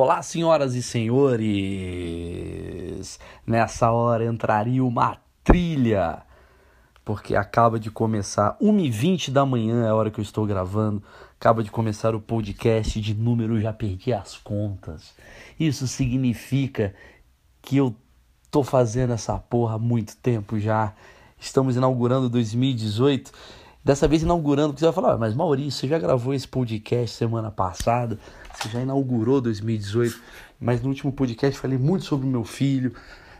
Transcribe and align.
Olá, 0.00 0.22
senhoras 0.22 0.76
e 0.76 0.82
senhores! 0.82 1.48
Nessa 3.44 3.90
hora 3.90 4.24
entraria 4.24 4.84
uma 4.84 5.16
trilha, 5.42 6.22
porque 7.04 7.34
acaba 7.34 7.80
de 7.80 7.90
começar, 7.90 8.56
1h20 8.62 9.32
da 9.32 9.44
manhã 9.44 9.86
é 9.86 9.88
a 9.88 9.94
hora 9.96 10.08
que 10.08 10.20
eu 10.20 10.22
estou 10.22 10.46
gravando, 10.46 11.02
acaba 11.36 11.64
de 11.64 11.70
começar 11.72 12.14
o 12.14 12.20
podcast 12.20 13.00
de 13.00 13.12
número, 13.12 13.60
já 13.60 13.72
perdi 13.72 14.12
as 14.12 14.36
contas. 14.36 15.12
Isso 15.58 15.88
significa 15.88 16.94
que 17.60 17.76
eu 17.78 17.92
tô 18.52 18.62
fazendo 18.62 19.12
essa 19.12 19.36
porra 19.36 19.74
há 19.74 19.78
muito 19.80 20.16
tempo 20.18 20.60
já. 20.60 20.94
Estamos 21.40 21.74
inaugurando 21.74 22.28
2018. 22.28 23.32
Dessa 23.84 24.06
vez 24.06 24.22
inaugurando, 24.22 24.68
porque 24.68 24.78
você 24.80 24.86
vai 24.86 24.94
falar, 24.94 25.14
ah, 25.14 25.18
mas 25.18 25.34
Maurício, 25.34 25.72
você 25.72 25.88
já 25.88 25.98
gravou 25.98 26.32
esse 26.34 26.46
podcast 26.46 27.16
semana 27.16 27.50
passada? 27.50 28.16
Você 28.58 28.70
já 28.70 28.80
inaugurou 28.82 29.40
2018, 29.40 30.20
mas 30.58 30.82
no 30.82 30.88
último 30.88 31.12
podcast 31.12 31.60
falei 31.60 31.78
muito 31.78 32.04
sobre 32.04 32.26
o 32.26 32.28
meu 32.28 32.42
filho, 32.42 32.92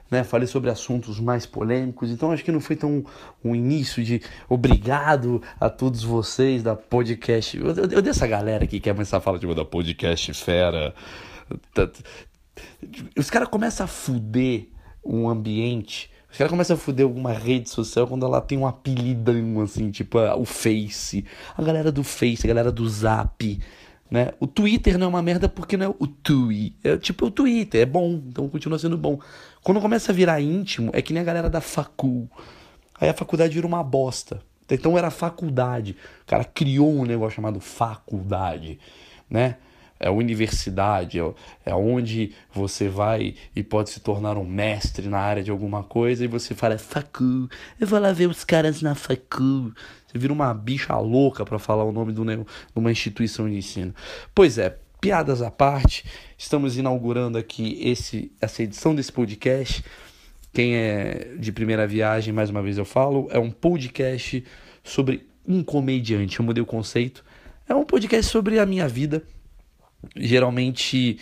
né? 0.08 0.22
Falei 0.22 0.46
sobre 0.46 0.70
assuntos 0.70 1.18
mais 1.18 1.44
polêmicos, 1.44 2.10
então 2.10 2.30
acho 2.30 2.44
que 2.44 2.52
não 2.52 2.60
foi 2.60 2.76
tão 2.76 3.04
um 3.44 3.52
início 3.52 4.04
de 4.04 4.22
obrigado 4.48 5.42
a 5.58 5.68
todos 5.68 6.04
vocês 6.04 6.62
da 6.62 6.76
podcast. 6.76 7.56
Eu, 7.56 7.66
eu, 7.70 7.90
eu 7.90 8.02
dessa 8.02 8.28
galera 8.28 8.64
que 8.64 8.78
quer 8.78 8.92
começar 8.92 9.16
a 9.16 9.20
falar 9.20 9.40
tipo, 9.40 9.56
da 9.56 9.64
podcast 9.64 10.32
fera. 10.34 10.94
Tá, 11.74 11.88
tá, 11.88 12.00
os 13.16 13.28
caras 13.28 13.48
começam 13.48 13.84
a 13.84 13.88
fuder 13.88 14.68
um 15.04 15.28
ambiente. 15.28 16.12
Os 16.30 16.36
caras 16.38 16.50
começam 16.50 16.76
a 16.76 16.78
fuder 16.78 17.04
alguma 17.04 17.32
rede 17.32 17.68
social 17.68 18.06
quando 18.06 18.24
ela 18.24 18.40
tem 18.40 18.56
um 18.56 18.68
apelidão, 18.68 19.60
assim, 19.62 19.90
tipo 19.90 20.18
o 20.18 20.44
Face. 20.44 21.24
A 21.56 21.62
galera 21.62 21.90
do 21.90 22.04
Face, 22.04 22.46
a 22.46 22.48
galera 22.48 22.70
do 22.70 22.88
Zap, 22.88 23.58
né? 24.10 24.32
O 24.40 24.46
Twitter 24.46 24.98
não 24.98 25.06
é 25.06 25.08
uma 25.08 25.22
merda 25.22 25.48
porque 25.48 25.76
não 25.76 25.86
é 25.86 25.94
o 25.98 26.06
Tui. 26.06 26.74
É 26.82 26.96
tipo 26.96 27.26
o 27.26 27.30
Twitter, 27.30 27.82
é 27.82 27.86
bom, 27.86 28.22
então 28.28 28.48
continua 28.48 28.78
sendo 28.78 28.96
bom. 28.96 29.18
Quando 29.62 29.80
começa 29.80 30.12
a 30.12 30.14
virar 30.14 30.40
íntimo, 30.40 30.90
é 30.94 31.02
que 31.02 31.12
nem 31.12 31.22
a 31.22 31.24
galera 31.24 31.50
da 31.50 31.60
facul. 31.60 32.28
Aí 33.00 33.08
a 33.08 33.14
faculdade 33.14 33.54
vira 33.54 33.66
uma 33.66 33.82
bosta. 33.82 34.40
Então 34.70 34.98
era 34.98 35.10
faculdade. 35.10 35.96
O 36.22 36.26
cara 36.26 36.44
criou 36.44 36.92
um 36.92 37.04
negócio 37.04 37.36
chamado 37.36 37.60
faculdade, 37.60 38.78
né? 39.30 39.56
É 40.00 40.08
a 40.08 40.12
universidade, 40.12 41.18
é, 41.18 41.34
é 41.66 41.74
onde 41.74 42.32
você 42.52 42.88
vai 42.88 43.34
e 43.54 43.64
pode 43.64 43.90
se 43.90 43.98
tornar 43.98 44.38
um 44.38 44.44
mestre 44.44 45.08
na 45.08 45.18
área 45.18 45.42
de 45.42 45.50
alguma 45.50 45.82
coisa 45.82 46.24
e 46.24 46.28
você 46.28 46.54
fala, 46.54 46.78
facu, 46.78 47.48
eu 47.80 47.86
vou 47.86 47.98
lá 47.98 48.12
ver 48.12 48.28
os 48.28 48.44
caras 48.44 48.80
na 48.80 48.94
facu. 48.94 49.74
Você 50.08 50.18
vira 50.18 50.32
uma 50.32 50.54
bicha 50.54 50.96
louca 50.96 51.44
para 51.44 51.58
falar 51.58 51.84
o 51.84 51.92
nome 51.92 52.14
de 52.14 52.20
uma 52.74 52.90
instituição 52.90 53.48
de 53.48 53.56
ensino. 53.56 53.94
Pois 54.34 54.56
é, 54.56 54.78
piadas 55.00 55.42
à 55.42 55.50
parte, 55.50 56.04
estamos 56.36 56.78
inaugurando 56.78 57.36
aqui 57.36 57.78
esse, 57.82 58.32
essa 58.40 58.62
edição 58.62 58.94
desse 58.94 59.12
podcast. 59.12 59.84
Quem 60.50 60.74
é 60.76 61.34
de 61.38 61.52
primeira 61.52 61.86
viagem, 61.86 62.32
mais 62.32 62.48
uma 62.48 62.62
vez 62.62 62.78
eu 62.78 62.86
falo, 62.86 63.28
é 63.30 63.38
um 63.38 63.50
podcast 63.50 64.42
sobre 64.82 65.28
um 65.46 65.62
comediante. 65.62 66.40
Eu 66.40 66.44
mudei 66.46 66.62
o 66.62 66.66
conceito. 66.66 67.22
É 67.68 67.74
um 67.74 67.84
podcast 67.84 68.32
sobre 68.32 68.58
a 68.58 68.64
minha 68.64 68.88
vida. 68.88 69.22
Geralmente, 70.16 71.18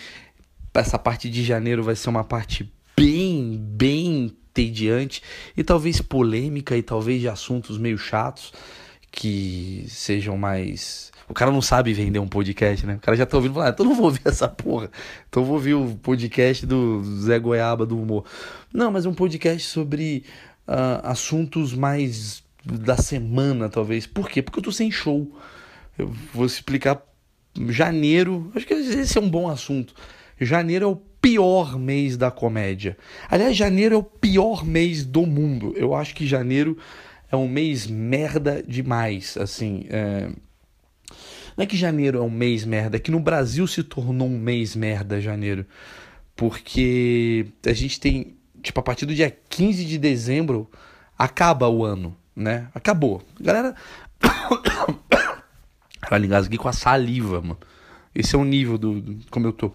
essa 0.72 0.96
parte 0.96 1.28
de 1.28 1.42
janeiro 1.42 1.82
vai 1.82 1.96
ser 1.96 2.08
uma 2.08 2.22
parte 2.22 2.72
bem, 2.96 3.58
bem 3.58 4.36
entediante 4.60 5.22
e 5.56 5.62
talvez 5.62 6.00
polêmica 6.00 6.76
e 6.76 6.82
talvez 6.82 7.20
de 7.20 7.28
assuntos 7.28 7.78
meio 7.78 7.98
chatos 7.98 8.52
que 9.10 9.84
sejam 9.88 10.36
mais. 10.36 11.12
O 11.28 11.34
cara 11.34 11.50
não 11.50 11.62
sabe 11.62 11.92
vender 11.92 12.18
um 12.18 12.28
podcast, 12.28 12.86
né? 12.86 12.94
O 12.94 13.00
cara 13.00 13.16
já 13.16 13.26
tá 13.26 13.36
ouvindo 13.36 13.54
falar, 13.54 13.66
ah, 13.66 13.70
então 13.70 13.84
não 13.84 13.94
vou 13.94 14.06
ouvir 14.06 14.20
essa 14.26 14.48
porra. 14.48 14.90
Então 15.28 15.44
vou 15.44 15.54
ouvir 15.54 15.74
o 15.74 15.96
podcast 15.96 16.64
do 16.64 17.02
Zé 17.20 17.38
Goiaba 17.38 17.84
do 17.84 18.00
humor. 18.00 18.24
Não, 18.72 18.90
mas 18.90 19.06
um 19.06 19.14
podcast 19.14 19.66
sobre 19.68 20.24
uh, 20.68 21.00
assuntos 21.02 21.74
mais 21.74 22.44
da 22.64 22.96
semana, 22.96 23.68
talvez. 23.68 24.06
Por 24.06 24.28
quê? 24.28 24.42
Porque 24.42 24.58
eu 24.58 24.64
tô 24.64 24.72
sem 24.72 24.90
show. 24.90 25.36
Eu 25.98 26.12
vou 26.32 26.46
explicar. 26.46 27.02
Janeiro, 27.70 28.52
acho 28.54 28.66
que 28.66 28.74
esse 28.74 29.16
é 29.16 29.20
um 29.20 29.30
bom 29.30 29.48
assunto. 29.48 29.94
Janeiro 30.38 30.84
é 30.84 30.88
o 30.88 30.96
pior 31.26 31.76
mês 31.76 32.16
da 32.16 32.30
comédia. 32.30 32.96
Aliás, 33.28 33.56
janeiro 33.56 33.96
é 33.96 33.98
o 33.98 34.02
pior 34.04 34.64
mês 34.64 35.04
do 35.04 35.26
mundo. 35.26 35.74
Eu 35.76 35.92
acho 35.92 36.14
que 36.14 36.24
janeiro 36.24 36.78
é 37.28 37.34
um 37.34 37.48
mês 37.48 37.84
merda 37.88 38.62
demais. 38.62 39.36
Assim, 39.36 39.86
é... 39.90 40.28
não 41.56 41.64
é 41.64 41.66
que 41.66 41.76
janeiro 41.76 42.18
é 42.18 42.22
um 42.22 42.30
mês 42.30 42.64
merda, 42.64 42.96
é 42.96 43.00
que 43.00 43.10
no 43.10 43.18
Brasil 43.18 43.66
se 43.66 43.82
tornou 43.82 44.28
um 44.28 44.38
mês 44.38 44.76
merda 44.76 45.20
janeiro. 45.20 45.66
Porque 46.36 47.46
a 47.66 47.72
gente 47.72 47.98
tem, 47.98 48.36
tipo, 48.62 48.78
a 48.78 48.82
partir 48.84 49.04
do 49.04 49.12
dia 49.12 49.36
15 49.50 49.84
de 49.84 49.98
dezembro 49.98 50.70
acaba 51.18 51.68
o 51.68 51.84
ano, 51.84 52.16
né? 52.36 52.68
Acabou. 52.72 53.20
Galera. 53.40 53.74
Caralho, 56.00 56.24
engasguei 56.24 56.56
com 56.56 56.68
a 56.68 56.72
saliva, 56.72 57.40
mano. 57.40 57.58
Esse 58.14 58.36
é 58.36 58.38
o 58.38 58.44
nível 58.44 58.78
do, 58.78 59.00
do 59.00 59.26
como 59.28 59.48
eu 59.48 59.52
tô. 59.52 59.72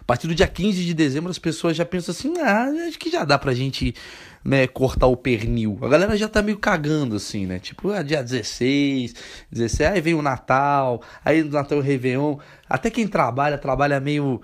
A 0.00 0.04
partir 0.04 0.26
do 0.26 0.34
dia 0.34 0.46
15 0.46 0.84
de 0.84 0.94
dezembro, 0.94 1.30
as 1.30 1.38
pessoas 1.38 1.76
já 1.76 1.84
pensam 1.84 2.12
assim: 2.12 2.34
ah, 2.40 2.66
acho 2.88 2.98
que 2.98 3.10
já 3.10 3.24
dá 3.24 3.38
pra 3.38 3.54
gente 3.54 3.94
né, 4.44 4.66
cortar 4.66 5.06
o 5.06 5.16
pernil. 5.16 5.78
A 5.80 5.88
galera 5.88 6.16
já 6.16 6.28
tá 6.28 6.42
meio 6.42 6.58
cagando, 6.58 7.16
assim, 7.16 7.46
né? 7.46 7.58
Tipo, 7.58 7.90
ah, 7.90 8.02
dia 8.02 8.22
16, 8.22 9.14
16, 9.50 9.92
aí 9.92 10.00
vem 10.00 10.14
o 10.14 10.22
Natal, 10.22 11.02
aí 11.24 11.42
no 11.42 11.50
Natal 11.50 11.78
o 11.78 11.80
Réveillon. 11.80 12.36
Até 12.68 12.90
quem 12.90 13.08
trabalha, 13.08 13.56
trabalha 13.56 13.98
meio. 13.98 14.42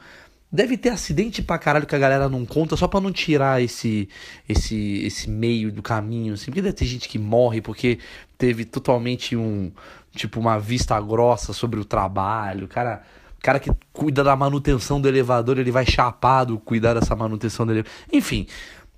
Deve 0.53 0.77
ter 0.77 0.89
acidente 0.89 1.43
pra 1.43 1.59
caralho 1.59 1.87
que 1.87 1.95
a 1.95 1.99
galera 1.99 2.29
não 2.29 2.45
conta, 2.45 2.77
só 2.77 2.89
pra 2.89 3.01
não 3.01 3.13
tirar 3.13 3.63
esse 3.63 4.09
esse 4.49 5.05
esse 5.05 5.31
meio 5.31 5.71
do 5.71 5.83
caminho, 5.83 6.35
assim. 6.35 6.47
Porque 6.47 6.63
deve 6.63 6.75
ter 6.75 6.87
gente 6.87 7.09
que 7.09 7.19
morre 7.19 7.61
porque 7.61 7.99
teve 8.39 8.65
totalmente 8.65 9.37
um. 9.37 9.71
Tipo, 10.13 10.41
uma 10.41 10.59
vista 10.59 11.01
grossa 11.01 11.53
sobre 11.53 11.79
o 11.79 11.85
trabalho. 11.85 12.65
O 12.65 12.69
cara 12.69 13.03
cara 13.43 13.59
que 13.59 13.71
cuida 13.93 14.23
da 14.23 14.37
manutenção 14.37 15.01
do 15.01 15.09
elevador, 15.09 15.59
ele 15.59 15.71
vai 15.71 15.87
chapado 15.87 16.59
cuidar 16.59 16.95
dessa 16.95 17.17
manutenção 17.17 17.67
do 17.67 17.73
elevador. 17.73 17.93
Enfim. 18.12 18.47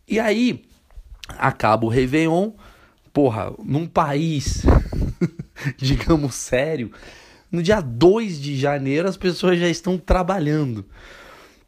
E 0.07 0.19
aí, 0.19 0.65
acaba 1.39 1.87
o 1.87 1.89
Réveillon, 1.89 2.53
porra, 3.13 3.53
num 3.65 3.87
país, 3.87 4.63
digamos, 5.77 6.35
sério, 6.35 6.91
no 7.51 7.63
dia 7.63 7.81
2 7.81 8.41
de 8.41 8.57
janeiro 8.57 9.09
as 9.09 9.17
pessoas 9.17 9.59
já 9.59 9.69
estão 9.69 9.99
trabalhando. 9.99 10.85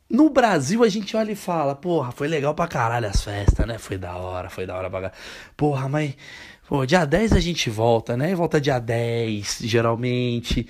No 0.08 0.30
Brasil 0.30 0.84
a 0.84 0.88
gente 0.88 1.16
olha 1.16 1.32
e 1.32 1.36
fala, 1.36 1.74
porra, 1.74 2.12
foi 2.12 2.28
legal 2.28 2.54
pra 2.54 2.68
caralho 2.68 3.08
as 3.08 3.22
festas, 3.22 3.66
né? 3.66 3.78
Foi 3.78 3.96
da 3.98 4.16
hora, 4.16 4.50
foi 4.50 4.66
da 4.66 4.76
hora 4.76 4.90
pra 4.90 5.00
caralho. 5.00 5.20
Porra, 5.56 5.88
mas, 5.88 6.14
pô, 6.68 6.84
dia 6.84 7.04
10 7.04 7.32
a 7.32 7.40
gente 7.40 7.70
volta, 7.70 8.16
né? 8.16 8.34
Volta 8.34 8.60
dia 8.60 8.78
10, 8.78 9.60
geralmente. 9.62 10.68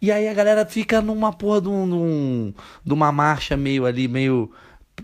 E 0.00 0.12
aí 0.12 0.28
a 0.28 0.34
galera 0.34 0.66
fica 0.66 1.00
numa 1.00 1.32
porra 1.32 1.60
de, 1.62 1.68
um, 1.68 2.52
de 2.84 2.92
uma 2.92 3.10
marcha 3.10 3.56
meio 3.56 3.86
ali, 3.86 4.08
meio 4.08 4.50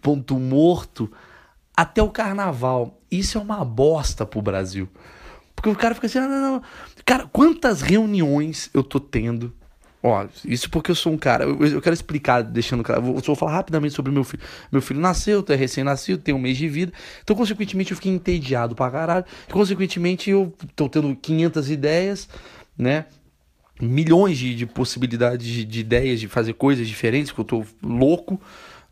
ponto 0.00 0.38
morto, 0.38 1.10
até 1.76 2.02
o 2.02 2.10
carnaval. 2.10 3.00
Isso 3.10 3.38
é 3.38 3.40
uma 3.40 3.64
bosta 3.64 4.24
pro 4.26 4.42
Brasil. 4.42 4.88
Porque 5.54 5.70
o 5.70 5.76
cara 5.76 5.94
fica 5.94 6.06
assim, 6.06 6.20
não, 6.20 6.28
não, 6.28 6.40
não. 6.40 6.62
Cara, 7.04 7.26
quantas 7.32 7.82
reuniões 7.82 8.70
eu 8.74 8.82
tô 8.82 8.98
tendo? 8.98 9.52
Ó, 10.02 10.26
isso 10.44 10.68
porque 10.68 10.90
eu 10.90 10.94
sou 10.94 11.12
um 11.12 11.16
cara. 11.16 11.44
Eu, 11.44 11.64
eu 11.64 11.80
quero 11.80 11.94
explicar, 11.94 12.42
deixando 12.42 12.82
claro. 12.82 13.06
Eu 13.06 13.14
vou 13.20 13.36
falar 13.36 13.52
rapidamente 13.52 13.94
sobre 13.94 14.10
meu 14.10 14.24
filho. 14.24 14.42
Meu 14.70 14.82
filho 14.82 14.98
nasceu, 14.98 15.44
é 15.48 15.54
recém-nascido, 15.54 16.20
tem 16.20 16.34
um 16.34 16.40
mês 16.40 16.56
de 16.56 16.68
vida. 16.68 16.92
Então, 17.22 17.36
consequentemente, 17.36 17.92
eu 17.92 17.96
fiquei 17.96 18.10
entediado 18.10 18.74
pra 18.74 18.90
caralho. 18.90 19.24
Consequentemente, 19.50 20.30
eu 20.30 20.52
tô 20.74 20.88
tendo 20.88 21.14
500 21.14 21.70
ideias, 21.70 22.28
né? 22.76 23.06
Milhões 23.80 24.38
de, 24.38 24.54
de 24.54 24.66
possibilidades 24.66 25.46
de, 25.46 25.64
de, 25.64 25.80
ideias 25.80 26.20
de 26.20 26.28
fazer 26.28 26.54
coisas 26.54 26.86
diferentes, 26.86 27.32
que 27.32 27.38
eu 27.38 27.44
tô 27.44 27.64
louco, 27.82 28.40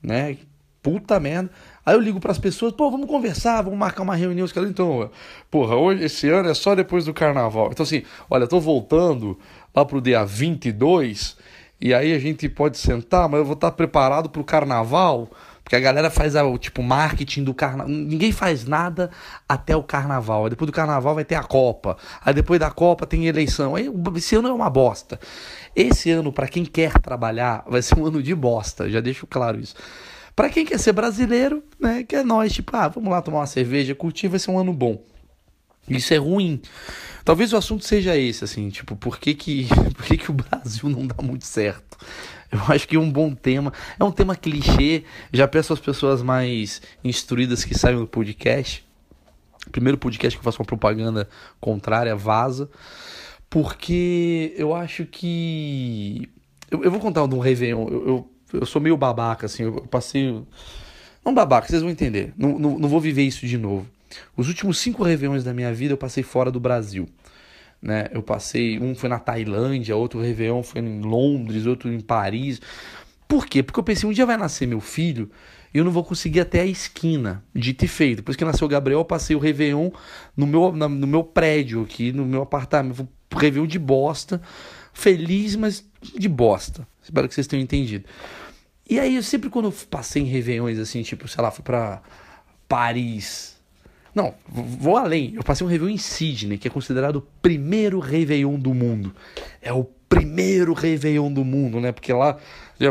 né? 0.03 0.37
Puta 0.83 1.21
merda. 1.21 1.51
Aí 1.85 1.95
eu 1.95 2.01
ligo 2.01 2.21
para 2.21 2.33
as 2.33 2.39
pessoas, 2.39 2.73
pô, 2.73 2.91
vamos 2.91 3.07
conversar, 3.07 3.63
vamos 3.63 3.79
marcar 3.79 4.03
uma 4.03 4.17
reunião. 4.17 4.45
Os 4.45 4.53
caras, 4.53 4.71
então, 4.71 5.11
porra, 5.51 5.77
hoje, 5.77 6.05
esse 6.05 6.29
ano 6.29 6.49
é 6.49 6.55
só 6.55 6.75
depois 6.75 7.05
do 7.05 7.13
carnaval. 7.13 7.69
Então, 7.71 7.85
assim, 7.85 8.03
olha, 8.31 8.45
eu 8.45 8.49
tô 8.49 8.59
voltando 8.59 9.39
lá 9.75 9.85
pro 9.85 10.01
dia 10.01 10.25
22, 10.25 11.37
e 11.81 11.93
aí 11.93 12.15
a 12.15 12.19
gente 12.19 12.49
pode 12.49 12.79
sentar, 12.79 13.29
mas 13.29 13.41
eu 13.41 13.45
vou 13.45 13.55
estar 13.55 13.73
preparado 13.73 14.31
pro 14.31 14.43
carnaval 14.43 15.31
porque 15.71 15.77
a 15.77 15.81
galera 15.81 16.11
faz 16.11 16.35
o 16.35 16.59
tipo 16.59 16.83
marketing 16.83 17.45
do 17.45 17.55
carnaval. 17.55 17.89
Ninguém 17.89 18.33
faz 18.33 18.65
nada 18.65 19.09
até 19.49 19.77
o 19.77 19.85
carnaval. 19.85 20.43
Aí 20.43 20.51
depois 20.51 20.67
do 20.67 20.73
carnaval 20.73 21.15
vai 21.15 21.25
ter 21.25 21.37
a 21.37 21.45
Copa. 21.45 21.97
Aí 22.25 22.35
depois 22.35 22.59
da 22.59 22.73
Copa 22.73 23.07
tem 23.07 23.29
eleição. 23.29 23.77
Aí 23.77 23.89
esse 24.17 24.35
ano 24.35 24.49
é 24.49 24.53
uma 24.53 24.69
bosta. 24.69 25.21
Esse 25.77 26.11
ano, 26.11 26.33
para 26.33 26.49
quem 26.49 26.65
quer 26.65 26.99
trabalhar, 26.99 27.63
vai 27.71 27.81
ser 27.83 27.97
um 27.97 28.05
ano 28.05 28.21
de 28.21 28.35
bosta. 28.35 28.91
Já 28.91 28.99
deixo 28.99 29.29
claro 29.29 29.61
isso. 29.61 29.77
Para 30.35 30.49
quem 30.49 30.67
quer 30.67 30.77
ser 30.77 30.93
brasileiro, 30.93 31.63
né, 31.79 32.03
que 32.03 32.17
é 32.17 32.25
nós, 32.25 32.53
tipo, 32.53 32.77
ah, 32.77 32.89
vamos 32.89 33.09
lá 33.09 33.23
tomar 33.23 33.39
uma 33.39 33.47
cerveja, 33.47 33.95
curtir, 33.95 34.27
vai 34.27 34.41
ser 34.41 34.51
um 34.51 34.59
ano 34.59 34.73
bom. 34.73 35.01
Isso 35.89 36.13
é 36.13 36.17
ruim. 36.17 36.61
Talvez 37.25 37.53
o 37.53 37.57
assunto 37.57 37.85
seja 37.85 38.17
esse, 38.17 38.43
assim, 38.43 38.71
tipo, 38.71 38.97
por 38.97 39.21
que 39.21 39.35
que, 39.35 39.69
por 39.95 40.05
que, 40.05 40.17
que 40.17 40.33
o 40.33 40.35
Brasil 40.35 40.89
não 40.89 41.07
dá 41.07 41.15
muito 41.23 41.47
certo? 41.47 41.97
Eu 42.53 42.61
acho 42.69 42.87
que 42.89 42.97
é 42.97 42.99
um 42.99 43.11
bom 43.11 43.33
tema. 43.35 43.73
É 43.99 44.05
um 44.05 44.11
tema 44.11 44.35
clichê. 44.35 45.05
Já 45.33 45.47
peço 45.47 45.73
às 45.73 45.79
pessoas 45.79 46.23
mais 46.23 46.83
instruídas 47.05 47.65
que 47.65 47.79
saiam 47.79 48.01
do 48.01 48.07
podcast. 48.07 48.85
Primeiro 49.71 49.97
podcast 49.97 50.37
que 50.37 50.41
eu 50.41 50.45
faço 50.45 50.61
uma 50.61 50.67
propaganda 50.67 51.29
contrária, 51.61 52.17
vaza. 52.17 52.69
Porque 53.49 54.53
eu 54.57 54.75
acho 54.75 55.05
que. 55.05 56.29
Eu, 56.71 56.85
eu 56.85 56.91
vou 56.91 57.01
contar 57.01 57.27
de 57.27 57.35
um 57.35 57.39
Réveillon. 57.39 57.87
Eu, 57.89 58.07
eu, 58.07 58.31
eu, 58.55 58.67
sou 58.67 58.81
meio 58.81 58.97
babaca, 58.97 59.47
assim. 59.47 59.65
Eu 59.65 59.83
passei. 59.83 60.43
Não 61.25 61.35
babaca, 61.35 61.69
vocês 61.69 61.83
vão 61.83 61.91
entender. 61.91 62.33
Não, 62.37 62.59
não, 62.59 62.79
não 62.79 62.89
vou 62.89 63.01
viver 63.01 63.23
isso 63.23 63.47
de 63.47 63.59
novo. 63.59 63.87
Os 64.37 64.49
últimos 64.49 64.79
cinco 64.79 65.05
Réveillões 65.05 65.45
da 65.45 65.53
minha 65.53 65.73
vida 65.73 65.93
eu 65.93 65.99
passei 65.99 66.23
fora 66.23 66.51
do 66.51 66.59
Brasil. 66.59 67.09
Né? 67.83 68.09
Eu 68.13 68.23
passei, 68.23 68.79
um 68.79 68.95
foi 68.95 69.09
na 69.09 69.19
Tailândia, 69.19 69.97
outro 69.97 70.21
Réveillon 70.21 70.63
foi 70.63 70.83
em 70.83 71.01
Londres, 71.01 71.67
outro 71.67 71.91
em 71.93 72.01
Paris. 72.01 72.61
Por 73.27 73.47
quê? 73.47 73.63
Porque 73.63 73.81
eu 73.81 73.85
pensei, 73.85 74.09
um 74.09 74.13
dia 74.13 74.27
vai 74.27 74.37
nascer 74.37 74.67
meu 74.67 74.81
filho 74.81 75.31
e 75.73 75.79
eu 75.79 75.85
não 75.85 75.93
vou 75.93 76.05
conseguir 76.05 76.41
até 76.41 76.61
a 76.61 76.67
esquina, 76.67 77.45
de 77.55 77.73
ter 77.73 77.87
feito. 77.87 78.17
Depois 78.17 78.37
que 78.37 78.45
nasceu 78.45 78.67
o 78.67 78.69
Gabriel, 78.69 79.01
eu 79.01 79.05
passei 79.05 79.37
o 79.37 79.39
Réveillon 79.39 79.91
no 80.37 80.47
meu, 80.47 80.73
na, 80.73 80.89
no 80.89 81.07
meu 81.07 81.23
prédio 81.23 81.83
aqui, 81.83 82.13
no 82.13 82.27
meu 82.27 82.43
apartamento. 82.43 83.09
Réveillon 83.33 83.67
de 83.67 83.79
bosta. 83.79 84.43
Feliz, 84.93 85.55
mas 85.55 85.85
de 86.03 86.29
bosta. 86.29 86.87
Espero 87.03 87.29
que 87.29 87.35
vocês 87.35 87.47
tenham 87.47 87.63
entendido. 87.63 88.05
E 88.89 88.99
aí, 88.99 89.15
eu 89.15 89.23
sempre 89.23 89.49
quando 89.49 89.67
eu 89.67 89.75
passei 89.89 90.23
em 90.23 90.27
Réveillões, 90.27 90.79
assim, 90.81 91.03
tipo, 91.03 91.29
sei 91.29 91.41
lá, 91.41 91.53
fui 91.53 91.63
pra 91.63 92.03
Paris, 92.67 93.60
não, 94.15 94.35
vou 94.49 94.97
além. 94.97 95.35
Eu 95.35 95.43
passei 95.43 95.67
um 95.67 95.71
Réveillon 95.71 95.95
em 95.95 95.99
Sydney, 95.99 96.59
que 96.59 96.67
é 96.67 96.71
considerado 96.71 97.17
o 97.17 97.23
primeiro 97.43 98.01
Réveillon 98.01 98.59
do 98.59 98.75
mundo. 98.75 99.15
É 99.63 99.73
o 99.73 99.85
primeiro 100.09 100.73
Réveillon 100.73 101.33
do 101.33 101.45
mundo, 101.45 101.81
né? 101.81 101.93
Porque 101.93 102.13
lá 102.13 102.37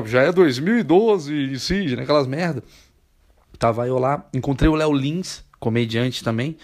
já 0.06 0.22
é 0.22 0.32
2012 0.32 1.34
em 1.34 1.56
Sydney, 1.58 2.04
aquelas 2.04 2.28
merda. 2.28 2.64
Tava 3.58 3.86
eu 3.86 4.00
lá, 4.00 4.26
encontrei 4.34 4.70
o 4.70 4.76
Léo 4.76 4.94
Lins, 4.94 5.44
comediante 5.60 6.24
também. 6.24 6.56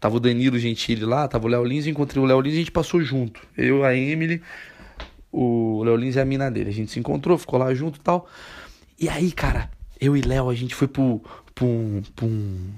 Tava 0.00 0.16
o 0.16 0.20
Danilo 0.20 0.58
Gentili 0.58 1.04
lá, 1.04 1.28
tava 1.28 1.46
o 1.46 1.48
Léo 1.48 1.64
Lins, 1.64 1.86
encontrei 1.86 2.20
o 2.20 2.26
Léo 2.26 2.40
Lins 2.40 2.54
e 2.54 2.56
a 2.56 2.58
gente 2.58 2.72
passou 2.72 3.00
junto. 3.00 3.40
Eu, 3.56 3.84
a 3.84 3.94
Emily, 3.94 4.42
o 5.30 5.84
Léo 5.84 5.94
Lins 5.94 6.16
e 6.16 6.20
a 6.20 6.24
mina 6.24 6.50
dele. 6.50 6.70
A 6.70 6.72
gente 6.72 6.90
se 6.90 6.98
encontrou, 6.98 7.38
ficou 7.38 7.60
lá 7.60 7.72
junto 7.72 8.00
e 8.00 8.00
tal. 8.00 8.28
E 8.98 9.08
aí, 9.08 9.30
cara, 9.30 9.70
eu 10.00 10.16
e 10.16 10.20
Léo, 10.20 10.50
a 10.50 10.54
gente 10.54 10.74
foi 10.74 10.88
pro, 10.88 11.22
pro, 11.54 11.64
um, 11.64 12.02
pro 12.16 12.26
um 12.26 12.70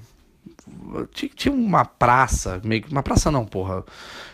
tinha 1.13 1.53
uma 1.53 1.85
praça, 1.85 2.61
meio 2.63 2.83
uma 2.91 3.03
praça 3.03 3.31
não, 3.31 3.45
porra. 3.45 3.83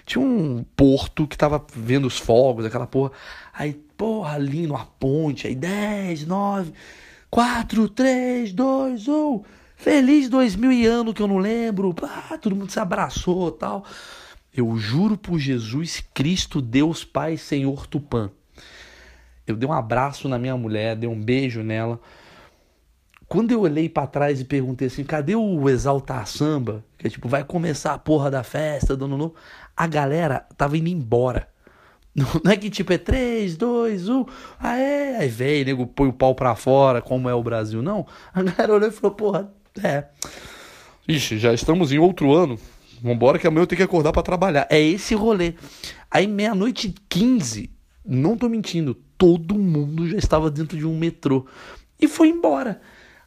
Tinha 0.06 0.24
um 0.24 0.64
porto 0.76 1.28
que 1.28 1.38
tava 1.38 1.64
vendo 1.76 2.08
os 2.08 2.18
fogos, 2.18 2.66
aquela 2.66 2.88
porra. 2.88 3.12
Aí, 3.54 3.74
porra, 3.98 4.38
lindo, 4.38 4.76
a 4.76 4.86
ponte, 4.86 5.48
aí 5.48 5.56
10, 5.56 6.26
9, 6.26 6.74
4, 7.30 7.90
3, 7.90 8.54
2, 8.54 9.08
1. 9.08 9.44
Feliz 9.76 10.30
2000 10.30 10.72
e 10.72 10.86
ano 10.86 11.14
que 11.14 11.22
eu 11.22 11.28
não 11.28 11.38
lembro. 11.38 11.96
Ah, 12.04 12.38
todo 12.38 12.56
mundo 12.56 12.72
se 12.72 12.80
abraçou 12.80 13.52
tal. 13.52 13.84
Eu 14.54 14.78
juro 14.78 15.18
por 15.18 15.40
Jesus 15.40 16.04
Cristo, 16.14 16.62
Deus 16.62 17.04
Pai, 17.04 17.38
Senhor 17.38 17.88
Tupã. 17.88 18.30
Eu 19.48 19.56
dei 19.56 19.68
um 19.68 19.74
abraço 19.74 20.30
na 20.30 20.38
minha 20.38 20.56
mulher, 20.56 20.96
dei 20.96 21.10
um 21.10 21.20
beijo 21.20 21.64
nela. 21.64 22.00
Quando 23.32 23.54
eu 23.54 23.62
olhei 23.62 23.88
para 23.88 24.06
trás 24.08 24.42
e 24.42 24.44
perguntei 24.44 24.90
assim, 24.90 25.06
cadê 25.06 25.38
o 25.38 25.70
Exaltar 25.70 26.28
Samba? 26.28 26.84
Que 26.98 27.08
é 27.08 27.10
tipo, 27.10 27.30
vai 27.30 27.46
começar 27.46 27.94
a 27.94 27.98
porra 27.98 28.30
da 28.30 28.44
festa, 28.44 28.94
dono 28.94 29.18
novo. 29.18 29.36
A 29.74 29.88
galera 29.88 30.46
tava 30.58 30.78
indo 30.78 30.90
embora. 30.90 31.48
Não 32.14 32.52
é 32.52 32.58
que 32.58 32.70
tipo 32.70 32.92
é 32.92 32.98
3, 32.98 33.56
2, 33.56 34.10
1, 34.10 34.26
aê, 34.60 35.16
aí 35.16 35.30
vem, 35.30 35.64
nego 35.64 35.88
põe 35.88 36.10
o 36.10 36.14
pau 36.14 36.36
pra 36.36 36.56
fora, 36.56 37.02
como 37.02 37.30
é 37.30 37.34
o 37.34 37.42
Brasil. 37.42 37.82
Não, 37.82 38.06
a 38.34 38.44
galera 38.44 38.74
olhou 38.74 38.90
e 38.90 38.92
falou, 38.92 39.16
porra, 39.16 39.50
é. 39.82 40.08
Ixi, 41.08 41.40
já 41.40 41.54
estamos 41.54 41.94
em 41.94 42.00
outro 42.00 42.34
ano. 42.36 42.60
Vambora 43.02 43.40
que 43.40 43.48
amanhã 43.48 43.64
eu 43.64 43.68
tenho 43.68 43.78
que 43.78 43.84
acordar 43.84 44.12
para 44.12 44.24
trabalhar. 44.24 44.68
É 44.70 44.82
esse 44.82 45.16
rolê. 45.16 45.54
Aí 46.12 46.28
meia-noite 46.28 46.94
15, 47.08 47.72
não 48.06 48.36
tô 48.36 48.50
mentindo, 48.50 48.94
todo 49.18 49.58
mundo 49.58 50.06
já 50.10 50.18
estava 50.18 50.52
dentro 50.52 50.78
de 50.78 50.86
um 50.86 50.98
metrô. 50.98 51.46
E 51.98 52.10
foi 52.10 52.28
embora. 52.28 52.82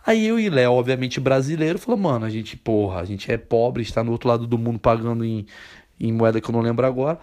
Aí 0.07 0.27
eu 0.27 0.39
e 0.39 0.51
Léo, 0.51 0.73
obviamente 0.73 1.19
brasileiro, 1.19 1.79
falou, 1.79 1.99
mano, 1.99 2.27
a 2.27 2.31
gente, 2.31 2.57
porra, 2.57 3.01
a 3.01 3.05
gente 3.05 3.31
é 3.33 3.39
pobre, 3.39 3.83
está 3.83 4.05
no 4.05 4.13
outro 4.13 4.29
lado 4.29 4.47
do 4.47 4.59
mundo 4.59 4.79
pagando 4.79 5.25
em, 5.25 5.47
em 5.99 6.13
moeda 6.13 6.41
que 6.41 6.49
eu 6.49 6.53
não 6.53 6.61
lembro 6.61 6.87
agora. 6.87 7.19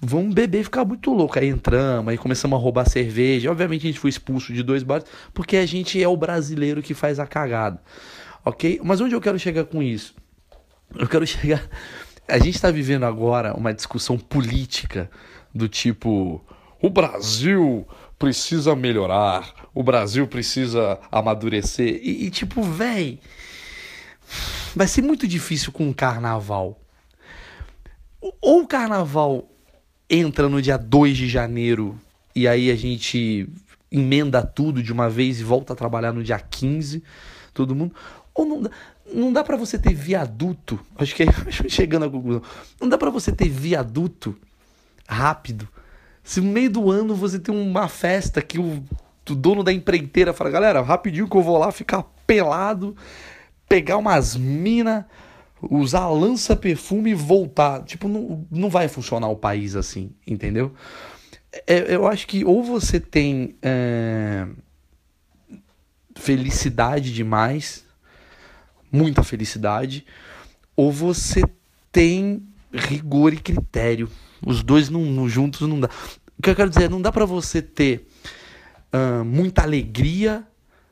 Vamos 0.00 0.34
beber 0.34 0.62
e 0.62 0.64
ficar 0.64 0.84
muito 0.84 1.12
louco. 1.12 1.38
Aí 1.38 1.48
entramos, 1.48 2.10
aí 2.10 2.18
começamos 2.18 2.58
a 2.58 2.60
roubar 2.60 2.88
cerveja. 2.88 3.50
Obviamente 3.50 3.82
a 3.82 3.90
gente 3.90 4.00
foi 4.00 4.10
expulso 4.10 4.52
de 4.52 4.62
dois 4.62 4.82
bares, 4.82 5.06
porque 5.32 5.56
a 5.56 5.66
gente 5.66 6.02
é 6.02 6.08
o 6.08 6.16
brasileiro 6.16 6.82
que 6.82 6.94
faz 6.94 7.20
a 7.20 7.26
cagada. 7.26 7.80
Ok? 8.44 8.80
Mas 8.82 9.00
onde 9.00 9.14
eu 9.14 9.20
quero 9.20 9.38
chegar 9.38 9.64
com 9.64 9.82
isso? 9.82 10.14
Eu 10.98 11.06
quero 11.06 11.24
chegar. 11.26 11.62
A 12.26 12.38
gente 12.38 12.54
está 12.54 12.70
vivendo 12.70 13.04
agora 13.04 13.54
uma 13.54 13.74
discussão 13.74 14.18
política 14.18 15.10
do 15.54 15.68
tipo: 15.68 16.44
o 16.82 16.90
Brasil 16.90 17.86
precisa 18.18 18.74
melhorar, 18.74 19.54
o 19.72 19.84
Brasil 19.84 20.26
precisa 20.26 20.98
amadurecer. 21.12 22.00
E, 22.02 22.26
e 22.26 22.30
tipo, 22.30 22.60
véi, 22.60 23.20
vai 24.74 24.88
ser 24.88 25.02
muito 25.02 25.26
difícil 25.28 25.70
com 25.70 25.88
o 25.88 25.94
carnaval. 25.94 26.80
Ou 28.40 28.62
o 28.62 28.66
carnaval 28.66 29.48
entra 30.10 30.48
no 30.48 30.60
dia 30.60 30.76
2 30.76 31.16
de 31.16 31.28
janeiro 31.28 31.98
e 32.34 32.48
aí 32.48 32.70
a 32.70 32.76
gente 32.76 33.48
emenda 33.90 34.42
tudo 34.42 34.82
de 34.82 34.92
uma 34.92 35.08
vez 35.08 35.40
e 35.40 35.44
volta 35.44 35.72
a 35.72 35.76
trabalhar 35.76 36.12
no 36.12 36.22
dia 36.22 36.38
15, 36.38 37.02
todo 37.54 37.76
mundo. 37.76 37.94
Ou 38.34 38.44
não 38.44 38.70
não 39.12 39.32
dá 39.32 39.44
para 39.44 39.56
você 39.56 39.78
ter 39.78 39.92
viaduto, 39.92 40.80
acho 40.96 41.14
que 41.14 41.24
é 41.24 41.26
chegando 41.68 42.06
à 42.06 42.10
conclusão, 42.10 42.42
não 42.80 42.88
dá 42.88 42.96
para 42.96 43.10
você 43.10 43.30
ter 43.30 43.48
viaduto 43.48 44.34
rápido 45.06 45.68
se 46.22 46.40
no 46.40 46.50
meio 46.50 46.70
do 46.70 46.90
ano 46.90 47.14
você 47.14 47.38
tem 47.38 47.54
uma 47.54 47.88
festa 47.88 48.40
que 48.40 48.58
o, 48.58 48.82
o 49.28 49.34
dono 49.34 49.62
da 49.62 49.72
empreiteira 49.72 50.32
fala, 50.32 50.50
galera, 50.50 50.80
rapidinho 50.80 51.28
que 51.28 51.36
eu 51.36 51.42
vou 51.42 51.58
lá 51.58 51.72
ficar 51.72 52.04
pelado, 52.26 52.96
pegar 53.68 53.96
umas 53.96 54.36
minas, 54.36 55.04
usar 55.60 56.08
lança-perfume 56.08 57.10
e 57.10 57.14
voltar. 57.14 57.82
Tipo, 57.84 58.08
não, 58.08 58.46
não 58.50 58.68
vai 58.68 58.88
funcionar 58.88 59.28
o 59.28 59.36
país 59.36 59.76
assim, 59.76 60.12
entendeu? 60.26 60.72
É, 61.66 61.94
eu 61.94 62.06
acho 62.06 62.26
que 62.26 62.44
ou 62.44 62.62
você 62.62 62.98
tem 62.98 63.56
é, 63.60 64.46
felicidade 66.16 67.12
demais, 67.12 67.84
muita 68.90 69.22
felicidade, 69.22 70.06
ou 70.76 70.90
você 70.90 71.42
tem 71.90 72.42
rigor 72.72 73.32
e 73.34 73.38
critério. 73.38 74.10
Os 74.44 74.62
dois 74.62 74.88
não, 74.88 75.28
juntos 75.28 75.68
não 75.68 75.78
dá. 75.78 75.88
O 76.42 76.44
que 76.44 76.50
eu 76.50 76.56
quero 76.56 76.70
dizer, 76.70 76.90
não 76.90 77.00
dá 77.00 77.12
para 77.12 77.24
você 77.24 77.62
ter 77.62 78.04
uh, 78.92 79.24
muita 79.24 79.62
alegria. 79.62 80.44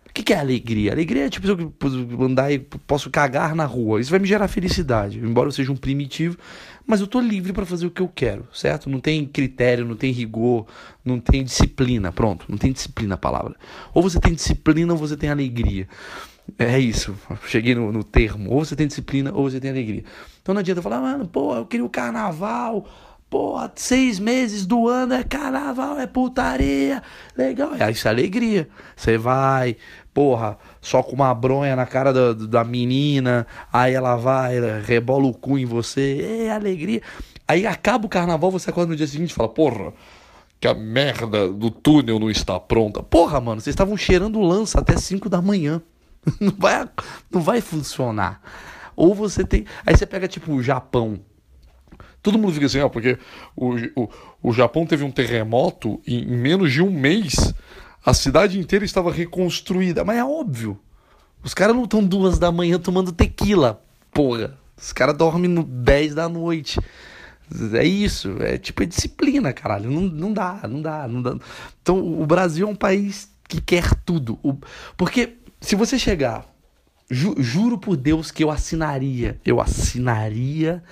O 0.08 0.12
que, 0.12 0.22
que 0.22 0.32
é 0.32 0.38
alegria? 0.38 0.92
Alegria 0.92 1.26
é 1.26 1.28
tipo 1.28 1.44
eu 1.44 2.22
andar 2.22 2.52
e 2.52 2.60
posso 2.60 3.10
cagar 3.10 3.52
na 3.56 3.64
rua. 3.64 4.00
Isso 4.00 4.12
vai 4.12 4.20
me 4.20 4.28
gerar 4.28 4.46
felicidade, 4.46 5.18
embora 5.18 5.48
eu 5.48 5.52
seja 5.52 5.72
um 5.72 5.76
primitivo, 5.76 6.38
mas 6.86 7.00
eu 7.00 7.08
tô 7.08 7.20
livre 7.20 7.52
para 7.52 7.66
fazer 7.66 7.84
o 7.84 7.90
que 7.90 8.00
eu 8.00 8.06
quero, 8.06 8.46
certo? 8.52 8.88
Não 8.88 9.00
tem 9.00 9.26
critério, 9.26 9.84
não 9.84 9.96
tem 9.96 10.12
rigor, 10.12 10.66
não 11.04 11.18
tem 11.18 11.42
disciplina. 11.42 12.12
Pronto, 12.12 12.46
não 12.48 12.56
tem 12.56 12.70
disciplina 12.70 13.16
a 13.16 13.18
palavra. 13.18 13.56
Ou 13.92 14.04
você 14.04 14.20
tem 14.20 14.32
disciplina 14.32 14.92
ou 14.92 14.98
você 15.00 15.16
tem 15.16 15.30
alegria. 15.30 15.88
É 16.60 16.78
isso, 16.78 17.16
cheguei 17.48 17.74
no, 17.74 17.90
no 17.90 18.04
termo. 18.04 18.52
Ou 18.52 18.64
você 18.64 18.76
tem 18.76 18.86
disciplina 18.86 19.32
ou 19.32 19.50
você 19.50 19.58
tem 19.58 19.70
alegria. 19.72 20.04
Então 20.40 20.54
não 20.54 20.60
adianta 20.60 20.80
falar, 20.80 21.00
mano, 21.00 21.26
pô, 21.26 21.56
eu 21.56 21.66
queria 21.66 21.84
o 21.84 21.90
carnaval 21.90 22.86
Porra, 23.30 23.70
seis 23.76 24.18
meses 24.18 24.66
do 24.66 24.88
ano 24.88 25.14
é 25.14 25.22
carnaval, 25.22 26.00
é 26.00 26.06
putaria. 26.08 27.00
Legal. 27.36 27.76
É 27.78 27.88
isso 27.88 28.08
é 28.08 28.10
alegria. 28.10 28.68
Você 28.96 29.16
vai, 29.16 29.76
porra, 30.12 30.58
só 30.80 31.00
com 31.00 31.14
uma 31.14 31.32
bronha 31.32 31.76
na 31.76 31.86
cara 31.86 32.12
da, 32.12 32.32
da 32.32 32.64
menina. 32.64 33.46
Aí 33.72 33.94
ela 33.94 34.16
vai, 34.16 34.58
rebola 34.80 35.26
o 35.26 35.32
cu 35.32 35.56
em 35.56 35.64
você. 35.64 36.46
É 36.46 36.50
alegria. 36.50 37.02
Aí 37.46 37.68
acaba 37.68 38.06
o 38.06 38.08
carnaval, 38.08 38.50
você 38.50 38.70
acorda 38.70 38.90
no 38.90 38.96
dia 38.96 39.06
seguinte 39.06 39.30
e 39.30 39.34
fala, 39.34 39.48
porra, 39.48 39.92
que 40.58 40.66
a 40.66 40.74
merda 40.74 41.48
do 41.48 41.70
túnel 41.70 42.18
não 42.18 42.30
está 42.30 42.58
pronta. 42.58 43.00
Porra, 43.00 43.40
mano, 43.40 43.60
vocês 43.60 43.74
estavam 43.74 43.96
cheirando 43.96 44.40
lança 44.40 44.80
até 44.80 44.96
5 44.96 45.28
da 45.28 45.40
manhã. 45.40 45.80
Não 46.38 46.52
vai, 46.58 46.86
não 47.30 47.40
vai 47.40 47.62
funcionar. 47.62 48.42
Ou 48.94 49.14
você 49.14 49.42
tem. 49.42 49.64
Aí 49.86 49.96
você 49.96 50.04
pega, 50.04 50.28
tipo, 50.28 50.52
o 50.52 50.62
Japão. 50.62 51.18
Todo 52.22 52.38
mundo 52.38 52.52
fica 52.52 52.66
assim, 52.66 52.80
ó, 52.80 52.88
porque 52.88 53.18
o, 53.56 53.74
o, 53.96 54.10
o 54.42 54.52
Japão 54.52 54.84
teve 54.84 55.04
um 55.04 55.10
terremoto 55.10 56.00
e 56.06 56.22
em 56.22 56.36
menos 56.36 56.72
de 56.72 56.82
um 56.82 56.90
mês 56.90 57.54
a 58.04 58.12
cidade 58.14 58.58
inteira 58.58 58.84
estava 58.84 59.10
reconstruída. 59.10 60.04
Mas 60.04 60.18
é 60.18 60.24
óbvio. 60.24 60.78
Os 61.42 61.54
caras 61.54 61.74
não 61.74 61.84
estão 61.84 62.04
duas 62.04 62.38
da 62.38 62.52
manhã 62.52 62.78
tomando 62.78 63.12
tequila, 63.12 63.82
porra. 64.12 64.58
Os 64.76 64.92
caras 64.92 65.16
dormem 65.16 65.50
no 65.50 65.62
10 65.62 66.14
da 66.14 66.28
noite. 66.28 66.78
É 67.74 67.84
isso, 67.84 68.36
é 68.40 68.56
tipo 68.58 68.82
é 68.82 68.86
disciplina, 68.86 69.52
caralho. 69.52 69.90
Não, 69.90 70.02
não 70.02 70.32
dá, 70.32 70.60
não 70.68 70.80
dá, 70.80 71.08
não 71.08 71.22
dá. 71.22 71.36
Então 71.82 72.20
o 72.20 72.26
Brasil 72.26 72.66
é 72.66 72.70
um 72.70 72.76
país 72.76 73.30
que 73.48 73.60
quer 73.60 73.94
tudo. 74.04 74.38
O, 74.42 74.54
porque 74.96 75.38
se 75.60 75.74
você 75.74 75.98
chegar, 75.98 76.46
ju, 77.10 77.34
juro 77.38 77.76
por 77.76 77.96
Deus 77.96 78.30
que 78.30 78.44
eu 78.44 78.50
assinaria, 78.50 79.38
eu 79.44 79.60
assinaria 79.60 80.82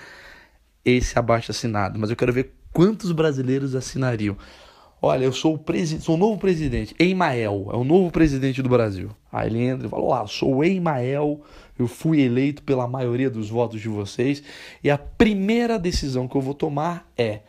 esse 0.85 1.19
abaixo 1.19 1.51
assinado, 1.51 1.99
mas 1.99 2.11
eu 2.11 2.17
quero 2.17 2.33
ver 2.33 2.55
quantos 2.73 3.13
brasileiros 3.13 3.75
assinariam. 3.75 4.37
Olha, 5.01 5.25
eu 5.25 5.33
sou 5.33 5.55
o, 5.55 5.59
presi 5.59 6.01
sou 6.01 6.17
o 6.17 6.19
novo 6.19 6.39
presidente, 6.39 6.95
Emael, 6.99 7.69
é 7.73 7.77
o 7.77 7.85
novo 7.85 8.11
presidente 8.11 8.61
do 8.61 8.69
Brasil. 8.69 9.11
Aí 9.33 9.49
ele 9.49 9.61
entra 9.61 9.87
e 9.87 9.91
fala: 9.91 10.23
ah, 10.23 10.27
sou 10.27 10.57
o 10.57 10.65
Emael, 10.65 11.41
eu 11.79 11.87
fui 11.87 12.21
eleito 12.21 12.63
pela 12.65 12.89
maioria 12.89 13.31
dos 13.31 13.49
votos 13.49 13.81
de 13.81 13.89
vocês, 13.89 14.43
e 14.83 14.91
a 14.91 14.99
primeira 14.99 15.79
decisão 15.79 16.27
que 16.27 16.37
eu 16.37 16.41
vou 16.41 16.55
tomar 16.55 17.09
é: 17.17 17.41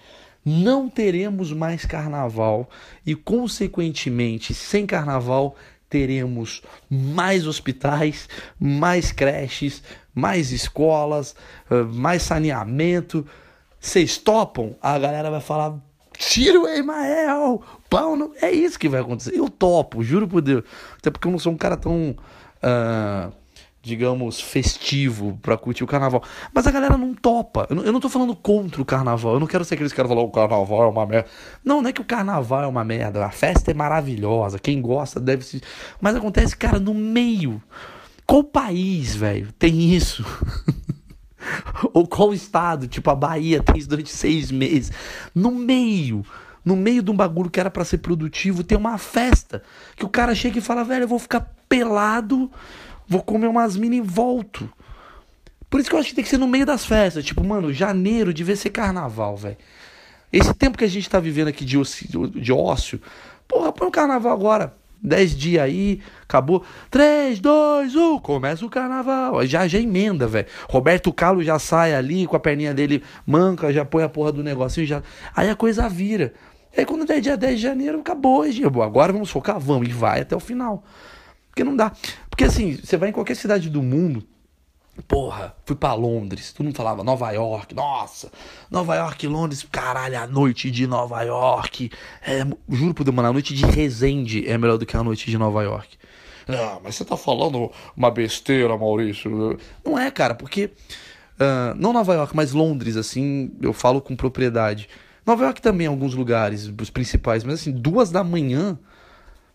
não 0.45 0.87
teremos 0.87 1.51
mais 1.51 1.85
carnaval 1.85 2.69
e, 3.05 3.15
consequentemente, 3.15 4.53
sem 4.53 4.85
carnaval, 4.85 5.55
teremos 5.89 6.61
mais 6.89 7.47
hospitais, 7.47 8.29
mais 8.59 9.11
creches, 9.11 9.83
mais 10.19 10.51
escolas, 10.51 11.35
mais 11.93 12.23
saneamento. 12.23 13.25
Vocês 13.79 14.17
topam? 14.17 14.75
A 14.81 14.99
galera 14.99 15.31
vai 15.31 15.41
falar 15.41 15.79
Tira 16.19 16.59
o 16.59 16.67
Emael! 16.67 17.63
Pau 17.89 18.17
no... 18.17 18.33
É 18.41 18.51
isso 18.51 18.77
que 18.77 18.89
vai 18.89 18.99
acontecer. 18.99 19.33
Eu 19.33 19.49
topo, 19.49 20.03
juro 20.03 20.27
por 20.27 20.41
Deus. 20.41 20.63
Até 20.97 21.09
porque 21.09 21.25
eu 21.25 21.31
não 21.31 21.39
sou 21.39 21.53
um 21.53 21.57
cara 21.57 21.77
tão. 21.77 22.13
Uh, 22.61 23.31
digamos, 23.81 24.41
festivo 24.41 25.39
pra 25.41 25.57
curtir 25.57 25.81
o 25.81 25.87
carnaval. 25.87 26.21
Mas 26.53 26.67
a 26.67 26.71
galera 26.71 26.97
não 26.97 27.13
topa. 27.13 27.65
Eu 27.69 27.75
não, 27.77 27.83
eu 27.83 27.93
não 27.93 28.01
tô 28.01 28.09
falando 28.09 28.35
contra 28.35 28.81
o 28.81 28.85
carnaval. 28.85 29.35
Eu 29.35 29.39
não 29.39 29.47
quero 29.47 29.63
ser 29.63 29.75
aqueles 29.75 29.93
caras 29.93 30.11
que 30.11 30.17
o 30.17 30.29
carnaval 30.29 30.83
é 30.83 30.87
uma 30.87 31.05
merda. 31.05 31.29
Não, 31.63 31.81
não 31.81 31.89
é 31.89 31.93
que 31.93 32.01
o 32.01 32.05
carnaval 32.05 32.63
é 32.63 32.67
uma 32.67 32.83
merda. 32.83 33.25
A 33.25 33.31
festa 33.31 33.71
é 33.71 33.73
maravilhosa. 33.73 34.59
Quem 34.59 34.81
gosta 34.81 35.21
deve 35.21 35.45
se. 35.45 35.61
Mas 36.01 36.17
acontece, 36.17 36.55
cara, 36.55 36.79
no 36.79 36.93
meio. 36.93 37.63
Qual 38.29 38.43
país, 38.43 39.15
velho, 39.15 39.51
tem 39.53 39.95
isso? 39.95 40.23
Ou 41.95 42.07
qual 42.07 42.31
estado, 42.31 42.87
tipo 42.87 43.09
a 43.09 43.15
Bahia, 43.15 43.63
tem 43.63 43.75
isso 43.79 43.89
durante 43.89 44.11
seis 44.11 44.51
meses. 44.51 44.91
No 45.33 45.49
meio, 45.49 46.23
no 46.63 46.75
meio 46.75 47.01
de 47.01 47.09
um 47.09 47.15
bagulho 47.15 47.49
que 47.49 47.59
era 47.59 47.71
para 47.71 47.83
ser 47.83 47.97
produtivo, 47.97 48.63
tem 48.63 48.77
uma 48.77 48.99
festa. 48.99 49.63
Que 49.95 50.05
o 50.05 50.09
cara 50.09 50.35
chega 50.35 50.59
e 50.59 50.61
fala, 50.61 50.83
velho, 50.83 51.05
eu 51.05 51.07
vou 51.07 51.17
ficar 51.17 51.51
pelado, 51.67 52.51
vou 53.07 53.23
comer 53.23 53.47
umas 53.47 53.75
mini 53.75 53.97
e 53.97 54.01
volto. 54.01 54.71
Por 55.67 55.79
isso 55.79 55.89
que 55.89 55.95
eu 55.95 55.99
acho 55.99 56.09
que 56.09 56.15
tem 56.15 56.23
que 56.23 56.29
ser 56.29 56.37
no 56.37 56.47
meio 56.47 56.67
das 56.67 56.85
festas. 56.85 57.25
Tipo, 57.25 57.43
mano, 57.43 57.73
janeiro 57.73 58.31
devia 58.31 58.55
ser 58.55 58.69
carnaval, 58.69 59.37
velho. 59.37 59.57
Esse 60.31 60.53
tempo 60.53 60.77
que 60.77 60.85
a 60.85 60.87
gente 60.87 61.09
tá 61.09 61.19
vivendo 61.19 61.47
aqui 61.47 61.65
de 61.65 61.79
ócio, 61.79 62.29
de 62.29 62.53
ócio 62.53 63.01
porra, 63.47 63.73
põe 63.73 63.87
o 63.87 63.91
carnaval 63.91 64.31
agora. 64.31 64.78
10 65.01 65.35
dias 65.35 65.63
aí, 65.63 66.01
acabou. 66.23 66.63
3, 66.91 67.39
2, 67.39 67.95
1, 67.95 68.19
começa 68.19 68.65
o 68.65 68.69
carnaval. 68.69 69.45
Já, 69.45 69.67
já 69.67 69.79
emenda, 69.79 70.27
velho. 70.27 70.47
Roberto 70.69 71.11
Carlos 71.13 71.45
já 71.45 71.57
sai 71.57 71.93
ali 71.93 72.27
com 72.27 72.35
a 72.35 72.39
perninha 72.39 72.73
dele 72.73 73.03
manca, 73.25 73.71
já 73.71 73.85
põe 73.85 74.03
a 74.03 74.09
porra 74.09 74.31
do 74.31 74.43
negocinho, 74.43 74.85
já. 74.85 75.01
Aí 75.35 75.49
a 75.49 75.55
coisa 75.55 75.87
vira. 75.87 76.33
Aí 76.77 76.85
quando 76.85 77.09
é 77.11 77.19
dia 77.19 77.35
10 77.35 77.55
de 77.55 77.61
janeiro, 77.61 77.99
acabou. 77.99 78.43
Agora 78.83 79.11
vamos 79.11 79.29
focar, 79.29 79.59
vamos, 79.59 79.87
e 79.87 79.91
vai 79.91 80.21
até 80.21 80.35
o 80.35 80.39
final. 80.39 80.83
Porque 81.49 81.63
não 81.63 81.75
dá. 81.75 81.91
Porque 82.29 82.43
assim, 82.43 82.77
você 82.77 82.95
vai 82.95 83.09
em 83.09 83.11
qualquer 83.13 83.35
cidade 83.35 83.69
do 83.69 83.81
mundo, 83.81 84.23
Porra, 85.07 85.55
fui 85.65 85.75
para 85.75 85.93
Londres. 85.93 86.51
Todo 86.53 86.65
mundo 86.65 86.75
falava 86.75 87.03
Nova 87.03 87.31
York. 87.31 87.73
Nossa, 87.73 88.31
Nova 88.69 88.95
York, 88.95 89.27
Londres. 89.27 89.65
Caralho, 89.71 90.19
a 90.19 90.27
noite 90.27 90.69
de 90.69 90.85
Nova 90.87 91.21
York. 91.23 91.91
É, 92.21 92.45
juro 92.69 92.93
por 92.93 93.03
Deus, 93.03 93.15
mano, 93.15 93.29
a 93.29 93.33
noite 93.33 93.53
de 93.53 93.65
Resende 93.65 94.47
é 94.47 94.57
melhor 94.57 94.77
do 94.77 94.85
que 94.85 94.95
a 94.95 95.03
noite 95.03 95.29
de 95.29 95.37
Nova 95.37 95.63
York. 95.63 95.97
Ah, 96.47 96.79
mas 96.83 96.95
você 96.95 97.05
tá 97.05 97.15
falando 97.15 97.71
uma 97.95 98.09
besteira, 98.09 98.75
Maurício. 98.77 99.57
Não 99.85 99.97
é, 99.97 100.09
cara, 100.09 100.33
porque. 100.33 100.71
Uh, 101.39 101.73
não 101.77 101.93
Nova 101.93 102.13
York, 102.13 102.35
mas 102.35 102.51
Londres, 102.51 102.97
assim, 102.97 103.51
eu 103.61 103.71
falo 103.71 104.01
com 104.01 104.13
propriedade. 104.15 104.89
Nova 105.25 105.45
York 105.45 105.61
também, 105.61 105.87
alguns 105.87 106.13
lugares, 106.13 106.69
os 106.77 106.89
principais, 106.89 107.43
mas 107.45 107.61
assim, 107.61 107.71
duas 107.71 108.11
da 108.11 108.23
manhã 108.23 108.77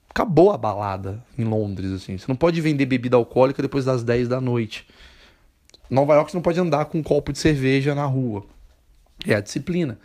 acabou 0.08 0.52
a 0.52 0.56
balada 0.56 1.22
em 1.36 1.44
Londres, 1.44 1.90
assim. 1.90 2.16
Você 2.16 2.26
não 2.28 2.36
pode 2.36 2.60
vender 2.60 2.86
bebida 2.86 3.16
alcoólica 3.16 3.60
depois 3.60 3.84
das 3.84 4.04
10 4.04 4.28
da 4.28 4.40
noite. 4.40 4.86
Nova 5.90 6.14
York 6.14 6.30
você 6.30 6.36
não 6.36 6.42
pode 6.42 6.60
andar 6.60 6.86
com 6.86 6.98
um 6.98 7.02
copo 7.02 7.32
de 7.32 7.38
cerveja 7.38 7.94
na 7.94 8.04
rua. 8.04 8.44
É 9.26 9.34
a 9.34 9.40
disciplina. 9.40 9.98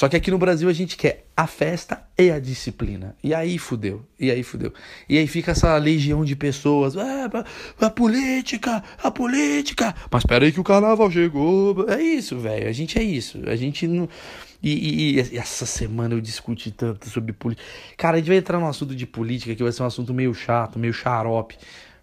Só 0.00 0.08
que 0.08 0.16
aqui 0.16 0.30
no 0.30 0.38
Brasil 0.38 0.66
a 0.66 0.72
gente 0.72 0.96
quer 0.96 1.26
a 1.36 1.46
festa 1.46 2.02
e 2.16 2.30
a 2.30 2.38
disciplina. 2.38 3.14
E 3.22 3.34
aí 3.34 3.58
fudeu. 3.58 4.02
E 4.18 4.30
aí 4.30 4.42
fudeu. 4.42 4.72
E 5.06 5.18
aí 5.18 5.26
fica 5.26 5.50
essa 5.50 5.76
legião 5.76 6.24
de 6.24 6.34
pessoas. 6.34 6.96
Ah, 6.96 7.28
a 7.78 7.90
política, 7.90 8.82
a 9.02 9.10
política. 9.10 9.94
Mas 10.10 10.24
peraí 10.24 10.52
que 10.52 10.60
o 10.60 10.64
carnaval 10.64 11.10
chegou. 11.10 11.86
É 11.86 12.00
isso, 12.00 12.38
velho. 12.38 12.66
A 12.66 12.72
gente 12.72 12.98
é 12.98 13.02
isso. 13.02 13.40
A 13.46 13.56
gente 13.56 13.86
não. 13.86 14.08
E, 14.62 14.70
e, 14.70 15.20
e, 15.20 15.38
essa 15.38 15.66
semana 15.66 16.14
eu 16.14 16.20
discuti 16.22 16.70
tanto 16.70 17.10
sobre 17.10 17.34
política. 17.34 17.66
Cara, 17.98 18.16
a 18.16 18.20
gente 18.20 18.28
vai 18.28 18.38
entrar 18.38 18.58
num 18.58 18.68
assunto 18.68 18.94
de 18.94 19.06
política 19.06 19.54
que 19.54 19.62
vai 19.62 19.70
ser 19.70 19.82
um 19.82 19.86
assunto 19.86 20.14
meio 20.14 20.32
chato, 20.32 20.78
meio 20.78 20.94
xarope. 20.94 21.58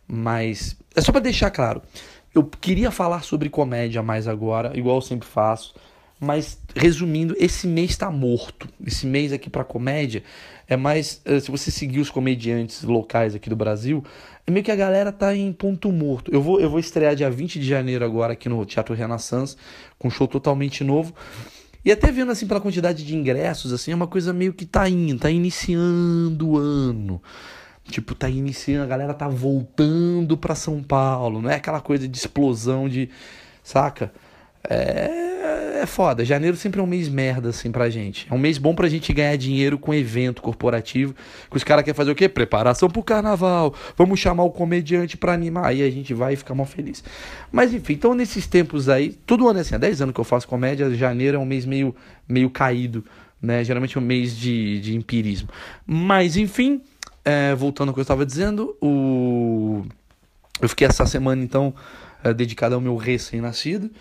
Mas 0.07 0.77
é 0.95 1.01
só 1.01 1.11
para 1.11 1.21
deixar 1.21 1.49
claro. 1.49 1.81
Eu 2.38 2.44
queria 2.44 2.91
falar 2.91 3.24
sobre 3.24 3.50
comédia 3.50 4.03
mais 4.03 4.27
agora, 4.27 4.72
igual 4.77 4.98
eu 4.98 5.01
sempre 5.01 5.27
faço. 5.27 5.74
Mas, 6.20 6.60
resumindo, 6.75 7.36
esse 7.39 7.65
mês 7.65 7.89
está 7.89 8.12
morto. 8.12 8.70
Esse 8.86 9.08
mês 9.08 9.34
aqui 9.34 9.50
para 9.50 9.63
comédia 9.63 10.22
é 10.67 10.77
mais. 10.77 11.20
Eh, 11.25 11.39
se 11.39 11.50
você 11.50 11.72
seguir 11.72 12.00
os 12.00 12.12
comediantes 12.12 12.84
locais 12.84 13.34
aqui 13.34 13.50
do 13.50 13.56
Brasil, 13.56 14.03
é 14.46 14.51
meio 14.51 14.63
que 14.63 14.70
a 14.72 14.75
galera 14.75 15.12
tá 15.12 15.36
em 15.36 15.51
ponto 15.51 15.91
morto. 15.91 16.32
Eu 16.32 16.39
vou, 16.39 16.60
eu 16.60 16.70
vou 16.70 16.79
estrear 16.79 17.15
dia 17.15 17.27
20 17.27 17.60
de 17.60 17.65
janeiro 17.65 18.06
agora 18.06 18.34
aqui 18.34 18.48
no 18.48 18.63
Teatro 18.67 18.94
Renaissance, 18.94 19.58
com 19.98 20.08
um 20.08 20.12
show 20.12 20.27
totalmente 20.27 20.84
novo. 20.84 21.15
E 21.84 21.91
até 21.91 22.12
vendo 22.12 22.32
assim 22.32 22.46
pela 22.46 22.62
quantidade 22.62 23.03
de 23.03 23.15
ingressos, 23.15 23.74
assim, 23.74 23.91
é 23.91 23.96
uma 23.96 24.08
coisa 24.08 24.32
meio 24.32 24.53
que 24.53 24.65
tá 24.65 24.88
indo, 24.88 25.22
tá 25.22 25.32
iniciando 25.32 26.50
o 26.50 26.58
ano. 26.58 27.20
Tipo, 27.89 28.13
tá 28.13 28.29
iniciando, 28.29 28.84
a 28.84 28.88
galera 28.88 29.13
tá 29.13 29.27
voltando 29.27 30.38
para 30.38 30.56
São 30.56 30.84
Paulo, 30.84 31.41
não 31.41 31.50
é 31.50 31.56
aquela 31.56 31.82
coisa 31.82 32.08
de 32.08 32.17
explosão 32.17 32.88
de. 32.89 33.10
Saca? 33.63 34.12
É, 34.70 35.82
é 35.82 35.86
foda. 35.86 36.25
Janeiro 36.25 36.58
sempre 36.58 36.79
é 36.79 36.84
um 36.84 36.88
mês 36.88 37.08
merda, 37.08 37.50
assim, 37.50 37.72
pra 37.72 37.89
gente. 37.89 38.27
É 38.29 38.34
um 38.34 38.38
mês 38.38 38.58
bom 38.58 38.75
pra 38.75 38.88
gente 38.89 39.12
ganhar 39.13 39.36
dinheiro 39.38 39.77
com 39.77 39.94
evento 39.94 40.41
corporativo. 40.41 41.15
Que 41.50 41.58
os 41.58 41.63
caras 41.63 41.84
querem 41.84 41.96
fazer 41.96 42.12
o 42.12 42.15
quê? 42.15 42.27
Preparação 42.27 42.89
pro 42.89 43.03
carnaval. 43.03 43.74
Vamos 43.96 44.20
chamar 44.20 44.44
o 44.44 44.51
comediante 44.51 45.15
pra 45.15 45.34
animar. 45.34 45.65
Aí 45.65 45.82
a 45.82 45.89
gente 45.89 46.13
vai 46.13 46.36
ficar 46.36 46.56
mal 46.56 46.65
feliz. 46.65 47.03
Mas 47.51 47.74
enfim, 47.74 47.94
então 47.94 48.13
nesses 48.13 48.48
tempos 48.48 48.89
aí, 48.89 49.12
todo 49.25 49.48
ano 49.48 49.60
é 49.60 49.62
assim, 49.62 49.75
há 49.75 49.77
10 49.77 50.01
anos 50.01 50.13
que 50.13 50.20
eu 50.20 50.25
faço 50.25 50.48
comédia, 50.48 50.94
janeiro 50.94 51.38
é 51.38 51.39
um 51.39 51.46
mês 51.46 51.65
meio, 51.65 51.96
meio 52.27 52.50
caído, 52.50 53.06
né? 53.41 53.63
Geralmente 53.63 53.98
é 53.98 54.01
um 54.01 54.03
mês 54.03 54.36
de, 54.36 54.79
de 54.79 54.96
empirismo. 54.96 55.50
Mas 55.86 56.36
enfim. 56.36 56.82
É, 57.29 57.53
voltando 57.53 57.89
ao 57.89 57.93
que 57.93 58.00
eu 58.00 58.03
estava 58.03 58.25
dizendo, 58.25 58.77
o... 58.81 59.84
eu 60.62 60.69
fiquei 60.69 60.88
essa 60.88 61.05
semana 61.05 61.43
então 61.43 61.75
é, 62.24 62.34
dedicado 62.34 62.74
ao 62.74 62.79
meu 62.79 62.96
recém-nascido 62.96 63.91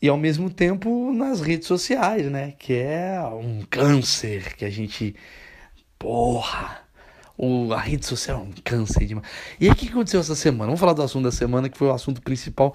e 0.00 0.08
ao 0.08 0.16
mesmo 0.16 0.48
tempo 0.48 1.12
nas 1.12 1.42
redes 1.42 1.68
sociais, 1.68 2.30
né? 2.30 2.54
Que 2.58 2.72
é 2.72 3.20
um 3.34 3.66
câncer 3.68 4.56
que 4.56 4.64
a 4.64 4.70
gente. 4.70 5.14
Porra! 5.98 6.78
O, 7.36 7.70
a 7.74 7.80
rede 7.80 8.06
social 8.06 8.40
é 8.40 8.42
um 8.44 8.52
câncer 8.64 9.04
demais. 9.04 9.28
E 9.60 9.66
aí 9.66 9.72
o 9.72 9.76
que 9.76 9.90
aconteceu 9.90 10.20
essa 10.20 10.34
semana? 10.34 10.64
Vamos 10.64 10.80
falar 10.80 10.94
do 10.94 11.02
assunto 11.02 11.24
da 11.24 11.32
semana, 11.32 11.68
que 11.68 11.76
foi 11.76 11.88
o 11.88 11.92
assunto 11.92 12.22
principal. 12.22 12.74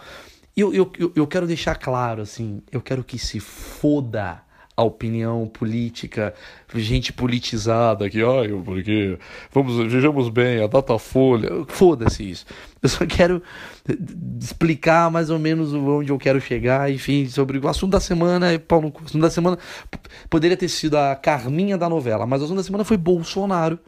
E 0.55 0.61
eu, 0.61 0.71
eu, 0.71 0.91
eu 1.15 1.25
quero 1.25 1.47
deixar 1.47 1.73
claro, 1.79 2.21
assim, 2.21 2.61
eu 2.71 2.79
quero 2.79 3.03
que 3.03 3.17
se 3.17 3.39
foda 3.39 4.44
a 4.77 4.83
opinião 4.83 5.47
política, 5.47 6.33
gente 6.75 7.13
politizada 7.13 8.05
aqui, 8.05 8.21
ai, 8.21 8.49
porque 8.63 9.17
vamos, 9.51 9.77
vejamos 9.91 10.27
bem, 10.27 10.61
a 10.61 10.67
Datafolha, 10.67 11.49
foda-se 11.67 12.29
isso. 12.29 12.45
Eu 12.83 12.89
só 12.89 13.05
quero 13.05 13.41
explicar 14.39 15.09
mais 15.09 15.29
ou 15.29 15.39
menos 15.39 15.73
onde 15.73 16.11
eu 16.11 16.17
quero 16.17 16.41
chegar, 16.41 16.91
enfim, 16.91 17.25
sobre 17.27 17.57
o 17.57 17.67
assunto 17.69 17.91
da 17.91 18.01
semana, 18.01 18.59
Paulo, 18.59 18.93
o 18.93 19.05
assunto 19.05 19.21
da 19.21 19.29
semana 19.29 19.57
poderia 20.29 20.57
ter 20.57 20.67
sido 20.67 20.97
a 20.97 21.15
Carminha 21.15 21.77
da 21.77 21.87
novela, 21.87 22.25
mas 22.25 22.41
o 22.41 22.45
assunto 22.45 22.57
da 22.57 22.63
semana 22.63 22.83
foi 22.83 22.97
Bolsonaro, 22.97 23.79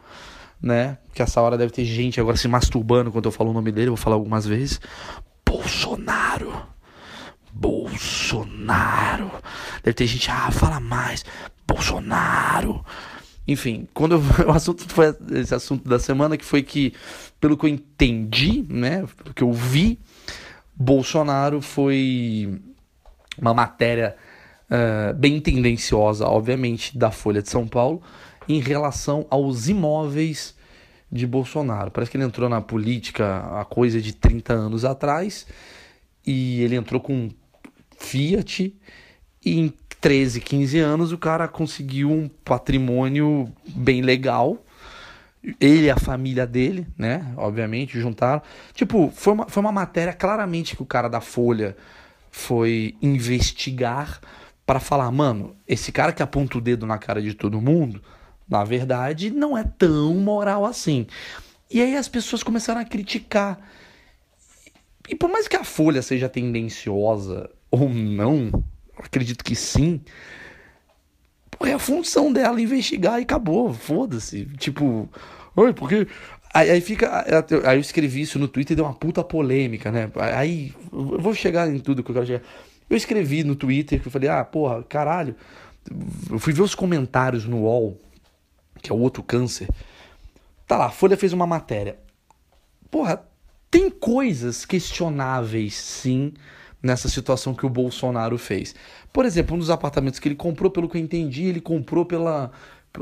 né? 0.60 0.96
Que 1.12 1.20
essa 1.20 1.40
hora 1.42 1.58
deve 1.58 1.70
ter 1.70 1.84
gente 1.84 2.18
agora 2.18 2.36
se 2.36 2.48
masturbando 2.48 3.12
quando 3.12 3.26
eu 3.26 3.32
falo 3.32 3.50
o 3.50 3.54
nome 3.54 3.70
dele, 3.70 3.88
vou 3.88 3.96
falar 3.96 4.16
algumas 4.16 4.46
vezes. 4.46 4.80
Bolsonaro. 5.44 6.77
Bolsonaro. 7.58 9.30
Deve 9.82 9.94
ter 9.94 10.06
gente, 10.06 10.30
ah, 10.30 10.50
fala 10.50 10.78
mais. 10.78 11.24
Bolsonaro. 11.66 12.84
Enfim, 13.46 13.88
quando 13.92 14.14
eu, 14.14 14.22
o 14.48 14.52
assunto 14.52 14.86
foi 14.88 15.14
esse 15.32 15.54
assunto 15.54 15.88
da 15.88 15.98
semana 15.98 16.36
que 16.36 16.44
foi 16.44 16.62
que, 16.62 16.92
pelo 17.40 17.56
que 17.56 17.66
eu 17.66 17.70
entendi, 17.70 18.64
né, 18.68 19.04
pelo 19.16 19.34
que 19.34 19.42
eu 19.42 19.52
vi, 19.52 19.98
Bolsonaro 20.74 21.60
foi 21.60 22.60
uma 23.36 23.52
matéria 23.52 24.16
uh, 24.70 25.14
bem 25.14 25.40
tendenciosa, 25.40 26.26
obviamente, 26.26 26.96
da 26.96 27.10
Folha 27.10 27.42
de 27.42 27.48
São 27.48 27.66
Paulo 27.66 28.02
em 28.48 28.60
relação 28.60 29.26
aos 29.30 29.68
imóveis 29.68 30.54
de 31.10 31.26
Bolsonaro. 31.26 31.90
Parece 31.90 32.10
que 32.10 32.16
ele 32.16 32.24
entrou 32.24 32.48
na 32.48 32.60
política 32.60 33.60
há 33.60 33.64
coisa 33.64 34.00
de 34.00 34.12
30 34.14 34.52
anos 34.52 34.84
atrás 34.84 35.46
e 36.26 36.62
ele 36.62 36.76
entrou 36.76 37.00
com 37.00 37.30
Fiat 37.98 38.74
e 39.44 39.58
em 39.58 39.72
13, 40.00 40.40
15 40.40 40.78
anos 40.78 41.12
o 41.12 41.18
cara 41.18 41.48
conseguiu 41.48 42.10
um 42.10 42.28
patrimônio 42.28 43.52
bem 43.66 44.02
legal. 44.02 44.64
Ele 45.60 45.86
e 45.86 45.90
a 45.90 45.96
família 45.96 46.46
dele, 46.46 46.86
né? 46.96 47.32
Obviamente, 47.36 47.98
juntaram. 48.00 48.42
Tipo, 48.74 49.10
foi 49.14 49.32
uma, 49.32 49.48
foi 49.48 49.60
uma 49.60 49.72
matéria 49.72 50.12
claramente 50.12 50.76
que 50.76 50.82
o 50.82 50.86
cara 50.86 51.08
da 51.08 51.20
Folha 51.20 51.76
foi 52.30 52.96
investigar 53.00 54.20
para 54.66 54.80
falar, 54.80 55.10
mano, 55.10 55.56
esse 55.66 55.90
cara 55.90 56.12
que 56.12 56.22
aponta 56.22 56.58
o 56.58 56.60
dedo 56.60 56.86
na 56.86 56.98
cara 56.98 57.22
de 57.22 57.34
todo 57.34 57.60
mundo, 57.60 58.02
na 58.48 58.64
verdade, 58.64 59.30
não 59.30 59.56
é 59.56 59.64
tão 59.64 60.14
moral 60.14 60.64
assim. 60.64 61.06
E 61.70 61.80
aí 61.80 61.96
as 61.96 62.08
pessoas 62.08 62.42
começaram 62.42 62.80
a 62.80 62.84
criticar. 62.84 63.58
E 65.08 65.14
por 65.14 65.30
mais 65.30 65.48
que 65.48 65.56
a 65.56 65.64
Folha 65.64 66.02
seja 66.02 66.28
tendenciosa 66.28 67.48
ou 67.70 67.88
não, 67.88 68.64
acredito 68.98 69.44
que 69.44 69.54
sim, 69.54 70.00
é 71.66 71.72
a 71.72 71.78
função 71.78 72.32
dela 72.32 72.60
investigar 72.60 73.18
e 73.18 73.22
acabou, 73.22 73.72
foda-se. 73.72 74.44
Tipo, 74.56 75.08
oi, 75.56 75.72
porque. 75.72 76.06
Aí, 76.54 76.70
aí, 76.70 76.80
fica. 76.80 77.24
Aí 77.64 77.76
eu 77.76 77.80
escrevi 77.80 78.20
isso 78.20 78.38
no 78.38 78.48
Twitter 78.48 78.74
e 78.74 78.76
deu 78.76 78.84
uma 78.84 78.94
puta 78.94 79.24
polêmica, 79.24 79.90
né? 79.90 80.10
Aí 80.34 80.72
eu 80.92 81.20
vou 81.20 81.34
chegar 81.34 81.68
em 81.68 81.78
tudo 81.78 82.02
que 82.02 82.10
eu 82.10 82.14
quero. 82.14 82.42
Eu 82.88 82.96
escrevi 82.96 83.44
no 83.44 83.54
Twitter 83.54 84.00
que 84.00 84.08
eu 84.08 84.12
falei, 84.12 84.28
ah, 84.28 84.44
porra, 84.44 84.82
caralho. 84.82 85.34
Eu 86.30 86.38
fui 86.38 86.52
ver 86.52 86.62
os 86.62 86.74
comentários 86.74 87.44
no 87.44 87.62
UOL, 87.62 87.98
que 88.80 88.90
é 88.90 88.94
o 88.94 88.98
outro 88.98 89.22
câncer. 89.22 89.68
Tá 90.66 90.76
lá, 90.76 90.86
a 90.86 90.90
Folha 90.90 91.16
fez 91.16 91.32
uma 91.32 91.46
matéria. 91.46 91.98
Porra, 92.90 93.22
tem 93.70 93.90
coisas 93.90 94.64
questionáveis, 94.64 95.74
sim, 95.74 96.32
nessa 96.82 97.08
situação 97.08 97.54
que 97.54 97.66
o 97.66 97.68
Bolsonaro 97.68 98.38
fez. 98.38 98.74
Por 99.12 99.24
exemplo, 99.24 99.56
um 99.56 99.58
dos 99.58 99.70
apartamentos 99.70 100.18
que 100.18 100.28
ele 100.28 100.34
comprou, 100.34 100.70
pelo 100.70 100.88
que 100.88 100.96
eu 100.96 101.02
entendi, 101.02 101.44
ele 101.44 101.60
comprou 101.60 102.04
pela 102.04 102.50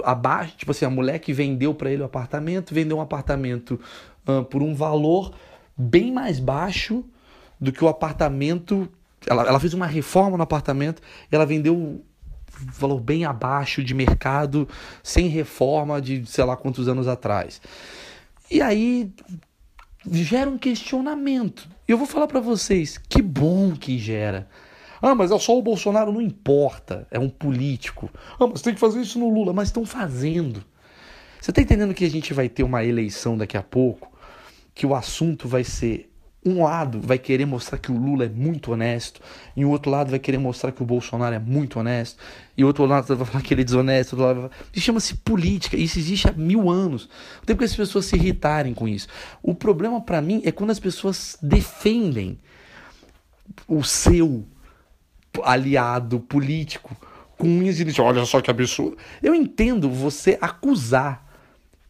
abaixo, 0.05 0.57
tipo 0.57 0.73
assim, 0.73 0.85
a 0.85 0.91
mulher 0.91 1.21
que 1.21 1.33
vendeu 1.33 1.73
para 1.73 1.91
ele 1.91 2.03
o 2.03 2.05
apartamento, 2.05 2.75
vendeu 2.75 2.99
um 2.99 3.01
apartamento 3.01 3.81
uh, 4.27 4.45
por 4.45 4.63
um 4.63 4.75
valor 4.75 5.33
bem 5.77 6.13
mais 6.13 6.41
baixo 6.41 7.05
do 7.61 7.73
que 7.73 7.85
o 7.85 7.89
apartamento 7.89 8.89
ela, 9.27 9.43
ela 9.43 9.61
fez 9.61 9.75
uma 9.75 9.87
reforma 9.87 10.37
no 10.37 10.43
apartamento 10.43 11.03
e 11.31 11.35
ela 11.35 11.45
vendeu 11.45 12.03
valor 12.49 13.01
bem 13.01 13.25
abaixo 13.25 13.83
de 13.83 13.93
mercado, 13.93 14.69
sem 15.03 15.29
reforma 15.29 16.01
de 16.01 16.25
sei 16.27 16.45
lá 16.45 16.57
quantos 16.57 16.89
anos 16.89 17.07
atrás. 17.07 17.61
E 18.51 18.63
aí 18.63 19.13
gera 20.13 20.49
um 20.49 20.59
questionamento. 20.59 21.69
Eu 21.87 21.99
vou 21.99 22.07
falar 22.07 22.27
para 22.27 22.41
vocês, 22.41 22.99
que 22.99 23.23
bom 23.23 23.75
que 23.75 23.99
gera. 23.99 24.49
Ah, 25.01 25.15
mas 25.15 25.31
é 25.31 25.39
só 25.39 25.57
o 25.57 25.63
Bolsonaro, 25.63 26.13
não 26.13 26.21
importa, 26.21 27.07
é 27.11 27.19
um 27.19 27.29
político. 27.29 28.11
Ah, 28.41 28.47
mas 28.47 28.63
tem 28.63 28.75
que 28.75 28.81
fazer 28.81 29.01
isso 29.01 29.19
no 29.19 29.29
Lula, 29.29 29.53
mas 29.53 29.69
estão 29.69 29.85
fazendo. 29.85 30.65
Você 31.41 31.51
está 31.51 31.63
entendendo 31.63 31.95
que 31.95 32.05
a 32.05 32.11
gente 32.11 32.33
vai 32.33 32.49
ter 32.49 32.63
uma 32.63 32.85
eleição 32.85 33.37
daqui 33.37 33.57
a 33.57 33.63
pouco, 33.63 34.11
que 34.75 34.87
o 34.87 34.95
assunto 34.95 35.47
vai 35.47 35.63
ser 35.63 36.11
um 36.47 36.63
lado 36.63 37.01
vai 37.01 37.19
querer 37.19 37.45
mostrar 37.45 37.79
que 37.79 37.91
o 37.91 37.97
Lula 37.97 38.25
é 38.25 38.29
muito 38.29 38.73
honesto, 38.73 39.21
e 39.57 39.65
o 39.65 39.71
outro 39.71 39.91
lado 39.91 40.11
vai 40.11 40.19
querer 40.19 40.39
mostrar 40.39 40.71
que 40.71 40.83
o 40.83 40.87
Bolsonaro 40.87 41.35
é 41.35 41.39
muito 41.39 41.81
honesto, 41.81 42.23
e 42.57 42.63
o 42.63 42.69
outro 42.69 42.87
lado 42.87 43.15
vai 43.17 43.27
falar 43.27 43.43
que 43.43 43.53
ele 43.53 43.63
é 43.63 43.65
desonesto. 43.65 44.17
Vai... 44.17 44.49
Isso 44.73 44.85
chama-se 44.85 45.17
política, 45.17 45.77
isso 45.77 45.99
existe 45.99 46.29
há 46.29 46.33
mil 46.33 46.71
anos. 46.71 47.09
Não 47.39 47.45
tem 47.45 47.57
que 47.57 47.65
as 47.65 47.75
pessoas 47.75 48.07
se 48.07 48.17
irritarem 48.17 48.73
com 48.73 48.87
isso. 48.87 49.09
O 49.43 49.55
problema 49.55 50.01
para 50.01 50.23
mim 50.23 50.41
é 50.45 50.53
quando 50.53 50.71
as 50.71 50.79
pessoas 50.79 51.37
defendem 51.43 52.39
o 53.67 53.83
seu 53.83 54.45
aliado 55.43 56.21
político 56.21 56.97
com 57.37 57.47
unhas 57.47 57.81
e 57.81 57.85
dizem: 57.85 58.05
olha 58.05 58.25
só 58.25 58.41
que 58.41 58.51
absurdo. 58.51 58.97
Eu 59.23 59.35
entendo 59.35 59.91
você 59.91 60.39
acusar 60.41 61.26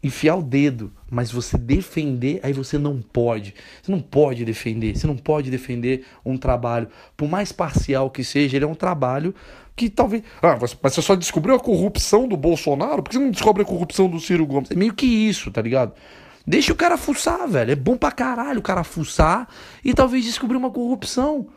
enfiar 0.07 0.37
o 0.37 0.43
dedo, 0.43 0.93
mas 1.11 1.31
você 1.31 1.57
defender, 1.59 2.41
aí 2.43 2.53
você 2.53 2.79
não 2.79 3.01
pode. 3.01 3.55
Você 3.83 3.91
não 3.91 4.01
pode 4.01 4.45
defender, 4.45 4.97
você 4.97 5.07
não 5.07 5.17
pode 5.17 5.51
defender 5.51 6.05
um 6.25 6.37
trabalho, 6.37 6.89
por 7.17 7.29
mais 7.29 7.53
parcial 7.53 8.11
que 8.11 8.25
seja, 8.25 8.57
ele 8.57 8.65
é 8.65 8.69
um 8.69 8.75
trabalho 8.75 9.35
que 9.77 9.91
talvez. 9.91 10.23
Ah, 10.43 10.59
mas 10.61 10.95
você 10.95 11.03
só 11.03 11.15
descobriu 11.15 11.55
a 11.55 11.61
corrupção 11.61 12.27
do 12.27 12.37
Bolsonaro? 12.37 13.03
Por 13.03 13.11
que 13.11 13.17
você 13.17 13.23
não 13.23 13.31
descobre 13.31 13.63
a 13.63 13.67
corrupção 13.67 14.09
do 14.09 14.19
Ciro 14.19 14.47
Gomes? 14.47 14.71
É 14.71 14.75
meio 14.75 14.95
que 14.95 15.07
isso, 15.07 15.51
tá 15.51 15.61
ligado? 15.61 15.93
Deixa 16.47 16.73
o 16.73 16.77
cara 16.77 16.97
fuçar, 16.97 17.47
velho. 17.49 17.73
É 17.73 17.77
bom 17.77 17.97
pra 17.97 18.11
caralho 18.13 18.61
o 18.61 18.63
cara 18.63 18.85
fuçar 18.85 19.49
e 19.85 19.93
talvez 19.93 20.25
descobrir 20.25 20.57
uma 20.57 20.71
corrupção. 20.71 21.49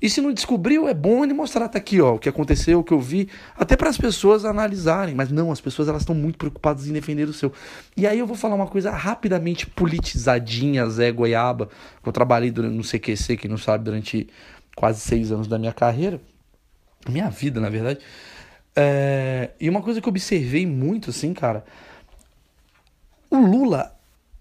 E 0.00 0.08
se 0.08 0.20
não 0.20 0.32
descobriu, 0.32 0.88
é 0.88 0.94
bom 0.94 1.22
ele 1.22 1.34
mostrar, 1.34 1.68
tá 1.68 1.76
aqui, 1.76 2.00
ó, 2.00 2.14
o 2.14 2.18
que 2.18 2.28
aconteceu, 2.28 2.80
o 2.80 2.84
que 2.84 2.92
eu 2.92 3.00
vi, 3.00 3.28
até 3.54 3.76
para 3.76 3.90
as 3.90 3.98
pessoas 3.98 4.44
analisarem. 4.46 5.14
Mas 5.14 5.30
não, 5.30 5.52
as 5.52 5.60
pessoas 5.60 5.88
elas 5.88 6.02
estão 6.02 6.14
muito 6.14 6.38
preocupadas 6.38 6.86
em 6.86 6.92
defender 6.92 7.28
o 7.28 7.32
seu. 7.32 7.52
E 7.96 8.06
aí 8.06 8.18
eu 8.18 8.26
vou 8.26 8.36
falar 8.36 8.54
uma 8.54 8.66
coisa 8.66 8.90
rapidamente 8.90 9.66
politizadinha, 9.66 10.88
Zé 10.88 11.12
Goiaba. 11.12 11.68
Eu 12.04 12.12
trabalhei 12.12 12.50
no 12.50 12.82
CQC, 12.82 13.36
quem 13.36 13.50
não 13.50 13.58
sabe, 13.58 13.84
durante 13.84 14.28
quase 14.74 15.00
seis 15.00 15.30
anos 15.30 15.46
da 15.46 15.58
minha 15.58 15.72
carreira, 15.72 16.20
minha 17.06 17.28
vida, 17.28 17.60
na 17.60 17.68
verdade. 17.68 18.00
É... 18.74 19.50
E 19.60 19.68
uma 19.68 19.82
coisa 19.82 20.00
que 20.00 20.08
eu 20.08 20.10
observei 20.10 20.66
muito, 20.66 21.10
assim, 21.10 21.34
cara, 21.34 21.62
o 23.28 23.36
Lula, 23.36 23.94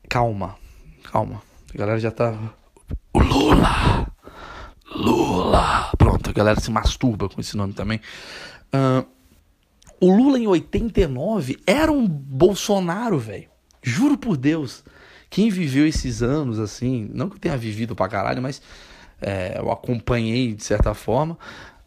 calma, 0.08 0.56
calma, 1.12 1.41
a 1.74 1.78
galera 1.78 2.00
já 2.00 2.12
tá, 2.12 2.34
o 3.13 3.19
Lula 3.19 4.09
Lula. 4.95 5.91
Pronto, 5.97 6.30
a 6.30 6.34
galera 6.34 6.60
se 6.60 6.71
masturba 6.71 7.30
com 7.30 7.39
esse 7.39 7.56
nome 7.56 7.73
também. 7.73 7.99
Uh, 8.73 9.06
o 9.99 10.15
Lula 10.15 10.39
em 10.39 10.47
89 10.47 11.58
era 11.67 11.91
um 11.91 12.08
Bolsonaro, 12.08 13.19
velho. 13.19 13.49
Juro 13.82 14.17
por 14.17 14.38
Deus. 14.38 14.84
Quem 15.30 15.49
viveu 15.49 15.86
esses 15.86 16.23
anos, 16.23 16.60
assim, 16.60 17.10
não 17.13 17.30
que 17.30 17.36
eu 17.36 17.39
tenha 17.39 17.58
vivido 17.58 17.95
pra 17.95 18.08
caralho, 18.08 18.41
mas 18.41 18.62
é, 19.21 19.58
eu 19.58 19.71
acompanhei 19.71 20.54
de 20.54 20.63
certa 20.63 20.93
forma. 20.93 21.38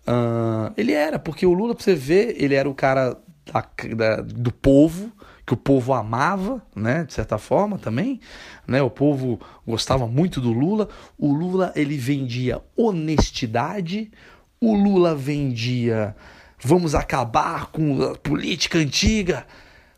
Uh, 0.07 0.73
ele 0.77 0.93
era, 0.93 1.19
porque 1.19 1.47
o 1.47 1.53
Lula, 1.53 1.75
pra 1.75 1.83
você 1.83 1.95
ver, 1.95 2.37
ele 2.38 2.55
era 2.55 2.69
o 2.69 2.75
cara 2.75 3.17
da, 3.47 3.67
da, 3.97 4.23
do 4.23 4.53
povo, 4.53 5.11
que 5.46 5.55
o 5.55 5.57
povo 5.57 5.92
amava, 5.92 6.62
né, 6.74 7.05
de 7.05 7.12
certa 7.12 7.37
forma 7.37 7.78
também, 7.78 8.20
né? 8.66 8.81
O 8.81 8.90
povo 8.90 9.40
gostava 9.66 10.07
muito 10.07 10.40
do 10.40 10.52
Lula. 10.52 10.88
O 11.18 11.33
Lula 11.33 11.72
ele 11.74 11.96
vendia 11.96 12.62
honestidade, 12.76 14.11
o 14.61 14.74
Lula 14.74 15.14
vendia 15.14 16.14
vamos 16.62 16.94
acabar 16.94 17.66
com 17.66 18.02
a 18.02 18.16
política 18.16 18.78
antiga, 18.78 19.44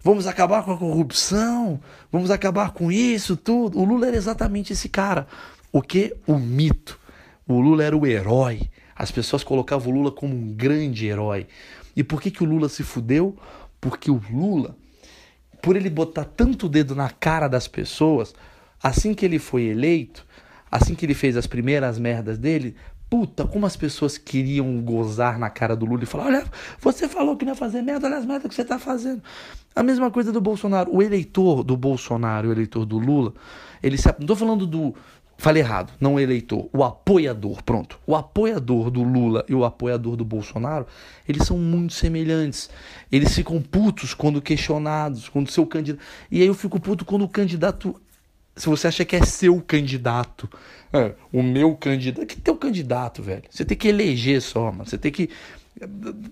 vamos 0.02 0.26
acabar 0.26 0.64
com 0.64 0.72
a 0.72 0.78
corrupção, 0.78 1.80
vamos 2.10 2.30
acabar 2.30 2.72
com 2.72 2.90
isso 2.90 3.36
tudo. 3.36 3.78
O 3.78 3.84
Lula 3.84 4.08
era 4.08 4.16
exatamente 4.16 4.72
esse 4.72 4.88
cara. 4.88 5.26
O 5.70 5.82
que? 5.82 6.16
O 6.26 6.38
mito. 6.38 6.98
O 7.46 7.60
Lula 7.60 7.84
era 7.84 7.96
o 7.96 8.06
herói. 8.06 8.62
As 8.96 9.10
pessoas 9.10 9.44
colocavam 9.44 9.92
o 9.92 9.94
Lula 9.94 10.10
como 10.10 10.34
um 10.34 10.54
grande 10.54 11.06
herói. 11.06 11.46
E 11.94 12.02
por 12.02 12.20
que, 12.20 12.30
que 12.30 12.42
o 12.42 12.46
Lula 12.46 12.68
se 12.68 12.82
fudeu? 12.82 13.36
Porque 13.80 14.10
o 14.10 14.20
Lula 14.30 14.76
por 15.64 15.76
ele 15.76 15.88
botar 15.88 16.26
tanto 16.26 16.68
dedo 16.68 16.94
na 16.94 17.08
cara 17.08 17.48
das 17.48 17.66
pessoas, 17.66 18.34
assim 18.82 19.14
que 19.14 19.24
ele 19.24 19.38
foi 19.38 19.62
eleito, 19.62 20.26
assim 20.70 20.94
que 20.94 21.06
ele 21.06 21.14
fez 21.14 21.38
as 21.38 21.46
primeiras 21.46 21.98
merdas 21.98 22.36
dele, 22.36 22.76
puta, 23.08 23.46
como 23.46 23.64
as 23.64 23.74
pessoas 23.74 24.18
queriam 24.18 24.78
gozar 24.82 25.38
na 25.38 25.48
cara 25.48 25.74
do 25.74 25.86
Lula 25.86 26.02
e 26.02 26.06
falar: 26.06 26.26
olha, 26.26 26.44
você 26.78 27.08
falou 27.08 27.34
que 27.34 27.46
não 27.46 27.52
ia 27.52 27.56
fazer 27.56 27.80
merda, 27.80 28.06
olha 28.06 28.18
as 28.18 28.26
merdas 28.26 28.46
que 28.46 28.54
você 28.54 28.62
tá 28.62 28.78
fazendo. 28.78 29.22
A 29.74 29.82
mesma 29.82 30.10
coisa 30.10 30.30
do 30.30 30.40
Bolsonaro. 30.40 30.94
O 30.94 31.02
eleitor 31.02 31.64
do 31.64 31.78
Bolsonaro, 31.78 32.50
o 32.50 32.52
eleitor 32.52 32.84
do 32.84 32.98
Lula, 32.98 33.32
ele 33.82 33.96
se. 33.96 34.06
Não 34.18 34.26
tô 34.26 34.36
falando 34.36 34.66
do 34.66 34.94
Falei 35.36 35.62
errado, 35.62 35.92
não 36.00 36.14
o 36.14 36.20
eleitor, 36.20 36.68
o 36.72 36.84
apoiador, 36.84 37.62
pronto. 37.62 37.98
O 38.06 38.14
apoiador 38.14 38.90
do 38.90 39.02
Lula 39.02 39.44
e 39.48 39.54
o 39.54 39.64
apoiador 39.64 40.16
do 40.16 40.24
Bolsonaro, 40.24 40.86
eles 41.28 41.46
são 41.46 41.58
muito 41.58 41.92
semelhantes. 41.92 42.70
Eles 43.10 43.34
ficam 43.34 43.60
putos 43.60 44.14
quando 44.14 44.40
questionados, 44.40 45.28
quando 45.28 45.50
seu 45.50 45.66
candidato. 45.66 46.02
E 46.30 46.40
aí 46.40 46.46
eu 46.46 46.54
fico 46.54 46.80
puto 46.80 47.04
quando 47.04 47.24
o 47.24 47.28
candidato. 47.28 48.00
Se 48.56 48.68
você 48.68 48.86
acha 48.86 49.04
que 49.04 49.16
é 49.16 49.24
seu 49.24 49.60
candidato, 49.60 50.48
é, 50.92 51.14
o 51.32 51.42
meu 51.42 51.74
candidato. 51.74 52.26
Que 52.26 52.40
teu 52.40 52.56
candidato, 52.56 53.22
velho? 53.22 53.42
Você 53.50 53.64
tem 53.64 53.76
que 53.76 53.88
eleger 53.88 54.40
só, 54.40 54.70
mano. 54.70 54.86
Você 54.86 54.96
tem 54.96 55.10
que. 55.10 55.28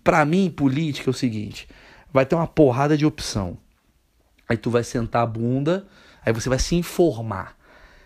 Pra 0.05 0.25
mim, 0.25 0.49
política 0.49 1.11
é 1.11 1.12
o 1.12 1.15
seguinte: 1.15 1.69
vai 2.12 2.25
ter 2.25 2.37
uma 2.37 2.47
porrada 2.47 2.97
de 2.97 3.05
opção. 3.05 3.59
Aí 4.49 4.57
tu 4.57 4.71
vai 4.71 4.85
sentar 4.85 5.25
a 5.25 5.27
bunda, 5.27 5.87
aí 6.25 6.33
você 6.33 6.49
vai 6.49 6.59
se 6.59 6.77
informar 6.77 7.57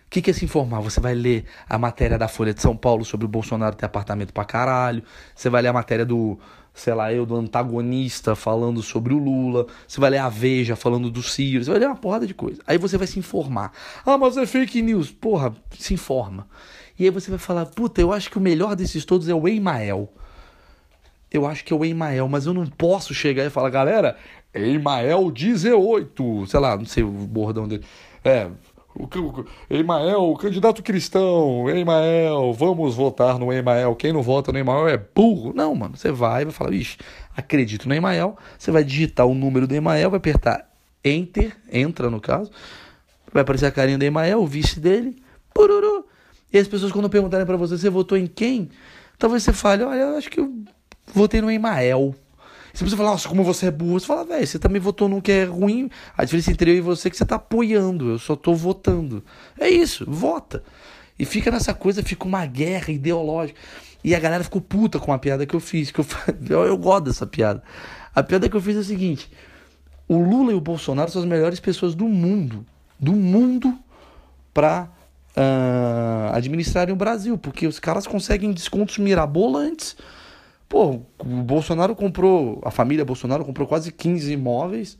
O 0.07 0.09
que, 0.09 0.21
que 0.21 0.31
é 0.31 0.33
se 0.33 0.45
informar? 0.45 0.79
Você 0.79 1.01
vai 1.01 1.13
ler 1.13 1.43
a 1.67 1.77
matéria 1.77 2.17
da 2.17 2.29
Folha 2.29 2.53
de 2.53 2.61
São 2.61 2.77
Paulo 2.77 3.03
sobre 3.03 3.25
o 3.25 3.29
Bolsonaro 3.29 3.75
ter 3.75 3.85
apartamento 3.85 4.31
pra 4.31 4.45
caralho. 4.45 5.03
Você 5.35 5.49
vai 5.49 5.61
ler 5.61 5.67
a 5.67 5.73
matéria 5.73 6.05
do, 6.05 6.39
sei 6.73 6.93
lá, 6.93 7.11
eu, 7.11 7.25
do 7.25 7.35
antagonista 7.35 8.33
falando 8.33 8.81
sobre 8.81 9.13
o 9.13 9.17
Lula. 9.17 9.67
Você 9.85 9.99
vai 9.99 10.11
ler 10.11 10.19
a 10.19 10.29
Veja 10.29 10.77
falando 10.77 11.11
do 11.11 11.21
Ciro. 11.21 11.61
Você 11.61 11.71
vai 11.71 11.79
ler 11.81 11.87
uma 11.87 11.95
porrada 11.97 12.25
de 12.25 12.33
coisa. 12.33 12.61
Aí 12.65 12.77
você 12.77 12.97
vai 12.97 13.05
se 13.05 13.19
informar. 13.19 13.73
Ah, 14.05 14.17
mas 14.17 14.37
é 14.37 14.45
fake 14.45 14.81
news. 14.81 15.11
Porra, 15.11 15.53
se 15.77 15.93
informa. 15.93 16.47
E 16.97 17.03
aí 17.03 17.09
você 17.09 17.29
vai 17.29 17.37
falar, 17.37 17.65
puta, 17.65 17.99
eu 17.99 18.13
acho 18.13 18.31
que 18.31 18.37
o 18.37 18.41
melhor 18.41 18.77
desses 18.77 19.03
todos 19.03 19.27
é 19.27 19.35
o 19.35 19.45
Emael. 19.45 20.09
Eu 21.29 21.45
acho 21.45 21.65
que 21.65 21.73
é 21.73 21.75
o 21.75 21.83
Emael, 21.83 22.29
mas 22.29 22.45
eu 22.45 22.53
não 22.53 22.65
posso 22.65 23.13
chegar 23.13 23.43
e 23.43 23.49
falar, 23.49 23.69
galera, 23.69 24.15
Emael 24.53 25.29
18. 25.29 26.47
Sei 26.47 26.59
lá, 26.59 26.77
não 26.77 26.85
sei 26.85 27.03
o 27.03 27.09
bordão 27.09 27.67
dele. 27.67 27.83
É, 28.23 28.49
o, 28.99 29.45
Emael, 29.69 30.33
candidato 30.35 30.81
cristão, 30.81 31.69
Emael, 31.69 32.53
vamos 32.53 32.95
votar 32.95 33.37
no 33.37 33.53
Emael. 33.53 33.95
Quem 33.95 34.11
não 34.11 34.21
vota 34.21 34.51
no 34.51 34.57
Emael 34.57 34.87
é 34.87 34.97
burro. 34.97 35.53
Não, 35.53 35.75
mano, 35.75 35.95
você 35.95 36.11
vai, 36.11 36.43
vai 36.43 36.53
falar, 36.53 36.73
ixi, 36.73 36.97
acredito 37.35 37.87
no 37.87 37.93
Emael. 37.93 38.35
Você 38.57 38.71
vai 38.71 38.83
digitar 38.83 39.25
o 39.25 39.35
número 39.35 39.67
do 39.67 39.75
Emael, 39.75 40.09
vai 40.09 40.17
apertar 40.17 40.67
Enter, 41.03 41.55
entra 41.71 42.09
no 42.09 42.19
caso. 42.19 42.51
Vai 43.31 43.43
aparecer 43.43 43.65
a 43.65 43.71
carinha 43.71 43.97
do 43.97 44.03
Emael, 44.03 44.41
o 44.41 44.47
vice 44.47 44.79
dele, 44.79 45.15
pururu. 45.53 46.05
E 46.51 46.57
as 46.57 46.67
pessoas, 46.67 46.91
quando 46.91 47.09
perguntarem 47.09 47.45
para 47.45 47.57
você, 47.57 47.77
você 47.77 47.89
votou 47.89 48.17
em 48.17 48.25
quem? 48.25 48.69
Talvez 49.17 49.43
você 49.43 49.53
fale, 49.53 49.83
olha, 49.83 49.99
eu 49.99 50.17
acho 50.17 50.29
que 50.29 50.39
eu 50.39 50.53
votei 51.13 51.41
no 51.41 51.51
Emael. 51.51 52.15
Você 52.85 52.95
falar, 52.95 53.11
nossa, 53.11 53.27
como 53.27 53.43
você 53.43 53.67
é 53.67 53.71
burro, 53.71 53.99
você 53.99 54.05
fala, 54.05 54.23
velho, 54.23 54.45
você 54.45 54.59
também 54.59 54.79
votou 54.79 55.09
num 55.09 55.19
que 55.19 55.31
é 55.31 55.45
ruim. 55.45 55.89
A 56.15 56.23
diferença 56.23 56.51
entre 56.51 56.71
eu 56.71 56.75
e 56.75 56.81
você 56.81 57.07
é 57.07 57.11
que 57.11 57.17
você 57.17 57.25
tá 57.25 57.35
apoiando, 57.37 58.11
eu 58.11 58.19
só 58.19 58.35
tô 58.35 58.53
votando. 58.53 59.23
É 59.59 59.67
isso, 59.67 60.05
vota. 60.07 60.63
E 61.17 61.25
fica 61.25 61.49
nessa 61.49 61.73
coisa, 61.73 62.03
fica 62.03 62.25
uma 62.25 62.45
guerra 62.45 62.91
ideológica. 62.91 63.59
E 64.03 64.13
a 64.13 64.19
galera 64.19 64.43
ficou 64.43 64.61
puta 64.61 64.99
com 64.99 65.11
a 65.11 65.17
piada 65.17 65.45
que 65.45 65.55
eu 65.55 65.59
fiz. 65.59 65.89
Que 65.89 65.99
eu, 65.99 66.05
eu, 66.65 66.77
gosto 66.77 67.05
dessa 67.05 67.25
piada. 67.25 67.63
A 68.13 68.21
piada 68.21 68.47
que 68.47 68.55
eu 68.55 68.61
fiz 68.61 68.75
é 68.75 68.79
a 68.79 68.83
seguinte: 68.83 69.31
o 70.07 70.19
Lula 70.19 70.51
e 70.51 70.55
o 70.55 70.61
Bolsonaro 70.61 71.09
são 71.09 71.21
as 71.21 71.27
melhores 71.27 71.59
pessoas 71.59 71.95
do 71.95 72.07
mundo. 72.07 72.63
Do 72.99 73.13
mundo 73.13 73.75
pra 74.53 74.87
uh, 75.35 76.35
administrarem 76.35 76.93
o 76.93 76.97
Brasil. 76.97 77.39
Porque 77.39 77.65
os 77.65 77.79
caras 77.79 78.05
conseguem 78.05 78.51
descontos 78.51 78.99
mirabolantes 78.99 79.97
Pô, 80.67 81.01
o 81.19 81.43
Bolsonaro 81.43 81.95
comprou, 81.95 82.61
a 82.63 82.71
família 82.71 83.05
Bolsonaro 83.05 83.45
comprou 83.45 83.67
quase 83.67 83.91
15 83.91 84.33
imóveis 84.33 84.97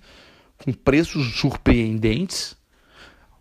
com 0.63 0.71
preços 0.71 1.39
surpreendentes. 1.39 2.55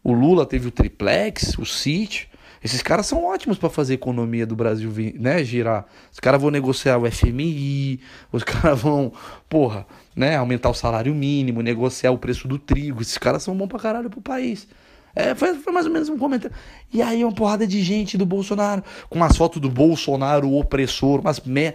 O 0.02 0.12
Lula 0.12 0.44
teve 0.44 0.68
o 0.68 0.70
triplex, 0.70 1.56
o 1.58 1.64
sítio. 1.64 2.28
Esses 2.62 2.82
caras 2.82 3.06
são 3.06 3.24
ótimos 3.24 3.58
para 3.58 3.70
fazer 3.70 3.92
a 3.92 3.94
economia 3.94 4.46
do 4.46 4.56
Brasil 4.56 4.92
né, 5.14 5.44
girar. 5.44 5.86
Os 6.12 6.18
caras 6.18 6.40
vão 6.40 6.50
negociar 6.50 6.98
o 6.98 7.10
FMI, 7.10 8.00
os 8.32 8.42
caras 8.44 8.80
vão, 8.80 9.12
porra, 9.48 9.86
né, 10.16 10.36
aumentar 10.36 10.70
o 10.70 10.74
salário 10.74 11.14
mínimo, 11.14 11.62
negociar 11.62 12.10
o 12.10 12.18
preço 12.18 12.48
do 12.48 12.58
trigo. 12.58 13.02
Esses 13.02 13.18
caras 13.18 13.42
são 13.42 13.56
bons 13.56 13.68
pra 13.68 13.78
caralho 13.78 14.10
pro 14.10 14.20
país. 14.20 14.66
É, 15.14 15.34
foi, 15.34 15.54
foi, 15.54 15.72
mais 15.72 15.86
ou 15.86 15.92
menos 15.92 16.08
um 16.08 16.18
comentário. 16.18 16.54
E 16.92 17.00
aí 17.00 17.24
uma 17.24 17.32
porrada 17.32 17.66
de 17.66 17.80
gente 17.82 18.18
do 18.18 18.26
Bolsonaro, 18.26 18.82
com 19.08 19.22
as 19.22 19.36
fotos 19.36 19.62
do 19.62 19.70
Bolsonaro 19.70 20.52
opressor, 20.52 21.20
mas 21.22 21.40
me... 21.40 21.72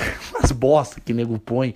Umas 0.30 0.52
bosta 0.52 1.00
que 1.00 1.12
nego 1.12 1.38
põe. 1.38 1.74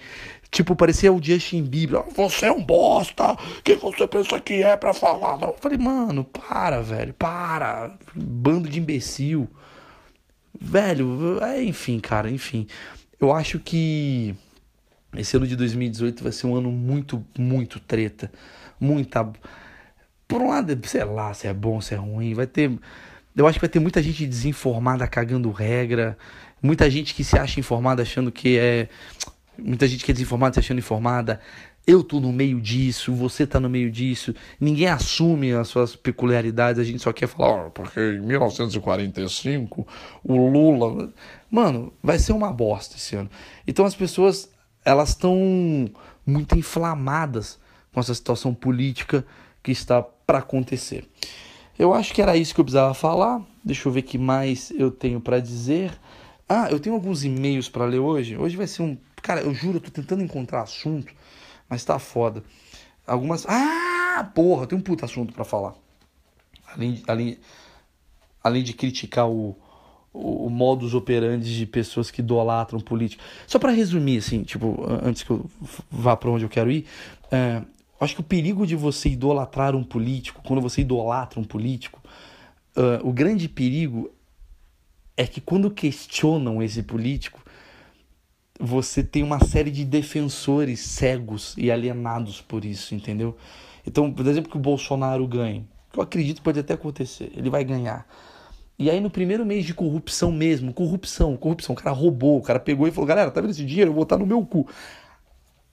Tipo, 0.51 0.77
parecia 0.77 1.13
o 1.13 1.21
Justin 1.21 1.65
Bieber. 1.65 2.05
Você 2.15 2.47
é 2.47 2.53
um 2.53 2.63
bosta. 2.63 3.37
Quem 3.65 3.77
você 3.77 4.07
pensa 4.07 4.39
que 4.41 4.63
é 4.63 4.77
pra 4.77 4.95
falar? 4.95 5.43
Eu 5.43 5.57
falei, 5.61 5.77
mano, 5.77 6.23
para, 6.25 6.81
velho. 6.81 7.13
Para. 7.13 7.97
Bando 8.15 8.69
de 8.69 8.79
imbecil. 8.79 9.49
Velho, 10.61 11.43
é, 11.43 11.61
enfim, 11.65 11.99
cara, 11.99 12.31
enfim. 12.31 12.69
Eu 13.21 13.33
acho 13.33 13.59
que 13.59 14.33
esse 15.17 15.37
ano 15.37 15.47
de 15.47 15.57
2018 15.57 16.23
vai 16.23 16.31
ser 16.31 16.47
um 16.47 16.55
ano 16.55 16.71
muito, 16.71 17.25
muito 17.37 17.81
treta. 17.81 18.31
Muita. 18.79 19.29
Por 20.29 20.41
um 20.41 20.49
lado, 20.51 20.79
sei 20.87 21.05
lá 21.05 21.35
se 21.35 21.49
é 21.49 21.53
bom, 21.53 21.81
se 21.81 21.95
é 21.95 21.97
ruim. 21.97 22.33
Vai 22.33 22.47
ter. 22.47 22.71
Eu 23.37 23.49
acho 23.49 23.59
que 23.59 23.67
vai 23.67 23.69
ter 23.69 23.81
muita 23.81 24.01
gente 24.01 24.25
desinformada 24.25 25.05
cagando 25.09 25.51
regra. 25.51 26.17
Muita 26.65 26.89
gente 26.89 27.15
que 27.15 27.23
se 27.23 27.39
acha 27.39 27.61
informada 27.61 28.01
achando 28.01 28.33
que 28.33 28.59
é. 28.59 28.89
Muita 29.59 29.87
gente 29.87 30.03
que 30.03 30.11
é 30.11 30.15
desinformada 30.15 30.55
se 30.55 30.61
achando 30.61 30.79
informada. 30.79 31.39
Eu 31.87 32.03
tô 32.03 32.19
no 32.19 32.33
meio 32.33 32.59
disso, 32.59 33.13
você 33.13 33.47
tá 33.47 33.61
no 33.61 33.69
meio 33.69 33.91
disso. 33.91 34.35
Ninguém 34.59 34.87
assume 34.87 35.53
as 35.53 35.69
suas 35.69 35.95
peculiaridades, 35.95 36.81
a 36.81 36.85
gente 36.85 37.03
só 37.03 37.13
quer 37.13 37.27
falar, 37.27 37.67
oh, 37.67 37.71
porque 37.71 38.01
em 38.01 38.21
1945 38.21 39.87
o 40.25 40.49
Lula. 40.49 41.13
Mano, 41.51 41.93
vai 42.03 42.19
ser 42.19 42.33
uma 42.33 42.51
bosta 42.51 42.97
esse 42.97 43.15
ano. 43.15 43.29
Então 43.67 43.85
as 43.85 43.95
pessoas, 43.95 44.49
elas 44.83 45.11
estão 45.11 45.91
muito 46.27 46.59
inflamadas 46.59 47.61
com 47.93 48.01
essa 48.01 48.15
situação 48.15 48.55
política 48.55 49.23
que 49.63 49.71
está 49.71 50.03
para 50.03 50.39
acontecer. 50.39 51.07
Eu 51.79 51.93
acho 51.93 52.15
que 52.15 52.23
era 52.23 52.39
isso 52.39 52.55
que 52.55 52.61
eu 52.61 52.65
precisava 52.65 52.95
falar. 52.95 53.43
Deixa 53.63 53.87
eu 53.87 53.93
ver 53.93 54.01
o 54.01 54.05
que 54.05 54.17
mais 54.17 54.71
eu 54.71 54.91
tenho 54.91 55.21
para 55.21 55.41
dizer. 55.41 55.93
Ah, 56.49 56.69
eu 56.71 56.79
tenho 56.79 56.95
alguns 56.95 57.25
e-mails 57.25 57.69
para 57.69 57.85
ler 57.87 57.99
hoje. 57.99 58.37
Hoje 58.37 58.57
vai 58.57 58.67
ser 58.67 58.83
um. 58.83 58.97
Cara, 59.23 59.41
eu 59.41 59.55
juro, 59.55 59.79
eu 59.79 59.81
tô 59.81 59.91
tentando 59.91 60.23
encontrar 60.23 60.63
assunto, 60.63 61.13
mas 61.69 61.85
tá 61.85 61.99
foda. 61.99 62.45
Algumas. 63.07 63.47
Ah, 63.49 64.31
porra, 64.35 64.67
tem 64.67 64.77
um 64.77 64.83
puta 64.83 65.07
assunto 65.07 65.33
para 65.33 65.45
falar. 65.45 65.75
Além, 66.67 67.03
além, 67.07 67.39
além 68.43 68.63
de 68.63 68.75
criticar 68.75 69.29
o, 69.29 69.57
o, 70.13 70.47
o 70.47 70.51
modus 70.51 70.95
operandi 70.95 71.57
de 71.57 71.67
pessoas 71.67 72.11
que 72.11 72.21
idolatram 72.21 72.79
político. 72.81 73.23
Só 73.47 73.59
para 73.59 73.73
resumir, 73.73 74.19
assim, 74.19 74.43
tipo, 74.43 74.85
antes 75.03 75.23
que 75.23 75.31
eu 75.31 75.49
vá 75.91 76.17
para 76.17 76.31
onde 76.31 76.45
eu 76.45 76.49
quero 76.49 76.71
ir, 76.71 76.87
é, 77.31 77.63
acho 78.01 78.15
que 78.15 78.21
o 78.21 78.25
perigo 78.25 78.67
de 78.67 78.77
você 78.77 79.09
idolatrar 79.09 79.75
um 79.75 79.83
político, 79.83 80.43
quando 80.47 80.61
você 80.61 80.83
idolatra 80.83 81.41
um 81.41 81.45
político, 81.45 82.03
uh, 82.77 83.07
o 83.07 83.13
grande 83.13 83.49
perigo 83.49 84.11
é 85.17 85.27
que 85.27 85.41
quando 85.41 85.71
questionam 85.71 86.63
esse 86.63 86.83
político, 86.83 87.43
você 88.59 89.03
tem 89.03 89.23
uma 89.23 89.41
série 89.45 89.71
de 89.71 89.85
defensores 89.85 90.81
cegos 90.81 91.55
e 91.57 91.71
alienados 91.71 92.41
por 92.41 92.65
isso, 92.65 92.95
entendeu? 92.95 93.37
Então, 93.87 94.13
por 94.13 94.27
exemplo, 94.27 94.51
que 94.51 94.57
o 94.57 94.61
Bolsonaro 94.61 95.27
ganhe, 95.27 95.67
que 95.93 95.99
eu 95.99 96.03
acredito 96.03 96.43
pode 96.43 96.59
até 96.59 96.75
acontecer, 96.75 97.33
ele 97.37 97.51
vai 97.51 97.65
ganhar. 97.65 98.07
E 98.79 98.91
aí, 98.91 99.01
no 99.01 99.11
primeiro 99.11 99.47
mês 99.47 99.65
de 99.65 99.73
corrupção 99.73 100.33
mesmo, 100.33 100.73
corrupção, 100.73 101.37
corrupção, 101.37 101.75
o 101.75 101.79
cara 101.79 101.93
roubou, 101.93 102.39
o 102.39 102.43
cara 102.43 102.59
pegou 102.59 102.89
e 102.89 102.91
falou: 102.91 103.07
galera, 103.07 103.31
tá 103.31 103.41
vendo 103.41 103.51
esse 103.51 103.65
dinheiro? 103.65 103.91
Eu 103.91 103.95
vou 103.95 104.03
botar 104.03 104.19
no 104.19 104.27
meu 104.27 104.45
cu 104.45 104.67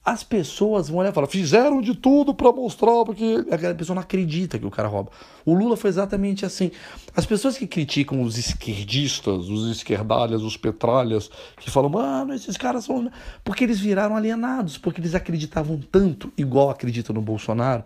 as 0.03 0.23
pessoas 0.23 0.89
vão 0.89 0.97
olhar 0.97 1.11
e 1.11 1.13
falar, 1.13 1.27
fizeram 1.27 1.79
de 1.79 1.93
tudo 1.93 2.33
para 2.33 2.51
mostrar, 2.51 3.05
porque 3.05 3.45
a 3.51 3.75
pessoa 3.75 3.93
não 3.93 4.01
acredita 4.01 4.57
que 4.57 4.65
o 4.65 4.71
cara 4.71 4.87
rouba. 4.87 5.11
O 5.45 5.53
Lula 5.53 5.77
foi 5.77 5.91
exatamente 5.91 6.43
assim. 6.43 6.71
As 7.15 7.23
pessoas 7.23 7.55
que 7.55 7.67
criticam 7.67 8.19
os 8.23 8.35
esquerdistas, 8.35 9.47
os 9.47 9.69
esquerdalhas, 9.69 10.41
os 10.41 10.57
petralhas, 10.57 11.29
que 11.59 11.69
falam, 11.69 11.89
mano, 11.91 12.33
esses 12.33 12.57
caras 12.57 12.85
são. 12.85 13.11
Porque 13.43 13.63
eles 13.63 13.79
viraram 13.79 14.15
alienados, 14.15 14.75
porque 14.75 14.99
eles 14.99 15.13
acreditavam 15.13 15.79
tanto, 15.91 16.33
igual 16.35 16.71
acreditam 16.71 17.13
no 17.13 17.21
Bolsonaro, 17.21 17.83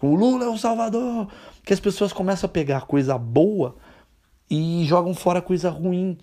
o 0.00 0.14
Lula 0.14 0.46
é 0.46 0.48
o 0.48 0.56
salvador, 0.56 1.28
que 1.64 1.74
as 1.74 1.80
pessoas 1.80 2.14
começam 2.14 2.48
a 2.48 2.50
pegar 2.50 2.86
coisa 2.86 3.18
boa 3.18 3.76
e 4.50 4.84
jogam 4.86 5.12
fora 5.12 5.42
coisa 5.42 5.68
ruim. 5.68 6.16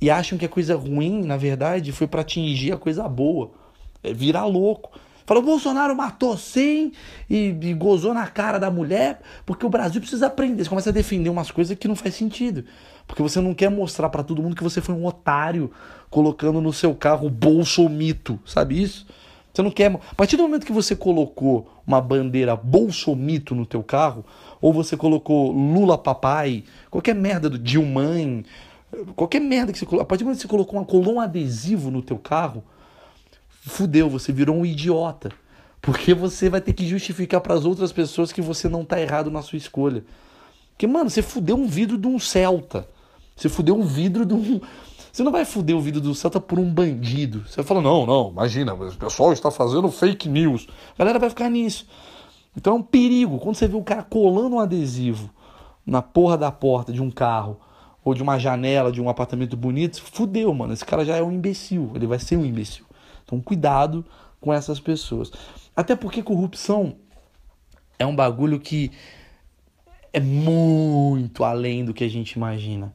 E 0.00 0.10
acham 0.10 0.36
que 0.36 0.46
a 0.46 0.48
coisa 0.48 0.74
ruim, 0.74 1.22
na 1.22 1.36
verdade, 1.36 1.92
foi 1.92 2.08
para 2.08 2.22
atingir 2.22 2.72
a 2.72 2.76
coisa 2.76 3.06
boa. 3.06 3.52
É 4.02 4.12
virar 4.12 4.46
louco. 4.46 4.90
Falou, 5.30 5.44
Bolsonaro 5.44 5.94
matou 5.94 6.36
sim 6.36 6.90
e, 7.28 7.56
e, 7.62 7.72
gozou 7.72 8.12
na 8.12 8.26
cara 8.26 8.58
da 8.58 8.68
mulher, 8.68 9.20
porque 9.46 9.64
o 9.64 9.68
Brasil 9.68 10.00
precisa 10.00 10.26
aprender. 10.26 10.64
Você 10.64 10.68
começa 10.68 10.90
a 10.90 10.92
defender 10.92 11.30
umas 11.30 11.52
coisas 11.52 11.78
que 11.78 11.86
não 11.86 11.94
faz 11.94 12.16
sentido. 12.16 12.64
Porque 13.06 13.22
você 13.22 13.40
não 13.40 13.54
quer 13.54 13.70
mostrar 13.70 14.08
para 14.08 14.24
todo 14.24 14.42
mundo 14.42 14.56
que 14.56 14.62
você 14.62 14.80
foi 14.80 14.92
um 14.92 15.06
otário 15.06 15.70
colocando 16.10 16.60
no 16.60 16.72
seu 16.72 16.94
carro 16.96 17.30
bolsomito, 17.30 18.40
sabe 18.44 18.82
isso? 18.82 19.06
Você 19.52 19.62
não 19.62 19.70
quer. 19.70 19.92
A 19.92 20.14
partir 20.16 20.36
do 20.36 20.42
momento 20.42 20.66
que 20.66 20.72
você 20.72 20.94
colocou 20.96 21.70
uma 21.86 22.00
bandeira 22.00 22.56
bolsomito 22.56 23.54
no 23.54 23.66
teu 23.66 23.82
carro, 23.82 24.24
ou 24.60 24.72
você 24.72 24.96
colocou 24.96 25.52
Lula 25.52 25.98
papai, 25.98 26.64
qualquer 26.90 27.14
merda 27.14 27.48
do 27.50 27.58
Dilmãe, 27.58 28.44
qualquer 29.14 29.40
merda 29.40 29.72
que 29.72 29.78
você 29.78 29.86
colocou, 29.86 30.02
a 30.02 30.06
partir 30.06 30.24
do 30.24 30.26
momento 30.26 30.38
que 30.38 30.42
você 30.42 30.48
colocou 30.48 30.78
uma 30.78 30.86
coluna 30.86 31.24
adesivo 31.24 31.90
no 31.90 32.02
teu 32.02 32.18
carro, 32.18 32.64
fudeu, 33.68 34.08
você 34.08 34.32
virou 34.32 34.56
um 34.56 34.66
idiota. 34.66 35.30
Porque 35.80 36.12
você 36.12 36.50
vai 36.50 36.60
ter 36.60 36.72
que 36.72 36.86
justificar 36.86 37.40
para 37.40 37.54
as 37.54 37.64
outras 37.64 37.90
pessoas 37.90 38.32
que 38.32 38.42
você 38.42 38.68
não 38.68 38.84
tá 38.84 39.00
errado 39.00 39.30
na 39.30 39.42
sua 39.42 39.56
escolha. 39.56 40.04
Porque, 40.72 40.86
mano, 40.86 41.08
você 41.08 41.22
fudeu 41.22 41.56
um 41.56 41.66
vidro 41.66 41.96
de 41.96 42.06
um 42.06 42.18
Celta. 42.18 42.86
Você 43.34 43.48
fudeu 43.48 43.74
um 43.74 43.82
vidro 43.82 44.26
de 44.26 44.34
um. 44.34 44.60
Você 45.12 45.22
não 45.22 45.32
vai 45.32 45.44
fuder 45.44 45.76
o 45.76 45.80
vidro 45.80 46.00
do 46.00 46.14
Celta 46.14 46.38
por 46.38 46.58
um 46.58 46.72
bandido. 46.72 47.44
Você 47.46 47.56
vai 47.56 47.64
falar, 47.64 47.80
não, 47.80 48.06
não, 48.06 48.30
imagina, 48.30 48.74
o 48.74 48.94
pessoal 48.94 49.32
está 49.32 49.50
fazendo 49.50 49.90
fake 49.90 50.28
news. 50.28 50.68
A 50.94 50.98
galera 50.98 51.18
vai 51.18 51.28
ficar 51.30 51.48
nisso. 51.48 51.86
Então 52.56 52.74
é 52.74 52.76
um 52.76 52.82
perigo. 52.82 53.38
Quando 53.38 53.56
você 53.56 53.66
vê 53.66 53.76
o 53.76 53.82
cara 53.82 54.02
colando 54.02 54.56
um 54.56 54.60
adesivo 54.60 55.30
na 55.84 56.02
porra 56.02 56.36
da 56.36 56.52
porta 56.52 56.92
de 56.92 57.02
um 57.02 57.10
carro 57.10 57.58
ou 58.04 58.14
de 58.14 58.22
uma 58.22 58.38
janela 58.38 58.92
de 58.92 59.00
um 59.00 59.08
apartamento 59.08 59.56
bonito, 59.56 60.00
fudeu, 60.02 60.52
mano. 60.54 60.72
Esse 60.72 60.84
cara 60.84 61.04
já 61.04 61.16
é 61.16 61.22
um 61.22 61.32
imbecil, 61.32 61.90
ele 61.94 62.06
vai 62.06 62.18
ser 62.18 62.36
um 62.36 62.44
imbecil. 62.44 62.84
Então, 63.30 63.40
cuidado 63.40 64.04
com 64.40 64.52
essas 64.52 64.80
pessoas. 64.80 65.30
Até 65.76 65.94
porque 65.94 66.20
corrupção 66.20 66.96
é 67.96 68.04
um 68.04 68.16
bagulho 68.16 68.58
que 68.58 68.90
é 70.12 70.18
muito 70.18 71.44
além 71.44 71.84
do 71.84 71.94
que 71.94 72.02
a 72.02 72.08
gente 72.08 72.32
imagina. 72.32 72.92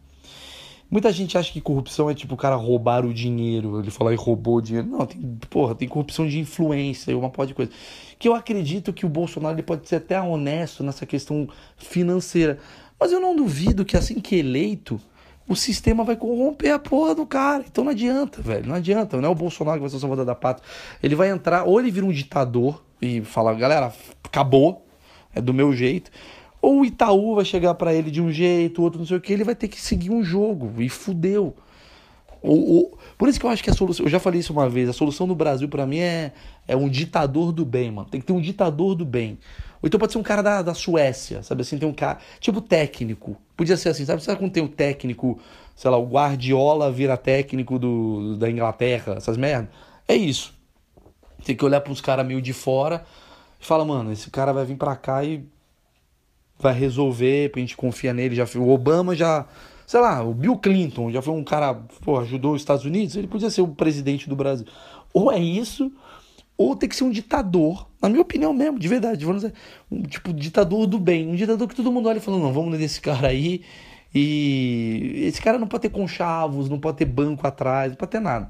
Muita 0.92 1.12
gente 1.12 1.38
acha 1.38 1.52
que 1.52 1.62
corrupção 1.62 2.10
é 2.10 2.14
tipo 2.14 2.36
o 2.36 2.38
cara 2.38 2.56
roubar 2.56 3.06
o 3.06 3.14
dinheiro, 3.14 3.80
ele 3.80 3.90
falar 3.90 4.14
e 4.14 4.18
roubou 4.18 4.58
o 4.58 4.62
dinheiro. 4.62 4.88
Não, 4.88 5.06
tem, 5.06 5.22
porra, 5.50 5.74
tem 5.74 5.88
corrupção 5.88 6.28
de 6.28 6.38
influência 6.38 7.12
e 7.12 7.16
uma 7.16 7.30
porra 7.30 7.48
de 7.48 7.54
coisa. 7.54 7.72
Que 8.20 8.28
eu 8.28 8.36
acredito 8.36 8.94
que 8.94 9.06
o 9.06 9.10
Bolsonaro 9.10 9.56
ele 9.56 9.64
pode 9.64 9.88
ser 9.88 9.96
até 9.96 10.20
honesto 10.22 10.84
nessa 10.84 11.06
questão 11.06 11.48
financeira. 11.78 12.60
Mas 13.00 13.12
eu 13.12 13.20
não 13.20 13.36
duvido 13.36 13.86
que 13.86 13.98
assim 13.98 14.20
que 14.20 14.36
eleito, 14.36 15.00
o 15.48 15.56
sistema 15.56 16.04
vai 16.04 16.16
corromper 16.16 16.74
a 16.74 16.80
porra 16.80 17.14
do 17.14 17.26
cara. 17.26 17.64
Então 17.68 17.84
não 17.84 17.92
adianta, 17.92 18.42
velho. 18.42 18.68
Não 18.68 18.76
adianta. 18.76 19.18
Não 19.18 19.30
é 19.30 19.32
o 19.32 19.36
Bolsonaro 19.36 19.78
que 19.78 19.82
vai 19.82 19.90
ser 19.90 19.98
o 19.98 20.00
salvador 20.00 20.26
da 20.26 20.36
pátria. 20.36 20.68
Ele 21.02 21.16
vai 21.16 21.30
entrar, 21.30 21.64
ou 21.66 21.80
ele 21.80 21.92
vira 21.92 22.06
um 22.06 22.12
ditador 22.12 22.84
e 23.02 23.22
fala, 23.22 23.54
galera, 23.54 23.94
acabou, 24.24 24.86
é 25.34 25.42
do 25.42 25.54
meu 25.54 25.74
jeito. 25.74 26.10
Ou 26.62 26.82
o 26.82 26.86
Itaú 26.86 27.36
vai 27.36 27.46
chegar 27.46 27.76
para 27.76 27.94
ele 27.94 28.10
de 28.10 28.20
um 28.20 28.32
jeito, 28.32 28.82
outro 28.82 28.98
não 28.98 29.06
sei 29.06 29.18
o 29.18 29.22
que, 29.22 29.32
ele 29.32 29.44
vai 29.44 29.54
ter 29.54 29.68
que 29.68 29.80
seguir 29.80 30.10
um 30.10 30.24
jogo 30.24 30.82
e 30.82 30.90
fudeu. 30.90 31.56
Ou, 32.42 32.76
ou, 32.76 32.98
por 33.18 33.30
isso 33.30 33.40
que 33.40 33.46
eu 33.46 33.50
acho 33.50 33.64
que 33.64 33.70
a 33.70 33.74
solução, 33.74 34.06
eu 34.06 34.10
já 34.10 34.20
falei 34.20 34.40
isso 34.40 34.52
uma 34.52 34.68
vez, 34.68 34.90
a 34.90 34.94
solução 34.94 35.28
do 35.28 35.36
Brasil 35.36 35.68
para 35.68 35.86
mim 35.86 36.00
é, 36.00 36.32
é 36.68 36.76
um 36.76 36.90
ditador 36.90 37.52
do 37.52 37.64
bem, 37.64 37.92
mano. 37.92 38.08
Tem 38.10 38.20
que 38.20 38.26
ter 38.26 38.34
um 38.34 38.42
ditador 38.42 38.96
do 38.96 39.06
bem. 39.06 39.38
Ou 39.86 39.88
então 39.88 40.00
pode 40.00 40.14
ser 40.14 40.18
um 40.18 40.24
cara 40.24 40.42
da, 40.42 40.64
da 40.64 40.74
Suécia, 40.74 41.44
sabe 41.44 41.62
assim? 41.62 41.78
Tem 41.78 41.88
um 41.88 41.94
cara, 41.94 42.18
tipo 42.40 42.60
técnico. 42.60 43.38
Podia 43.56 43.78
ser 43.78 43.90
assim, 43.90 44.04
sabe? 44.04 44.24
Sabe 44.24 44.40
quando 44.40 44.52
tem 44.52 44.64
o 44.64 44.68
técnico, 44.68 45.40
sei 45.76 45.92
lá, 45.92 45.98
o 45.98 46.08
Guardiola 46.08 46.92
vira 46.92 47.16
técnico 47.16 47.78
do, 47.78 48.36
da 48.36 48.50
Inglaterra, 48.50 49.14
essas 49.14 49.38
merdas? 49.38 49.70
É 50.08 50.16
isso. 50.16 50.56
Tem 51.44 51.56
que 51.56 51.64
olhar 51.64 51.82
para 51.82 51.92
uns 51.92 52.02
caras 52.02 52.26
meio 52.26 52.42
de 52.42 52.52
fora 52.52 53.06
e 53.62 53.64
fala, 53.64 53.86
mano, 53.86 54.12
esse 54.12 54.32
cara 54.32 54.52
vai 54.52 54.66
vir 54.66 54.76
pra 54.76 54.96
cá 54.96 55.24
e 55.24 55.46
vai 56.58 56.74
resolver, 56.74 57.52
a 57.56 57.60
gente 57.60 57.78
confia 57.78 58.12
nele. 58.12 58.34
Já, 58.34 58.44
o 58.56 58.70
Obama 58.72 59.16
já, 59.16 59.46
sei 59.86 60.00
lá, 60.00 60.24
o 60.24 60.34
Bill 60.34 60.58
Clinton 60.58 61.12
já 61.12 61.22
foi 61.22 61.36
um 61.36 61.44
cara, 61.44 61.76
pô, 62.02 62.20
ajudou 62.22 62.56
os 62.56 62.62
Estados 62.64 62.86
Unidos, 62.86 63.16
ele 63.16 63.28
podia 63.28 63.52
ser 63.52 63.62
o 63.62 63.68
presidente 63.68 64.28
do 64.28 64.36
Brasil. 64.36 64.66
Ou 65.14 65.32
é 65.32 65.38
isso, 65.38 65.92
ou 66.58 66.76
tem 66.76 66.90
que 66.90 66.96
ser 66.96 67.04
um 67.04 67.12
ditador, 67.12 67.88
na 68.06 68.10
minha 68.10 68.22
opinião 68.22 68.54
mesmo, 68.54 68.78
de 68.78 68.88
verdade, 68.88 69.26
vamos 69.26 69.42
dizer, 69.42 69.54
um 69.92 70.04
tipo 70.04 70.32
ditador 70.32 70.86
do 70.86 71.00
bem, 71.00 71.28
um 71.28 71.36
ditador 71.36 71.68
que 71.68 71.76
todo 71.76 71.92
mundo 71.92 72.08
olha 72.08 72.18
e 72.18 72.22
fala, 72.22 72.38
não, 72.38 72.54
vamos 72.54 72.78
nesse 72.78 73.02
cara 73.02 73.30
aí, 73.30 73.62
e 74.14 75.24
esse 75.26 75.42
cara 75.42 75.58
não 75.58 75.68
pode 75.68 75.82
ter 75.82 75.90
conchavos, 75.90 76.70
não 76.70 76.80
pode 76.80 76.98
ter 76.98 77.06
banco 77.06 77.46
atrás, 77.46 77.92
não 77.92 77.98
pode 77.98 78.12
ter 78.12 78.22
nada. 78.22 78.50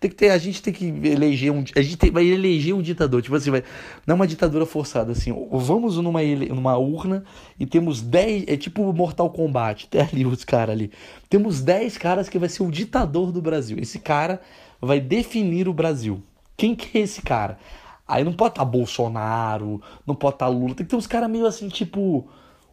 Tem 0.00 0.10
que 0.10 0.16
ter, 0.16 0.30
a 0.30 0.38
gente 0.38 0.62
tem 0.62 0.72
que 0.72 0.84
eleger 0.84 1.50
um. 1.50 1.64
A 1.74 1.80
gente 1.80 1.96
tem, 1.96 2.10
vai 2.10 2.26
eleger 2.26 2.74
um 2.74 2.82
ditador. 2.82 3.22
Tipo 3.22 3.36
assim, 3.36 3.50
vai. 3.50 3.62
Não 4.06 4.12
é 4.12 4.16
uma 4.16 4.26
ditadura 4.26 4.66
forçada, 4.66 5.12
assim. 5.12 5.32
Vamos 5.50 5.96
numa, 5.96 6.22
numa 6.22 6.76
urna 6.76 7.24
e 7.58 7.64
temos 7.64 8.02
10. 8.02 8.44
É 8.46 8.56
tipo 8.56 8.92
Mortal 8.92 9.30
Kombat. 9.30 9.88
Tem 9.88 10.02
ali 10.02 10.26
os 10.26 10.44
caras 10.44 10.74
ali. 10.74 10.90
Temos 11.30 11.62
10 11.62 11.96
caras 11.96 12.28
que 12.28 12.38
vai 12.38 12.50
ser 12.50 12.62
o 12.62 12.70
ditador 12.70 13.32
do 13.32 13.40
Brasil. 13.40 13.78
Esse 13.80 13.98
cara 13.98 14.42
vai 14.78 15.00
definir 15.00 15.68
o 15.68 15.72
Brasil. 15.72 16.22
Quem 16.56 16.74
que 16.74 16.98
é 16.98 17.00
esse 17.02 17.22
cara? 17.22 17.58
Aí 18.06 18.22
não 18.22 18.32
pode 18.32 18.52
estar 18.52 18.64
tá 18.64 18.70
Bolsonaro, 18.70 19.80
não 20.06 20.14
pode 20.14 20.36
estar 20.36 20.46
tá 20.46 20.50
Lula. 20.50 20.74
Tem 20.74 20.84
que 20.84 20.90
ter 20.90 20.96
uns 20.96 21.06
caras 21.06 21.30
meio 21.30 21.46
assim, 21.46 21.68
tipo. 21.68 22.28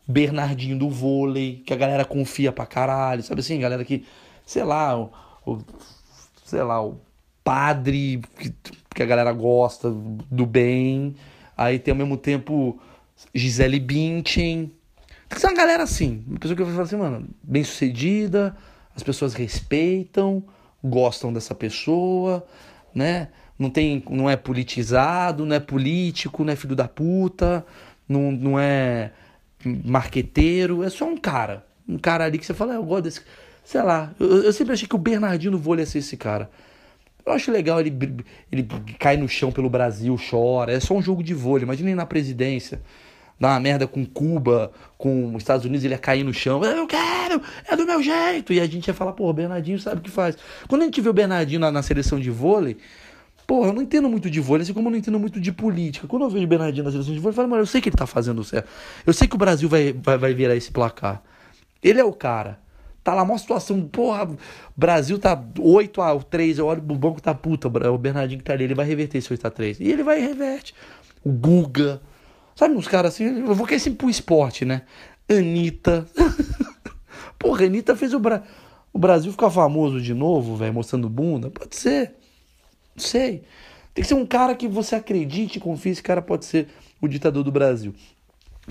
Bernardinho 0.08 0.78
do 0.78 0.89
vôlei, 0.89 1.63
que 1.65 1.72
a 1.72 1.78
galera 1.78 2.04
confia 2.04 2.52
pra 2.52 2.65
caralho. 2.65 3.24
Sabe 3.24 3.41
assim, 3.41 3.60
galera 3.60 3.86
que. 3.86 4.06
Sei 4.46 4.63
lá, 4.63 5.00
o, 5.00 5.12
o 5.46 5.60
sei 6.44 6.62
lá, 6.63 6.84
o 6.84 7.00
padre 7.44 8.22
que, 8.38 8.54
que 8.94 9.04
a 9.04 9.06
galera 9.06 9.32
gosta 9.32 9.89
do 9.89 10.46
bem. 10.46 11.15
Aí 11.56 11.80
tem 11.80 11.91
ao 11.91 11.98
mesmo 11.98 12.17
tempo 12.17 12.80
Gisele 13.34 13.80
Bündchen. 13.80 14.72
Tem 15.30 15.36
que 15.36 15.39
ser 15.39 15.48
uma 15.48 15.56
galera 15.56 15.84
assim. 15.84 16.24
Uma 16.28 16.39
pessoa 16.39 16.58
que 16.58 16.63
vai 16.63 16.74
falar 16.74 16.86
assim, 16.86 16.98
mano, 16.98 17.28
bem 17.41 17.63
sucedida, 17.63 18.56
as 18.96 19.04
pessoas 19.04 19.34
respeitam, 19.34 20.44
gostam 20.84 21.32
dessa 21.32 21.56
pessoa, 21.56 22.46
né? 22.94 23.30
Não, 23.62 23.69
tem, 23.69 24.04
não 24.10 24.28
é 24.28 24.36
politizado, 24.36 25.45
não 25.45 25.56
é 25.56 25.60
político, 25.60 26.43
não 26.43 26.52
é 26.52 26.56
filho 26.56 26.76
da 26.76 26.88
puta, 26.88 27.63
não, 28.10 28.32
não 28.32 28.60
é 28.60 29.12
marqueteiro, 29.63 30.84
é 30.84 30.89
só 30.89 31.06
um 31.06 31.15
cara. 31.15 31.63
Um 31.88 32.00
cara 32.00 32.26
ali 32.26 32.39
que 32.39 32.45
você 32.45 32.56
fala, 32.56 32.74
ah, 32.74 32.78
eu 32.78 32.84
gosto 32.84 33.04
desse. 33.04 33.21
Sei 33.63 33.84
lá, 33.84 34.12
eu, 34.19 34.45
eu 34.45 34.52
sempre 34.52 34.74
achei 34.74 34.88
que 34.88 34.95
o 34.95 34.97
Bernardino 34.97 35.60
Vôlei 35.60 35.84
ia 35.84 35.86
ser 35.86 36.00
esse 36.00 36.17
cara. 36.17 36.50
Eu 37.24 37.34
acho 37.34 37.52
legal 37.52 37.80
ele, 37.80 37.95
ele 38.52 38.67
cai 38.97 39.15
no 39.15 39.30
chão 39.30 39.52
pelo 39.52 39.69
Brasil, 39.69 40.17
chora. 40.17 40.74
É 40.74 40.80
só 40.80 40.95
um 40.95 41.02
jogo 41.02 41.21
de 41.21 41.36
vôlei. 41.36 41.63
Imagina 41.63 41.93
na 41.93 42.06
presidência. 42.08 42.82
Dá 43.39 43.50
uma 43.50 43.60
merda 43.60 43.86
com 43.86 44.04
Cuba, 44.04 44.71
com 44.97 45.36
os 45.36 45.43
Estados 45.43 45.65
Unidos, 45.65 45.84
ele 45.84 45.93
ia 45.93 46.00
cair 46.00 46.24
no 46.24 46.34
chão. 46.34 46.63
Eu 46.63 46.88
quero, 46.88 47.41
é 47.67 47.76
do 47.76 47.86
meu 47.86 48.02
jeito. 48.02 48.54
E 48.54 48.60
a 48.60 48.65
gente 48.65 48.88
ia 48.88 48.93
falar, 48.93 49.13
pô, 49.13 49.30
o 49.30 49.34
Bernardinho 49.34 49.80
sabe 49.80 49.97
o 49.97 50.02
que 50.02 50.10
faz. 50.10 50.36
Quando 50.67 50.82
a 50.82 50.86
gente 50.86 51.00
vê 51.00 51.10
o 51.10 51.13
Bernardinho 51.13 51.60
na, 51.60 51.71
na 51.71 51.84
seleção 51.84 52.19
de 52.19 52.32
vôlei, 52.32 52.78
Porra, 53.51 53.67
eu 53.67 53.73
não 53.73 53.81
entendo 53.81 54.07
muito 54.07 54.29
de 54.29 54.39
vôlei, 54.39 54.63
assim 54.63 54.71
como 54.71 54.87
eu 54.87 54.91
não 54.91 54.97
entendo 54.97 55.19
muito 55.19 55.37
de 55.37 55.51
política. 55.51 56.07
Quando 56.07 56.21
eu 56.21 56.29
vejo 56.29 56.45
o 56.45 56.47
Bernardinho 56.47 56.85
na 56.85 56.89
seleção 56.89 57.13
de 57.13 57.19
vôlei, 57.19 57.33
eu 57.33 57.35
falo, 57.35 57.49
mano, 57.49 57.63
eu 57.63 57.65
sei 57.65 57.81
que 57.81 57.89
ele 57.89 57.97
tá 57.97 58.07
fazendo 58.07 58.41
certo. 58.45 58.69
Eu 59.05 59.11
sei 59.11 59.27
que 59.27 59.35
o 59.35 59.37
Brasil 59.37 59.67
vai, 59.67 59.91
vai, 59.91 60.17
vai 60.17 60.33
virar 60.33 60.55
esse 60.55 60.71
placar. 60.71 61.21
Ele 61.83 61.99
é 61.99 62.03
o 62.05 62.13
cara. 62.13 62.61
Tá 63.03 63.13
lá 63.13 63.23
uma 63.23 63.37
situação, 63.37 63.81
porra, 63.81 64.29
Brasil 64.73 65.19
tá 65.19 65.37
8 65.59 66.01
a 66.01 66.17
3, 66.17 66.59
eu 66.59 66.65
olho 66.65 66.79
o 66.79 66.95
banco 66.95 67.21
tá 67.21 67.33
puta, 67.33 67.67
o 67.67 67.97
Bernardinho 67.97 68.37
que 68.37 68.45
tá 68.45 68.53
ali, 68.53 68.63
ele 68.63 68.73
vai 68.73 68.85
reverter 68.85 69.17
esse 69.17 69.29
8 69.29 69.45
a 69.45 69.51
3. 69.51 69.81
E 69.81 69.91
ele 69.91 70.01
vai 70.01 70.23
e 70.23 70.27
reverte. 70.27 70.73
O 71.21 71.29
Guga, 71.29 72.01
sabe 72.55 72.73
uns 72.73 72.87
caras 72.87 73.15
assim, 73.15 73.25
eu 73.25 73.53
vou 73.53 73.67
querer 73.67 73.79
sempre 73.79 73.97
pro 73.97 74.09
esporte, 74.09 74.63
né? 74.63 74.83
Anitta. 75.29 76.07
porra, 77.37 77.65
Anitta 77.65 77.97
fez 77.97 78.13
o, 78.13 78.19
Bra... 78.21 78.43
o 78.93 78.97
Brasil 78.97 79.29
ficar 79.29 79.49
famoso 79.49 79.99
de 79.99 80.13
novo, 80.13 80.55
velho, 80.55 80.73
mostrando 80.73 81.09
bunda. 81.09 81.49
Pode 81.49 81.75
ser. 81.75 82.20
Não 82.95 83.04
sei. 83.04 83.43
Tem 83.93 84.04
que 84.04 84.08
ser 84.08 84.13
um 84.13 84.25
cara 84.25 84.56
que 84.56 84.67
você 84.67 84.95
acredite 84.95 85.58
e 85.58 85.62
confie, 85.62 85.89
esse 85.89 86.04
cara 86.04 86.21
pode 86.21 86.45
ser 86.45 86.69
o 87.01 87.08
ditador 87.08 87.43
do 87.43 87.51
Brasil. 87.51 87.93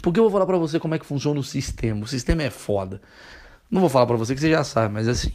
Porque 0.02 0.18
eu 0.18 0.24
vou 0.24 0.32
falar 0.32 0.46
para 0.46 0.56
você 0.56 0.78
como 0.78 0.94
é 0.94 0.98
que 0.98 1.04
funciona 1.04 1.38
o 1.38 1.44
sistema. 1.44 2.02
O 2.02 2.06
sistema 2.06 2.42
é 2.42 2.50
foda. 2.50 3.00
Não 3.70 3.80
vou 3.80 3.90
falar 3.90 4.06
para 4.06 4.16
você 4.16 4.34
que 4.34 4.40
você 4.40 4.50
já 4.50 4.64
sabe, 4.64 4.94
mas 4.94 5.08
assim. 5.08 5.32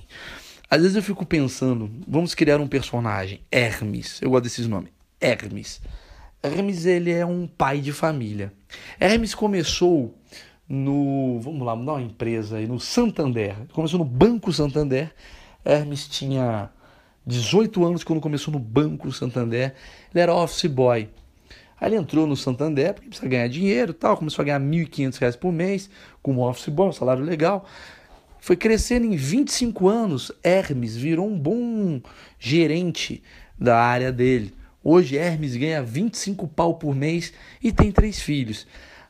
Às 0.70 0.82
vezes 0.82 0.96
eu 0.96 1.04
fico 1.04 1.26
pensando, 1.26 1.92
vamos 2.08 2.34
criar 2.34 2.60
um 2.60 2.68
personagem, 2.68 3.42
Hermes. 3.52 4.20
Eu 4.22 4.32
gosto 4.32 4.44
desses 4.44 4.68
nomes. 4.68 4.92
Hermes. 5.22 5.80
Hermes 6.42 6.86
ele 6.86 7.12
é 7.12 7.26
um 7.26 7.48
pai 7.48 7.80
de 7.80 7.92
família. 7.92 8.52
Hermes 9.00 9.36
começou 9.36 10.18
no, 10.68 11.40
vamos 11.40 11.66
lá, 11.66 11.74
uma 11.74 12.02
empresa 12.02 12.58
aí, 12.58 12.68
no 12.68 12.80
Santander. 12.80 13.56
Começou 13.72 14.00
no 14.00 14.06
Banco 14.06 14.52
Santander. 14.52 15.14
Hermes 15.64 16.08
tinha 16.08 16.70
18 17.26 17.84
anos 17.86 18.04
quando 18.04 18.22
começou 18.22 18.54
no 18.54 18.60
Banco 18.60 19.12
Santander. 19.12 19.74
Ele 20.14 20.22
era 20.22 20.34
office 20.34 20.66
boy. 20.66 21.10
Aí 21.80 21.90
ele 21.90 21.96
entrou 21.96 22.26
no 22.26 22.36
Santander 22.36 22.94
porque 22.94 23.10
precisa 23.10 23.28
ganhar 23.28 23.48
dinheiro, 23.48 23.94
tal, 23.94 24.16
começou 24.16 24.44
a 24.44 24.46
ganhar 24.46 24.62
R$ 24.62 24.66
1.500 24.66 25.38
por 25.38 25.52
mês 25.52 25.90
como 26.22 26.48
office 26.48 26.70
boy, 26.70 26.90
um 26.90 26.94
salário 26.94 27.24
legal. 27.24 27.66
Foi 28.40 28.56
crescendo 28.56 29.06
em 29.06 29.16
25 29.16 29.88
anos, 29.90 30.32
Hermes 30.44 30.96
virou 30.96 31.28
um 31.28 31.38
bom 31.38 32.00
gerente 32.38 33.24
da 33.60 33.78
área 33.78 34.12
dele. 34.12 34.54
Hoje 34.84 35.18
Hermes 35.18 35.56
ganha 35.56 35.82
25 35.82 36.48
pau 36.48 36.76
por 36.76 36.96
mês 36.96 37.34
e 37.62 37.72
tem 37.72 37.92
três 37.92 38.22
filhos. 38.22 38.68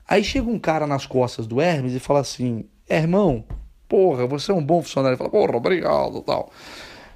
Aí 0.08 0.23
chega 0.23 0.49
um 0.49 0.58
cara 0.58 0.88
nas 0.88 1.06
costas 1.06 1.45
do 1.45 1.60
Hermes 1.60 1.93
e 1.93 1.99
fala 1.99 2.21
assim: 2.21 2.63
Irmão, 2.89 3.43
porra, 3.89 4.25
você 4.25 4.51
é 4.51 4.54
um 4.54 4.63
bom 4.63 4.82
funcionário. 4.82 5.15
Ele 5.15 5.17
fala, 5.17 5.30
porra, 5.30 5.58
obrigado 5.58 6.21
tal. 6.21 6.51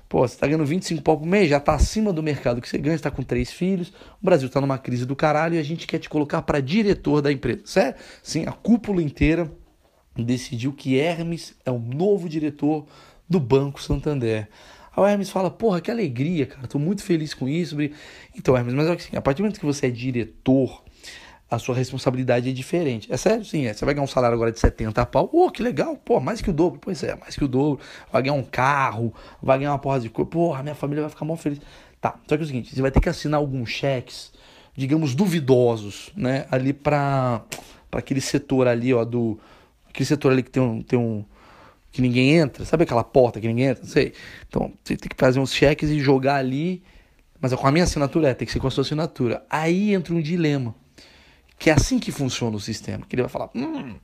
Pô, 0.10 0.28
você 0.28 0.36
tá 0.36 0.48
ganhando 0.48 0.66
25 0.66 1.04
pau 1.04 1.20
por 1.20 1.28
mês, 1.28 1.48
já 1.48 1.60
tá 1.60 1.76
acima 1.76 2.12
do 2.12 2.24
mercado 2.24 2.60
que 2.60 2.68
você 2.68 2.80
ganha, 2.80 2.98
você 2.98 3.04
tá 3.04 3.12
com 3.12 3.22
três 3.22 3.52
filhos, 3.52 3.94
o 4.20 4.26
Brasil 4.26 4.50
tá 4.50 4.60
numa 4.60 4.80
crise 4.80 5.06
do 5.06 5.16
caralho 5.16 5.54
e 5.54 5.60
a 5.60 5.64
gente 5.64 5.86
quer 5.86 6.00
te 6.00 6.10
colocar 6.10 6.42
para 6.42 6.60
diretor 6.60 7.22
da 7.22 7.32
empresa, 7.32 7.62
certo? 7.64 8.02
Sim, 8.24 8.46
a 8.48 8.52
cúpula 8.52 9.04
inteira 9.04 9.52
decidiu 10.18 10.74
que 10.74 10.98
Hermes 10.98 11.54
é 11.64 11.70
o 11.70 11.78
novo 11.78 12.28
diretor 12.28 12.88
do 13.30 13.40
Banco 13.40 13.80
Santander. 13.80 14.50
Aí 14.98 15.04
o 15.04 15.06
Hermes 15.06 15.30
fala, 15.30 15.52
porra, 15.52 15.80
que 15.80 15.92
alegria, 15.92 16.48
cara, 16.48 16.66
tô 16.66 16.80
muito 16.80 17.04
feliz 17.04 17.36
com 17.36 17.48
isso. 17.48 17.78
Então, 18.36 18.58
Hermes, 18.58 18.74
mas 18.74 18.88
é 18.88 18.94
assim, 18.94 19.16
a 19.16 19.22
partir 19.22 19.38
do 19.38 19.44
momento 19.44 19.60
que 19.60 19.66
você 19.66 19.86
é 19.86 19.92
diretor, 19.92 20.84
a 21.50 21.58
sua 21.58 21.74
responsabilidade 21.74 22.50
é 22.50 22.54
diferente. 22.54 23.12
É 23.12 23.18
sério, 23.18 23.44
sim, 23.44 23.66
é. 23.66 23.74
Você 23.74 23.84
vai 23.84 23.94
ganhar 23.94 24.04
um 24.04 24.08
salário 24.08 24.36
agora 24.36 24.52
de 24.52 24.60
70 24.60 25.06
pau, 25.08 25.28
pô, 25.28 25.50
que 25.50 25.64
legal, 25.64 25.98
pô, 25.98 26.20
mais 26.20 26.42
que 26.42 26.50
o 26.50 26.54
dobro. 26.54 26.80
Pois 26.80 27.04
é, 27.04 27.16
mais 27.16 27.36
que 27.36 27.44
o 27.44 27.48
dobro. 27.48 27.84
Vai 28.12 28.22
ganhar 28.22 28.36
um 28.36 28.44
carro, 28.44 29.14
vai 29.42 29.58
ganhar 29.58 29.72
uma 29.72 29.80
porra 29.80 30.00
de 30.00 30.10
coisa. 30.10 30.30
Porra, 30.30 30.62
minha 30.62 30.76
família 30.76 31.02
vai 31.02 31.10
ficar 31.10 31.26
mó 31.26 31.36
feliz. 31.36 31.60
Tá, 32.00 32.20
só 32.28 32.38
que 32.38 32.44
é 32.44 32.46
o 32.46 32.48
seguinte, 32.48 32.74
você 32.74 32.82
vai 32.82 32.92
ter 32.92 33.02
que 33.02 33.10
assinar 33.10 33.40
alguns 33.40 33.70
cheques, 33.70 34.32
digamos, 34.74 35.14
duvidosos, 35.14 36.12
né, 36.16 36.46
ali 36.50 36.72
para 36.72 37.44
aquele 37.92 38.22
setor 38.22 38.68
ali, 38.68 38.94
ó, 38.94 39.04
do 39.04 39.38
aquele 39.90 40.06
setor 40.06 40.32
ali 40.32 40.42
que 40.42 40.50
tem 40.50 40.64
um, 40.64 40.82
tem 40.82 40.98
um 40.98 41.26
que 41.92 42.02
ninguém 42.02 42.36
entra, 42.36 42.64
sabe 42.64 42.84
aquela 42.84 43.04
porta 43.04 43.42
que 43.42 43.48
ninguém 43.48 43.66
entra? 43.66 43.84
Não 43.84 43.90
sei. 43.90 44.14
Então, 44.48 44.72
você 44.84 44.96
tem 44.96 45.10
que 45.10 45.16
fazer 45.18 45.40
uns 45.40 45.52
cheques 45.54 45.90
e 45.90 46.00
jogar 46.00 46.36
ali, 46.36 46.84
mas 47.42 47.54
com 47.54 47.68
a 47.68 47.72
minha 47.72 47.84
assinatura 47.84 48.30
é, 48.30 48.34
tem 48.34 48.46
que 48.46 48.52
ser 48.52 48.60
com 48.60 48.68
a 48.68 48.72
sua 48.72 48.84
assinatura. 48.84 49.44
Aí 49.50 49.94
entra 49.94 50.14
um 50.14 50.22
dilema, 50.22 50.76
que 51.60 51.70
é 51.70 51.74
assim 51.74 52.00
que 52.00 52.12
funciona 52.12 52.56
o 52.56 52.60
sistema, 52.60 53.06
que 53.08 53.16
ele 53.16 53.24
vai 53.24 53.30
falar, 53.30 53.50
hum, 53.54 53.96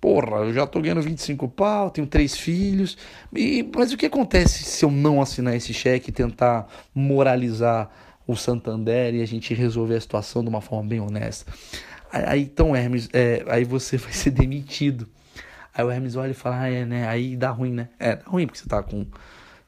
porra, 0.00 0.38
eu 0.38 0.52
já 0.52 0.66
tô 0.66 0.80
ganhando 0.80 1.00
25 1.00 1.48
pau, 1.48 1.90
tenho 1.90 2.06
três 2.06 2.36
filhos, 2.36 2.98
e, 3.32 3.66
mas 3.74 3.92
o 3.92 3.96
que 3.96 4.06
acontece 4.06 4.64
se 4.64 4.84
eu 4.84 4.90
não 4.90 5.22
assinar 5.22 5.54
esse 5.54 5.72
cheque 5.72 6.10
e 6.10 6.12
tentar 6.12 6.66
moralizar 6.92 7.88
o 8.26 8.34
Santander 8.34 9.14
e 9.14 9.22
a 9.22 9.26
gente 9.26 9.54
resolver 9.54 9.94
a 9.94 10.00
situação 10.00 10.42
de 10.42 10.48
uma 10.48 10.60
forma 10.60 10.88
bem 10.88 11.00
honesta? 11.00 11.52
Aí, 12.10 12.42
então, 12.42 12.74
Hermes, 12.74 13.08
é, 13.12 13.44
aí 13.48 13.64
você 13.64 13.96
vai 13.98 14.12
ser 14.12 14.30
demitido. 14.30 15.08
Aí 15.72 15.84
o 15.84 15.90
Hermes 15.90 16.16
olha 16.16 16.30
e 16.30 16.34
fala, 16.34 16.62
ah, 16.62 16.70
é, 16.70 16.84
né? 16.84 17.06
Aí 17.06 17.36
dá 17.36 17.50
ruim, 17.50 17.72
né? 17.72 17.88
É, 17.98 18.16
dá 18.16 18.24
ruim, 18.26 18.46
porque 18.46 18.58
você 18.58 18.68
tá 18.68 18.82
com, 18.82 19.06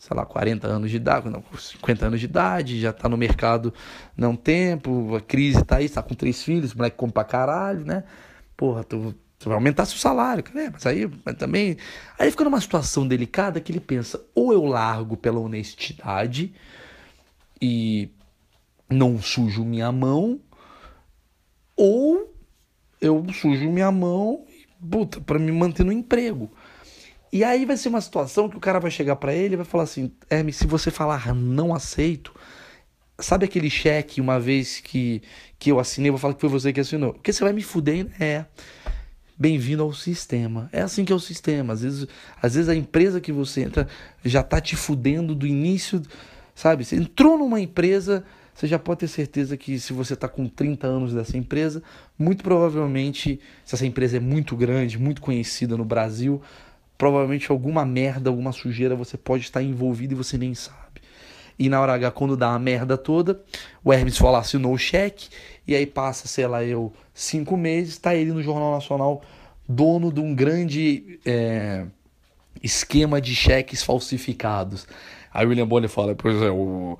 sei 0.08 0.16
lá, 0.16 0.24
40 0.24 0.66
anos 0.66 0.90
de 0.90 0.96
idade, 0.96 1.28
não, 1.28 1.44
50 1.56 2.06
anos 2.06 2.18
de 2.18 2.26
idade, 2.26 2.80
já 2.80 2.92
tá 2.92 3.08
no 3.08 3.16
mercado 3.16 3.72
não 4.16 4.34
tempo, 4.34 5.14
a 5.14 5.20
crise 5.20 5.62
tá 5.62 5.76
aí, 5.76 5.88
tá 5.88 6.02
com 6.02 6.14
três 6.14 6.42
filhos, 6.42 6.72
o 6.72 6.78
moleque 6.78 6.96
come 6.96 7.12
pra 7.12 7.24
caralho, 7.24 7.84
né? 7.84 8.04
Porra, 8.56 8.82
tu, 8.82 9.14
tu 9.38 9.48
vai 9.50 9.56
aumentar 9.56 9.84
seu 9.84 9.98
salário, 9.98 10.42
cara, 10.42 10.64
é, 10.64 10.70
mas 10.70 10.86
aí 10.86 11.10
mas 11.24 11.36
também. 11.36 11.76
Aí 12.18 12.30
fica 12.30 12.44
numa 12.44 12.60
situação 12.60 13.06
delicada 13.06 13.60
que 13.60 13.70
ele 13.70 13.80
pensa, 13.80 14.20
ou 14.34 14.52
eu 14.52 14.64
largo 14.64 15.16
pela 15.16 15.38
honestidade 15.38 16.54
e 17.60 18.08
não 18.88 19.20
sujo 19.20 19.64
minha 19.64 19.92
mão, 19.92 20.40
ou 21.76 22.34
eu 23.00 23.24
sujo 23.32 23.68
minha 23.70 23.92
mão 23.92 24.44
puta, 24.90 25.20
para 25.20 25.38
me 25.38 25.52
manter 25.52 25.84
no 25.84 25.92
emprego. 25.92 26.50
E 27.32 27.44
aí 27.44 27.66
vai 27.66 27.76
ser 27.76 27.88
uma 27.88 28.00
situação 28.00 28.48
que 28.48 28.56
o 28.56 28.60
cara 28.60 28.80
vai 28.80 28.90
chegar 28.90 29.16
para 29.16 29.34
ele 29.34 29.54
e 29.54 29.56
vai 29.56 29.66
falar 29.66 29.84
assim: 29.84 30.10
Hermes, 30.30 30.56
se 30.56 30.66
você 30.66 30.90
falar 30.90 31.34
não 31.34 31.74
aceito, 31.74 32.34
sabe 33.18 33.44
aquele 33.44 33.68
cheque 33.68 34.20
uma 34.20 34.38
vez 34.38 34.80
que, 34.80 35.22
que 35.58 35.70
eu 35.70 35.78
assinei, 35.78 36.08
eu 36.08 36.12
vou 36.12 36.20
falar 36.20 36.34
que 36.34 36.40
foi 36.40 36.48
você 36.48 36.72
que 36.72 36.80
assinou? 36.80 37.12
Porque 37.12 37.32
você 37.32 37.44
vai 37.44 37.52
me 37.52 37.62
fuder, 37.62 38.06
é. 38.20 38.46
Bem-vindo 39.40 39.84
ao 39.84 39.92
sistema. 39.92 40.68
É 40.72 40.80
assim 40.80 41.04
que 41.04 41.12
é 41.12 41.14
o 41.14 41.20
sistema. 41.20 41.72
Às 41.72 41.82
vezes, 41.82 42.08
às 42.42 42.54
vezes 42.54 42.68
a 42.68 42.74
empresa 42.74 43.20
que 43.20 43.30
você 43.30 43.62
entra 43.62 43.86
já 44.24 44.42
tá 44.42 44.60
te 44.60 44.74
fudendo 44.74 45.32
do 45.32 45.46
início, 45.46 46.02
sabe? 46.56 46.84
Você 46.84 46.96
entrou 46.96 47.38
numa 47.38 47.60
empresa, 47.60 48.24
você 48.52 48.66
já 48.66 48.80
pode 48.80 49.00
ter 49.00 49.06
certeza 49.06 49.56
que 49.56 49.78
se 49.78 49.92
você 49.92 50.14
está 50.14 50.26
com 50.26 50.48
30 50.48 50.88
anos 50.88 51.14
dessa 51.14 51.36
empresa, 51.36 51.80
muito 52.18 52.42
provavelmente, 52.42 53.40
se 53.64 53.76
essa 53.76 53.86
empresa 53.86 54.16
é 54.16 54.20
muito 54.20 54.56
grande, 54.56 54.98
muito 54.98 55.20
conhecida 55.22 55.76
no 55.76 55.84
Brasil, 55.84 56.42
provavelmente 56.98 57.50
alguma 57.50 57.86
merda, 57.86 58.28
alguma 58.28 58.52
sujeira 58.52 58.94
você 58.94 59.16
pode 59.16 59.44
estar 59.44 59.62
envolvido 59.62 60.12
e 60.12 60.16
você 60.16 60.36
nem 60.36 60.54
sabe. 60.54 61.00
E 61.58 61.68
na 61.68 61.80
hora 61.80 61.94
H, 61.94 62.10
quando 62.10 62.36
dá 62.36 62.52
a 62.52 62.58
merda 62.58 62.98
toda, 62.98 63.40
o 63.82 63.92
Hermes 63.92 64.18
fala, 64.18 64.38
assinou 64.38 64.74
o 64.74 64.78
cheque, 64.78 65.28
e 65.66 65.74
aí 65.74 65.86
passa, 65.86 66.28
sei 66.28 66.46
lá, 66.46 66.62
eu, 66.62 66.92
cinco 67.14 67.56
meses, 67.56 67.94
está 67.94 68.14
ele 68.14 68.32
no 68.32 68.42
Jornal 68.42 68.72
Nacional, 68.72 69.22
dono 69.68 70.12
de 70.12 70.20
um 70.20 70.34
grande 70.34 71.18
é, 71.24 71.86
esquema 72.62 73.20
de 73.20 73.34
cheques 73.34 73.82
falsificados. 73.82 74.86
Aí 75.32 75.46
o 75.46 75.48
William 75.48 75.66
Bonner 75.66 75.88
fala, 75.88 76.14
pois 76.14 76.40
é, 76.42 76.50
o 76.50 76.98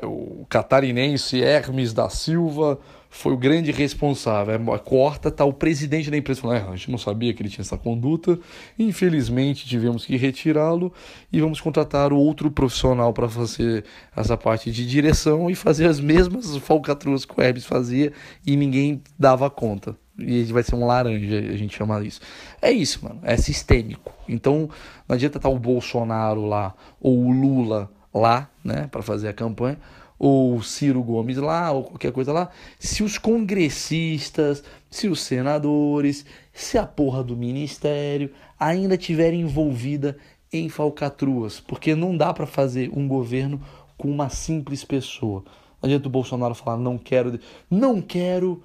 é 0.00 0.04
o 0.04 0.44
catarinense 0.48 1.40
Hermes 1.40 1.94
da 1.94 2.10
Silva 2.10 2.78
foi 3.10 3.32
o 3.32 3.36
grande 3.36 3.70
responsável. 3.70 4.54
É, 4.74 4.78
corta, 4.78 5.30
tá 5.30 5.44
o 5.44 5.52
presidente 5.52 6.10
da 6.10 6.16
empresa 6.16 6.40
falando: 6.40 6.58
é, 6.58 6.68
a 6.68 6.76
gente 6.76 6.90
não 6.90 6.98
sabia 6.98 7.32
que 7.32 7.42
ele 7.42 7.48
tinha 7.48 7.62
essa 7.62 7.76
conduta, 7.76 8.38
infelizmente 8.78 9.66
tivemos 9.66 10.04
que 10.04 10.16
retirá-lo 10.16 10.92
e 11.32 11.40
vamos 11.40 11.60
contratar 11.60 12.12
outro 12.12 12.50
profissional 12.50 13.12
para 13.12 13.28
fazer 13.28 13.84
essa 14.14 14.36
parte 14.36 14.70
de 14.70 14.86
direção 14.86 15.50
e 15.50 15.54
fazer 15.54 15.86
as 15.86 16.00
mesmas 16.00 16.56
falcatruas 16.58 17.24
que 17.24 17.38
o 17.38 17.42
Hermes 17.42 17.64
fazia 17.64 18.12
e 18.46 18.56
ninguém 18.56 19.02
dava 19.18 19.48
conta. 19.48 19.96
E 20.18 20.44
vai 20.44 20.62
ser 20.62 20.74
um 20.74 20.86
laranja, 20.86 21.38
a 21.38 21.56
gente 21.56 21.76
chama 21.76 22.02
isso. 22.02 22.20
É 22.62 22.70
isso, 22.70 23.04
mano. 23.04 23.20
É 23.22 23.36
sistêmico. 23.36 24.14
Então 24.26 24.70
não 25.06 25.14
adianta 25.14 25.38
estar 25.38 25.48
tá 25.48 25.54
o 25.54 25.58
Bolsonaro 25.58 26.46
lá 26.46 26.74
ou 27.00 27.26
o 27.26 27.30
Lula 27.30 27.90
lá, 28.14 28.48
né, 28.64 28.88
para 28.90 29.02
fazer 29.02 29.28
a 29.28 29.32
campanha, 29.32 29.78
ou 30.18 30.62
Ciro 30.62 31.02
Gomes 31.02 31.36
lá, 31.36 31.70
ou 31.72 31.84
qualquer 31.84 32.12
coisa 32.12 32.32
lá, 32.32 32.50
se 32.78 33.02
os 33.02 33.18
congressistas, 33.18 34.64
se 34.90 35.08
os 35.08 35.20
senadores, 35.20 36.24
se 36.52 36.78
a 36.78 36.86
porra 36.86 37.22
do 37.22 37.36
ministério 37.36 38.30
ainda 38.58 38.96
tiverem 38.96 39.42
envolvida 39.42 40.16
em 40.52 40.68
falcatruas, 40.68 41.60
porque 41.60 41.94
não 41.94 42.16
dá 42.16 42.32
para 42.32 42.46
fazer 42.46 42.90
um 42.94 43.06
governo 43.06 43.60
com 43.98 44.08
uma 44.10 44.28
simples 44.28 44.84
pessoa. 44.84 45.44
Não 45.82 45.88
adianta 45.88 46.08
o 46.08 46.10
Bolsonaro 46.10 46.54
falar 46.54 46.78
não 46.78 46.96
quero, 46.96 47.38
não 47.70 48.00
quero 48.00 48.62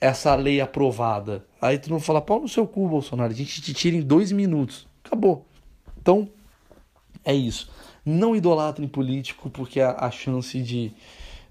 essa 0.00 0.34
lei 0.34 0.60
aprovada. 0.60 1.46
Aí 1.60 1.78
tu 1.78 1.90
não 1.90 2.00
fala 2.00 2.20
pau 2.20 2.40
no 2.40 2.48
seu 2.48 2.66
cu, 2.66 2.88
Bolsonaro, 2.88 3.32
a 3.32 3.36
gente 3.36 3.60
te 3.62 3.72
tira 3.72 3.96
em 3.96 4.02
dois 4.02 4.32
minutos. 4.32 4.86
Acabou. 5.04 5.46
Então, 6.00 6.28
é 7.24 7.34
isso. 7.34 7.70
Não 8.06 8.36
idolatrem 8.36 8.86
político, 8.86 9.50
porque 9.50 9.80
a, 9.80 9.96
a 9.98 10.10
chance 10.10 10.62
de 10.62 10.92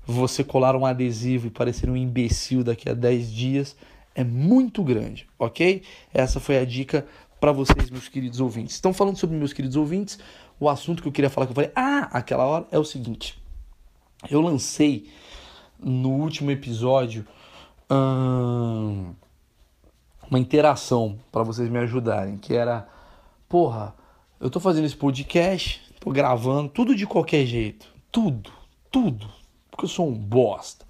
você 0.08 0.44
colar 0.44 0.76
um 0.76 0.86
adesivo 0.86 1.48
e 1.48 1.50
parecer 1.50 1.90
um 1.90 1.98
imbecil 1.98 2.64
daqui 2.64 2.90
a 2.90 2.94
10 2.94 3.32
dias 3.32 3.76
é 4.14 4.24
muito 4.24 4.82
grande, 4.82 5.28
ok? 5.38 5.84
Essa 6.14 6.40
foi 6.40 6.58
a 6.58 6.66
dica 6.66 7.06
para 7.40 7.52
vocês, 7.52 7.90
meus 7.90 8.08
queridos 8.08 8.40
ouvintes. 8.40 8.76
Estão 8.76 8.94
falando 8.94 9.18
sobre 9.18 9.36
meus 9.36 9.52
queridos 9.52 9.76
ouvintes, 9.76 10.18
o 10.60 10.70
assunto 10.70 11.02
que 11.02 11.08
eu 11.08 11.12
queria 11.12 11.30
falar 11.30 11.48
que 11.48 11.52
eu 11.52 11.56
falei, 11.56 11.72
ah, 11.76 12.10
aquela 12.12 12.46
hora 12.46 12.66
é 12.72 12.80
o 12.80 12.86
seguinte. 12.86 13.38
Eu 14.30 14.40
lancei 14.42 15.10
no 15.78 16.12
último 16.12 16.50
episódio 16.50 17.28
hum, 17.92 19.14
uma 20.30 20.40
interação 20.40 21.20
para 21.32 21.44
vocês 21.44 21.70
me 21.70 21.78
ajudarem, 21.80 22.38
que 22.38 22.54
era, 22.56 22.88
porra, 23.50 23.94
eu 24.40 24.50
tô 24.50 24.60
fazendo 24.60 24.86
esse 24.86 24.96
podcast, 24.96 25.82
tô 26.00 26.12
gravando, 26.12 26.70
tudo 26.70 26.96
de 26.96 27.06
qualquer 27.06 27.46
jeito. 27.46 27.94
Tudo, 28.12 28.52
tudo. 28.92 29.30
Porque 29.70 29.86
eu 29.86 29.90
sou 29.90 30.08
um 30.08 30.14
bosta. 30.14 30.86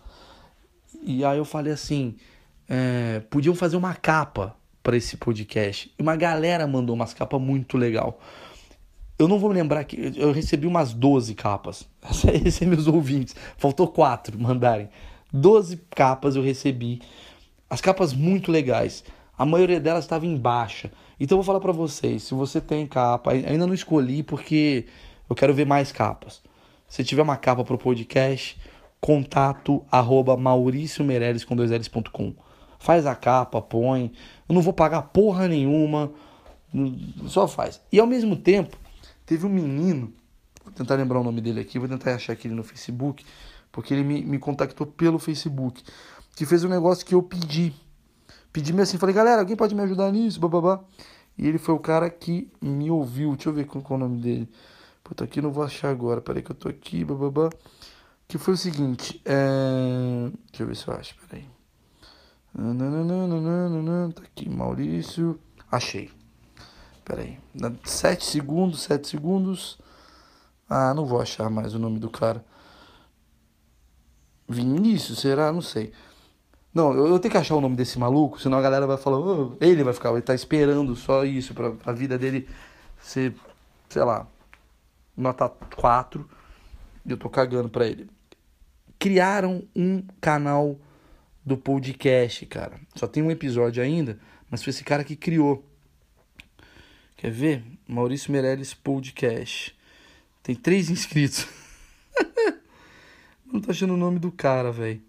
E 1.01 1.23
aí 1.23 1.37
eu 1.37 1.45
falei 1.45 1.73
assim: 1.73 2.15
é, 2.67 3.21
podiam 3.29 3.55
fazer 3.55 3.77
uma 3.77 3.93
capa 3.93 4.55
para 4.83 4.97
esse 4.97 5.17
podcast. 5.17 5.91
E 5.97 6.01
uma 6.01 6.15
galera 6.15 6.67
mandou 6.67 6.95
umas 6.95 7.13
capas 7.13 7.41
muito 7.41 7.77
legal. 7.77 8.19
Eu 9.17 9.27
não 9.27 9.39
vou 9.39 9.49
me 9.49 9.55
lembrar 9.55 9.83
que 9.85 10.13
eu 10.15 10.31
recebi 10.31 10.67
umas 10.67 10.93
12 10.93 11.33
capas. 11.35 11.87
Esses 12.33 12.55
são 12.55 12.67
meus 12.67 12.85
ouvintes. 12.85 13.35
Faltou 13.57 13.87
quatro 13.87 14.37
mandarem. 14.37 14.89
12 15.31 15.77
capas 15.89 16.35
eu 16.35 16.43
recebi. 16.43 17.01
As 17.69 17.81
capas 17.81 18.13
muito 18.13 18.51
legais. 18.51 19.03
A 19.37 19.45
maioria 19.45 19.79
delas 19.79 20.03
estava 20.03 20.25
em 20.25 20.37
baixa. 20.37 20.91
Então 21.19 21.37
eu 21.37 21.41
vou 21.41 21.45
falar 21.45 21.59
para 21.59 21.71
vocês, 21.71 22.23
se 22.23 22.33
você 22.33 22.59
tem 22.59 22.85
capa, 22.85 23.31
ainda 23.31 23.65
não 23.65 23.73
escolhi 23.73 24.21
porque 24.21 24.85
eu 25.29 25.35
quero 25.35 25.53
ver 25.53 25.65
mais 25.65 25.91
capas. 25.91 26.41
Se 26.87 27.03
tiver 27.03 27.21
uma 27.21 27.37
capa 27.37 27.63
pro 27.63 27.77
podcast, 27.77 28.59
contato 28.99 29.83
arroba 29.91 30.35
mauriciomeirelles 30.35 31.43
com 31.43 31.55
dois 31.55 31.71
L's.com. 31.71 32.33
Faz 32.79 33.05
a 33.05 33.15
capa, 33.15 33.61
põe. 33.61 34.11
Eu 34.47 34.53
não 34.53 34.61
vou 34.61 34.73
pagar 34.73 35.01
porra 35.03 35.47
nenhuma. 35.47 36.11
Só 37.27 37.47
faz. 37.47 37.81
E 37.91 37.99
ao 37.99 38.07
mesmo 38.07 38.35
tempo, 38.35 38.77
teve 39.25 39.45
um 39.45 39.49
menino, 39.49 40.13
vou 40.63 40.73
tentar 40.73 40.95
lembrar 40.95 41.19
o 41.19 41.23
nome 41.23 41.41
dele 41.41 41.61
aqui, 41.61 41.79
vou 41.79 41.87
tentar 41.87 42.15
achar 42.15 42.33
aqui 42.33 42.47
no 42.47 42.63
Facebook, 42.63 43.25
porque 43.71 43.93
ele 43.93 44.03
me, 44.03 44.23
me 44.23 44.37
contactou 44.37 44.85
pelo 44.85 45.17
Facebook, 45.17 45.83
que 46.35 46.45
fez 46.45 46.63
um 46.63 46.69
negócio 46.69 47.05
que 47.05 47.15
eu 47.15 47.23
pedi. 47.23 47.73
Pedi-me 48.55 48.81
assim, 48.81 48.97
falei, 48.97 49.13
galera, 49.13 49.41
alguém 49.41 49.57
pode 49.57 49.75
me 49.75 49.81
ajudar 49.81 50.09
nisso? 50.13 50.39
Bababá. 50.39 50.79
E 51.37 51.45
ele 51.45 51.57
foi 51.57 51.75
o 51.75 51.79
cara 51.79 52.09
que 52.09 52.49
me 52.61 52.89
ouviu. 52.89 53.35
Deixa 53.35 53.49
eu 53.49 53.53
ver 53.53 53.65
qual, 53.65 53.83
é 53.83 53.93
o 53.93 53.97
nome 53.97 54.21
dele. 54.21 54.49
Puta, 55.03 55.25
aqui 55.25 55.41
não 55.41 55.51
vou 55.51 55.61
achar 55.61 55.89
agora. 55.89 56.21
Peraí 56.21 56.41
que 56.41 56.51
eu 56.51 56.55
tô 56.55 56.69
aqui, 56.69 57.03
bababá. 57.03 57.49
Que 58.25 58.37
foi 58.37 58.53
o 58.53 58.57
seguinte. 58.57 59.21
É... 59.25 60.31
Deixa 60.51 60.63
eu 60.63 60.67
ver 60.67 60.75
se 60.77 60.87
eu 60.87 60.93
acho, 60.93 61.15
peraí. 61.27 61.45
Tá 64.13 64.21
aqui, 64.23 64.47
Maurício. 64.47 65.37
Achei. 65.69 66.09
Peraí. 67.03 67.37
Sete 67.83 68.23
segundos, 68.23 68.83
sete 68.83 69.09
segundos. 69.09 69.77
Ah, 70.69 70.93
não 70.93 71.05
vou 71.05 71.21
achar 71.21 71.49
mais 71.49 71.75
o 71.75 71.79
nome 71.79 71.99
do 71.99 72.09
cara. 72.09 72.41
Vinícius, 74.47 75.19
será? 75.19 75.51
Não 75.51 75.61
sei. 75.61 75.91
Não, 76.75 76.93
eu, 76.93 77.17
tenho 77.19 77.31
que 77.31 77.37
achar 77.37 77.55
o 77.55 77.61
nome 77.61 77.77
desse 77.77 77.97
maluco, 77.97 78.37
senão 78.37 78.57
a 78.57 78.61
galera 78.61 78.85
vai 78.85 78.97
falar, 78.97 79.17
oh, 79.17 79.55
ele 79.61 79.81
vai 79.81 79.93
ficar, 79.93 80.11
ele 80.11 80.21
tá 80.21 80.35
esperando 80.35 80.93
só 80.93 81.23
isso 81.23 81.53
pra 81.53 81.71
a 81.85 81.93
vida 81.93 82.17
dele 82.17 82.49
ser, 82.99 83.33
sei 83.87 84.03
lá, 84.03 84.27
nota 85.15 85.47
4, 85.47 86.29
e 87.05 87.11
eu 87.11 87.15
tô 87.15 87.29
cagando 87.29 87.69
pra 87.69 87.87
ele. 87.87 88.09
Criaram 88.99 89.63
um 89.73 90.03
canal 90.19 90.77
do 91.45 91.55
podcast, 91.55 92.45
cara. 92.47 92.77
Só 92.93 93.07
tem 93.07 93.23
um 93.23 93.31
episódio 93.31 93.81
ainda, 93.81 94.19
mas 94.51 94.61
foi 94.61 94.71
esse 94.71 94.83
cara 94.83 95.05
que 95.05 95.15
criou. 95.15 95.63
Quer 97.15 97.31
ver? 97.31 97.63
Maurício 97.87 98.33
Meirelles 98.33 98.73
Podcast. 98.73 99.73
Tem 100.43 100.53
três 100.53 100.89
inscritos. 100.89 101.47
Não 103.47 103.61
tô 103.61 103.71
achando 103.71 103.93
o 103.93 103.97
nome 103.97 104.19
do 104.19 104.29
cara, 104.29 104.73
velho. 104.73 105.01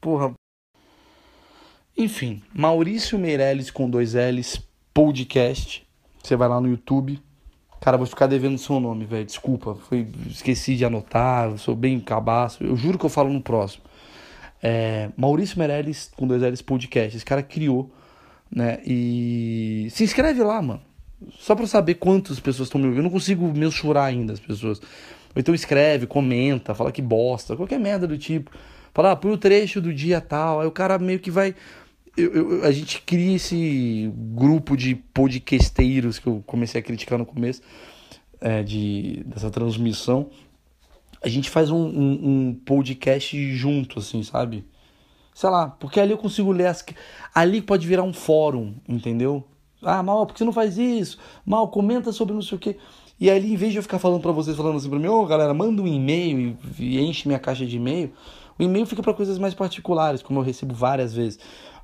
Porra. 0.00 0.34
Enfim, 2.00 2.40
Maurício 2.54 3.18
Meirelles 3.18 3.72
com 3.72 3.90
dois 3.90 4.14
L's 4.14 4.62
Podcast. 4.94 5.84
Você 6.22 6.36
vai 6.36 6.48
lá 6.48 6.60
no 6.60 6.68
YouTube. 6.68 7.20
Cara, 7.80 7.96
vou 7.96 8.06
ficar 8.06 8.28
devendo 8.28 8.56
seu 8.56 8.78
nome, 8.78 9.04
velho. 9.04 9.24
Desculpa, 9.24 9.74
foi, 9.74 10.06
esqueci 10.30 10.76
de 10.76 10.84
anotar, 10.84 11.58
sou 11.58 11.74
bem 11.74 11.98
cabaço. 11.98 12.62
Eu 12.62 12.76
juro 12.76 12.96
que 12.96 13.04
eu 13.04 13.10
falo 13.10 13.32
no 13.32 13.42
próximo. 13.42 13.82
É, 14.62 15.10
Maurício 15.16 15.58
Meirelles 15.58 16.08
com 16.16 16.24
dois 16.24 16.40
L's 16.40 16.62
Podcast. 16.62 17.16
Esse 17.16 17.26
cara 17.26 17.42
criou, 17.42 17.92
né? 18.48 18.78
E 18.86 19.88
se 19.90 20.04
inscreve 20.04 20.40
lá, 20.44 20.62
mano. 20.62 20.82
Só 21.32 21.56
pra 21.56 21.66
saber 21.66 21.94
quantas 21.94 22.38
pessoas 22.38 22.68
estão 22.68 22.80
me 22.80 22.86
ouvindo. 22.86 23.00
Eu 23.00 23.04
não 23.04 23.10
consigo 23.10 23.44
mensurar 23.52 24.04
ainda 24.04 24.34
as 24.34 24.40
pessoas. 24.40 24.78
Ou 24.78 25.40
então 25.40 25.52
escreve, 25.52 26.06
comenta, 26.06 26.76
fala 26.76 26.92
que 26.92 27.02
bosta, 27.02 27.56
qualquer 27.56 27.80
merda 27.80 28.06
do 28.06 28.16
tipo. 28.16 28.52
Fala, 28.94 29.10
ah, 29.10 29.16
põe 29.16 29.32
o 29.32 29.36
trecho 29.36 29.80
do 29.80 29.92
dia 29.92 30.20
tal. 30.20 30.60
Aí 30.60 30.66
o 30.68 30.70
cara 30.70 30.96
meio 30.96 31.18
que 31.18 31.30
vai 31.30 31.56
eu, 32.18 32.34
eu, 32.34 32.64
a 32.64 32.72
gente 32.72 33.00
cria 33.02 33.36
esse 33.36 34.12
grupo 34.14 34.76
de 34.76 34.94
podcasteiros 34.94 36.18
que 36.18 36.26
eu 36.26 36.42
comecei 36.46 36.80
a 36.80 36.84
criticar 36.84 37.18
no 37.18 37.24
começo 37.24 37.62
é, 38.40 38.62
de, 38.62 39.22
dessa 39.26 39.50
transmissão. 39.50 40.30
A 41.22 41.28
gente 41.28 41.48
faz 41.48 41.70
um, 41.70 41.76
um, 41.76 42.48
um, 42.48 42.54
podcast 42.54 43.54
junto, 43.54 43.98
assim, 43.98 44.22
sabe? 44.22 44.64
Sei 45.34 45.48
lá, 45.48 45.68
porque 45.68 46.00
ali 46.00 46.12
eu 46.12 46.18
consigo 46.18 46.50
ler 46.50 46.66
as. 46.66 46.84
Ali 47.34 47.62
pode 47.62 47.86
virar 47.86 48.02
um 48.02 48.12
fórum, 48.12 48.74
entendeu? 48.88 49.44
Ah, 49.82 50.02
mal, 50.02 50.26
por 50.26 50.32
que 50.32 50.38
você 50.38 50.44
não 50.44 50.52
faz 50.52 50.76
isso? 50.76 51.18
Mal, 51.46 51.68
comenta 51.68 52.10
sobre 52.10 52.34
não 52.34 52.42
sei 52.42 52.56
o 52.56 52.60
quê. 52.60 52.76
E 53.20 53.30
aí, 53.30 53.52
em 53.52 53.56
vez 53.56 53.72
de 53.72 53.78
eu 53.78 53.82
ficar 53.82 53.98
falando 53.98 54.20
para 54.20 54.32
vocês, 54.32 54.56
falando 54.56 54.76
assim 54.76 54.90
pra 54.90 54.98
mim, 54.98 55.08
ô 55.08 55.20
oh, 55.20 55.26
galera, 55.26 55.52
manda 55.54 55.82
um 55.82 55.86
e-mail 55.86 56.56
e, 56.78 56.96
e 56.96 57.00
enche 57.00 57.26
minha 57.26 57.38
caixa 57.38 57.66
de 57.66 57.76
e-mail, 57.76 58.12
o 58.58 58.62
e-mail 58.62 58.86
fica 58.86 59.02
para 59.02 59.14
coisas 59.14 59.38
mais 59.38 59.54
particulares, 59.54 60.22
como 60.22 60.40
eu 60.40 60.44
recebo 60.44 60.74
várias 60.74 61.14
vezes. 61.14 61.38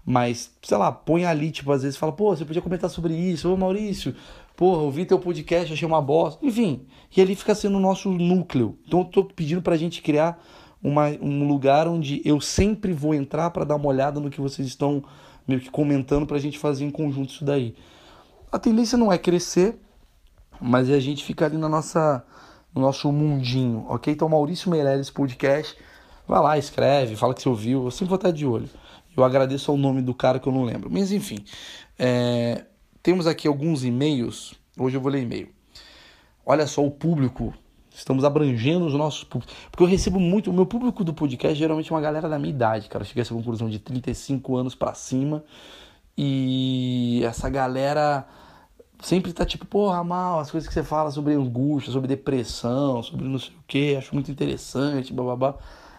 Mas, 0.07 0.51
sei 0.63 0.77
lá, 0.77 0.93
põe 0.93 1.25
ali, 1.25 1.51
tipo, 1.51 1.73
às 1.73 1.83
vezes 1.83 1.97
fala, 1.97 2.13
pô, 2.13 2.37
você 2.37 2.45
podia 2.45 2.61
comentar 2.61 2.91
sobre 2.91 3.15
isso, 3.15 3.53
ô 3.53 3.57
Maurício, 3.57 4.15
porra, 4.55 4.83
ouvi 4.83 5.07
teu 5.07 5.19
podcast, 5.19 5.73
achei 5.73 5.89
uma 5.89 6.03
bosta. 6.03 6.45
Enfim, 6.45 6.87
e 7.17 7.23
ali 7.23 7.35
fica 7.35 7.55
sendo 7.55 7.79
o 7.79 7.81
nosso 7.81 8.11
núcleo. 8.11 8.79
Então 8.87 9.01
eu 9.01 9.05
tô 9.07 9.25
pedindo 9.25 9.63
pra 9.63 9.77
gente 9.77 10.03
criar 10.03 10.43
uma, 10.83 11.09
um 11.23 11.49
lugar 11.49 11.89
onde 11.89 12.21
eu 12.25 12.41
sempre 12.41 12.93
vou 12.93 13.15
entrar 13.15 13.51
para 13.51 13.65
dar 13.65 13.77
uma 13.77 13.89
olhada 13.89 14.21
no 14.21 14.29
que 14.29 14.41
vocês 14.41 14.69
estão 14.69 15.03
meio 15.49 15.61
que 15.61 15.71
comentando 15.71 16.27
pra 16.27 16.39
gente 16.39 16.59
fazer 16.59 16.85
em 16.85 16.91
conjunto 16.91 17.31
isso 17.31 17.45
daí. 17.45 17.75
A 18.53 18.59
tendência 18.59 18.99
não 18.99 19.11
é 19.11 19.17
crescer, 19.17 19.79
mas 20.61 20.91
é 20.91 20.95
a 20.95 21.01
gente 21.01 21.25
ficar 21.25 21.47
ali 21.47 21.57
na 21.57 21.69
nossa, 21.69 22.23
no 22.75 22.83
nosso 22.83 23.11
mundinho, 23.11 23.87
ok? 23.89 24.13
Então, 24.13 24.29
Maurício 24.29 24.71
Meirelles 24.71 25.11
Podcast, 25.11 25.77
vai 26.29 26.41
lá, 26.41 26.59
escreve, 26.59 27.17
fala 27.17 27.35
que 27.35 27.43
você 27.43 27.49
ouviu, 27.49 27.85
eu 27.85 27.91
sempre 27.91 28.11
vou 28.11 28.17
estar 28.17 28.31
de 28.31 28.47
olho. 28.47 28.69
Eu 29.17 29.25
agradeço 29.25 29.71
ao 29.71 29.77
nome 29.77 30.03
do 30.03 30.15
cara 30.15 30.39
que 30.39 30.49
eu 30.49 30.53
não 30.53 30.65
lembro. 30.65 30.91
Mas 30.91 31.13
enfim, 31.13 31.39
é, 31.99 32.65
temos 33.03 33.27
aqui 33.27 33.47
alguns 33.47 33.85
e-mails. 33.85 34.55
Hoje 34.79 34.97
eu 34.97 35.01
vou 35.01 35.11
ler 35.11 35.23
e-mail. 35.23 35.49
Olha 36.45 36.67
só 36.67 36.85
o 36.85 36.91
público. 36.91 37.55
Estamos 37.95 38.25
abrangendo 38.25 38.87
os 38.87 38.95
nossos 38.95 39.23
públicos. 39.23 39.55
Porque 39.71 39.83
eu 39.83 39.87
recebo 39.87 40.19
muito. 40.19 40.51
O 40.51 40.53
meu 40.53 40.67
público 40.67 41.05
do 41.05 41.15
podcast 41.15 41.57
geralmente 41.57 41.93
é 41.93 41.95
uma 41.95 42.01
galera 42.01 42.29
da 42.29 42.39
minha 42.39 42.53
idade, 42.53 42.89
cara. 42.89 43.03
Eu 43.03 43.07
cheguei 43.07 43.21
a 43.21 43.25
essa 43.25 43.35
conclusão 43.35 43.71
de 43.71 43.79
35 43.79 44.57
anos 44.57 44.75
para 44.75 44.95
cima. 44.95 45.45
E 46.19 47.23
essa 47.25 47.49
galera 47.49 48.27
sempre 49.01 49.33
tá 49.33 49.45
tipo, 49.45 49.65
porra, 49.67 50.03
mal, 50.03 50.41
as 50.41 50.51
coisas 50.51 50.67
que 50.67 50.75
você 50.75 50.83
fala 50.83 51.11
sobre 51.11 51.35
angústia, 51.35 51.93
sobre 51.93 52.09
depressão, 52.09 53.03
sobre 53.03 53.27
não 53.27 53.39
sei 53.39 53.51
o 53.51 53.65
que, 53.67 53.97
acho 53.97 54.15
muito 54.15 54.31
interessante, 54.31 55.13
bababá 55.13 55.57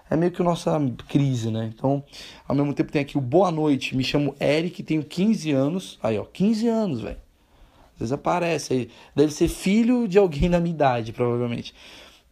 é 0.10 0.16
meio 0.16 0.32
que 0.32 0.44
nossa 0.44 0.80
crise, 1.08 1.50
né? 1.50 1.72
Então, 1.74 2.04
ao 2.48 2.56
mesmo 2.56 2.74
tempo 2.74 2.92
tem 2.92 3.02
aqui 3.02 3.18
o 3.18 3.22
Boa 3.22 3.52
Noite, 3.52 3.96
me 3.96 4.04
chamo 4.04 4.36
Eric, 4.40 4.84
tenho 4.84 5.04
15 5.04 5.52
anos. 5.52 6.00
Aí, 6.02 6.18
ó, 6.18 6.26
15 6.26 6.68
anos, 6.68 7.02
velho. 7.02 7.18
Às 7.94 8.00
vezes 8.00 8.12
aparece 8.12 8.74
aí. 8.74 8.90
Deve 9.16 9.34
ser 9.34 9.48
filho 9.48 10.08
de 10.08 10.18
alguém 10.18 10.50
da 10.52 10.60
minha 10.60 10.74
idade, 10.74 11.12
provavelmente. 11.12 11.74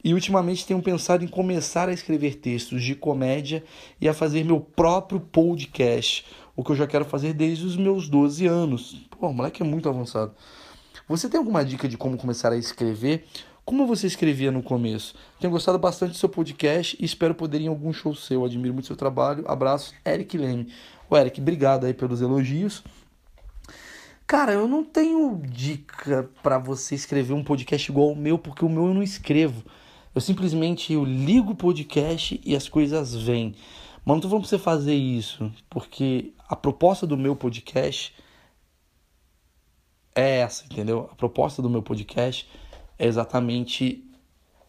E 0.03 0.13
ultimamente 0.13 0.67
tenho 0.67 0.81
pensado 0.81 1.23
em 1.23 1.27
começar 1.27 1.87
a 1.87 1.93
escrever 1.93 2.35
textos 2.35 2.83
de 2.83 2.93
comédia 2.93 3.63
e 4.01 4.09
a 4.09 4.13
fazer 4.13 4.43
meu 4.43 4.59
próprio 4.59 5.19
podcast, 5.19 6.25
o 6.57 6.63
que 6.63 6.71
eu 6.71 6.75
já 6.75 6.85
quero 6.85 7.05
fazer 7.05 7.33
desde 7.33 7.65
os 7.65 7.77
meus 7.77 8.09
12 8.09 8.45
anos. 8.45 9.07
Pô, 9.17 9.29
o 9.29 9.33
moleque 9.33 9.63
é 9.63 9.65
muito 9.65 9.87
avançado. 9.87 10.35
Você 11.07 11.29
tem 11.29 11.37
alguma 11.37 11.63
dica 11.63 11.87
de 11.87 11.97
como 11.97 12.17
começar 12.17 12.51
a 12.51 12.57
escrever? 12.57 13.25
Como 13.65 13.87
você 13.87 14.07
escrevia 14.07 14.51
no 14.51 14.61
começo? 14.61 15.15
Tenho 15.39 15.51
gostado 15.51 15.79
bastante 15.79 16.11
do 16.11 16.17
seu 16.17 16.27
podcast 16.27 16.97
e 16.99 17.05
espero 17.05 17.33
poder 17.33 17.61
ir 17.61 17.65
em 17.65 17.67
algum 17.69 17.93
show 17.93 18.13
seu. 18.13 18.43
Admiro 18.43 18.73
muito 18.73 18.87
seu 18.87 18.95
trabalho. 18.95 19.45
Abraço, 19.47 19.93
Eric 20.05 20.37
Leme. 20.37 20.67
O 21.09 21.17
Eric, 21.17 21.39
obrigado 21.39 21.85
aí 21.85 21.93
pelos 21.93 22.21
elogios. 22.21 22.83
Cara, 24.27 24.51
eu 24.51 24.67
não 24.67 24.83
tenho 24.83 25.41
dica 25.45 26.29
para 26.41 26.57
você 26.57 26.93
escrever 26.93 27.33
um 27.33 27.43
podcast 27.43 27.89
igual 27.89 28.11
o 28.11 28.15
meu, 28.15 28.37
porque 28.37 28.65
o 28.65 28.69
meu 28.69 28.87
eu 28.87 28.93
não 28.93 29.03
escrevo. 29.03 29.63
Eu 30.13 30.19
simplesmente 30.19 30.91
eu 30.91 31.05
ligo 31.05 31.51
o 31.51 31.55
podcast 31.55 32.39
e 32.43 32.55
as 32.55 32.67
coisas 32.67 33.15
vêm. 33.15 33.55
Mas 34.05 34.15
não 34.15 34.19
tô 34.19 34.27
falando 34.27 34.41
pra 34.41 34.49
você 34.49 34.59
fazer 34.59 34.95
isso, 34.95 35.49
porque 35.69 36.33
a 36.49 36.55
proposta 36.55 37.07
do 37.07 37.17
meu 37.17 37.35
podcast 37.35 38.13
é 40.13 40.39
essa, 40.39 40.65
entendeu? 40.65 41.09
A 41.11 41.15
proposta 41.15 41.61
do 41.61 41.69
meu 41.69 41.81
podcast 41.81 42.47
é 42.97 43.07
exatamente 43.07 44.03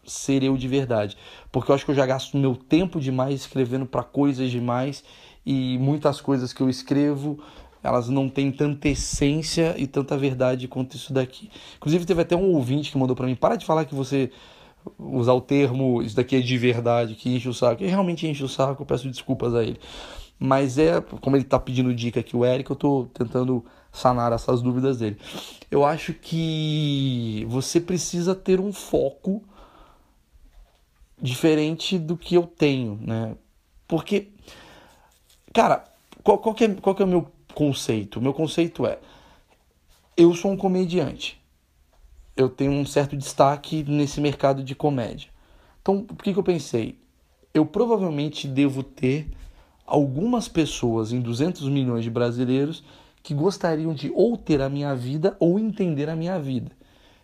ser 0.05 0.43
eu 0.43 0.55
de 0.55 0.67
verdade. 0.67 1.17
Porque 1.51 1.71
eu 1.71 1.75
acho 1.75 1.85
que 1.85 1.91
eu 1.91 1.95
já 1.95 2.05
gasto 2.05 2.37
meu 2.37 2.55
tempo 2.55 2.99
demais 2.99 3.41
escrevendo 3.41 3.85
para 3.85 4.03
coisas 4.03 4.51
demais 4.51 5.03
e 5.45 5.77
muitas 5.79 6.21
coisas 6.21 6.53
que 6.53 6.61
eu 6.61 6.69
escrevo 6.69 7.39
elas 7.85 8.09
não 8.09 8.27
têm 8.27 8.51
tanta 8.51 8.89
essência 8.89 9.75
e 9.77 9.85
tanta 9.85 10.17
verdade 10.17 10.67
quanto 10.67 10.95
isso 10.95 11.13
daqui. 11.13 11.51
Inclusive 11.77 12.03
teve 12.03 12.21
até 12.23 12.35
um 12.35 12.53
ouvinte 12.55 12.91
que 12.91 12.97
mandou 12.97 13.15
para 13.15 13.27
mim, 13.27 13.35
para 13.35 13.55
de 13.55 13.63
falar 13.63 13.85
que 13.85 13.93
você 13.93 14.31
usar 14.97 15.33
o 15.33 15.41
termo 15.41 16.01
isso 16.01 16.15
daqui 16.15 16.35
é 16.35 16.41
de 16.41 16.57
verdade, 16.57 17.13
que 17.13 17.29
enche 17.29 17.47
o 17.47 17.53
saco. 17.53 17.83
E 17.83 17.87
realmente 17.87 18.27
enche 18.27 18.43
o 18.43 18.49
saco, 18.49 18.81
eu 18.81 18.85
peço 18.87 19.07
desculpas 19.07 19.53
a 19.53 19.63
ele. 19.63 19.79
Mas 20.39 20.79
é, 20.79 20.99
como 20.99 21.35
ele 21.35 21.43
está 21.43 21.59
pedindo 21.59 21.93
dica 21.93 22.19
aqui, 22.19 22.35
o 22.35 22.43
Eric, 22.43 22.69
eu 22.69 22.73
estou 22.73 23.05
tentando 23.07 23.63
sanar 23.95 24.31
essas 24.31 24.61
dúvidas 24.61 24.97
dele. 24.97 25.17
Eu 25.71 25.85
acho 25.85 26.13
que 26.13 27.45
você 27.49 27.79
precisa 27.79 28.35
ter 28.35 28.59
um 28.59 28.71
foco 28.71 29.41
diferente 31.21 31.97
do 31.97 32.17
que 32.17 32.35
eu 32.35 32.45
tenho, 32.45 32.99
né? 33.01 33.35
Porque, 33.87 34.29
cara, 35.53 35.85
qual, 36.23 36.37
qual, 36.37 36.53
que, 36.53 36.65
é, 36.65 36.75
qual 36.75 36.95
que 36.95 37.01
é 37.01 37.05
o 37.05 37.07
meu 37.07 37.31
conceito? 37.53 38.19
O 38.19 38.21
meu 38.21 38.33
conceito 38.33 38.85
é: 38.85 38.99
eu 40.17 40.33
sou 40.33 40.51
um 40.51 40.57
comediante. 40.57 41.41
Eu 42.35 42.49
tenho 42.49 42.71
um 42.71 42.85
certo 42.85 43.15
destaque 43.15 43.83
nesse 43.83 44.19
mercado 44.19 44.61
de 44.61 44.75
comédia. 44.75 45.29
Então, 45.81 46.03
por 46.03 46.21
que, 46.21 46.33
que 46.33 46.39
eu 46.39 46.43
pensei? 46.43 46.97
Eu 47.53 47.65
provavelmente 47.65 48.45
devo 48.47 48.83
ter 48.83 49.29
algumas 49.85 50.47
pessoas 50.47 51.13
em 51.13 51.21
200 51.21 51.69
milhões 51.69 52.03
de 52.03 52.09
brasileiros 52.09 52.83
que 53.25 53.33
gostariam 53.33 53.91
de 53.91 54.11
ou 54.13 54.37
ter 54.37 54.61
a 54.61 54.69
minha 54.69 54.95
vida 54.95 55.35
ou 55.39 55.57
entender 55.57 56.07
a 56.11 56.15
minha 56.15 56.39
vida. 56.39 56.71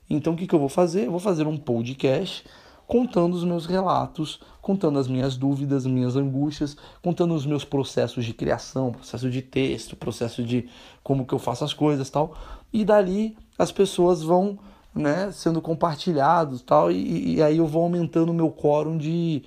Então 0.10 0.34
o 0.34 0.36
que, 0.36 0.48
que 0.48 0.56
eu 0.56 0.58
vou 0.58 0.68
fazer? 0.68 1.06
Eu 1.06 1.12
vou 1.12 1.20
fazer 1.20 1.46
um 1.46 1.56
podcast 1.56 2.44
contando 2.88 3.36
os 3.36 3.44
meus 3.44 3.68
relatos, 3.68 4.40
contando 4.64 4.98
as 4.98 5.08
minhas 5.08 5.38
dúvidas, 5.38 5.86
minhas 5.86 6.16
angústias, 6.16 6.76
contando 7.04 7.36
os 7.36 7.46
meus 7.46 7.64
processos 7.64 8.26
de 8.26 8.34
criação, 8.34 8.92
processo 8.92 9.30
de 9.30 9.44
texto, 9.44 9.96
processo 9.96 10.44
de 10.44 10.68
como 11.04 11.24
que 11.24 11.36
eu 11.36 11.40
faço 11.40 11.64
as 11.64 11.72
coisas 11.72 12.10
tal. 12.10 12.36
E 12.74 12.84
dali 12.84 13.38
as 13.56 13.72
pessoas 13.72 14.24
vão 14.24 14.58
né, 14.96 15.32
sendo 15.32 15.62
compartilhados 15.62 16.64
tal, 16.64 16.92
e, 16.92 17.36
e 17.36 17.44
aí 17.44 17.60
eu 17.60 17.68
vou 17.68 17.84
aumentando 17.84 18.32
o 18.32 18.34
meu 18.36 18.50
quórum 18.50 18.98
de. 18.98 19.44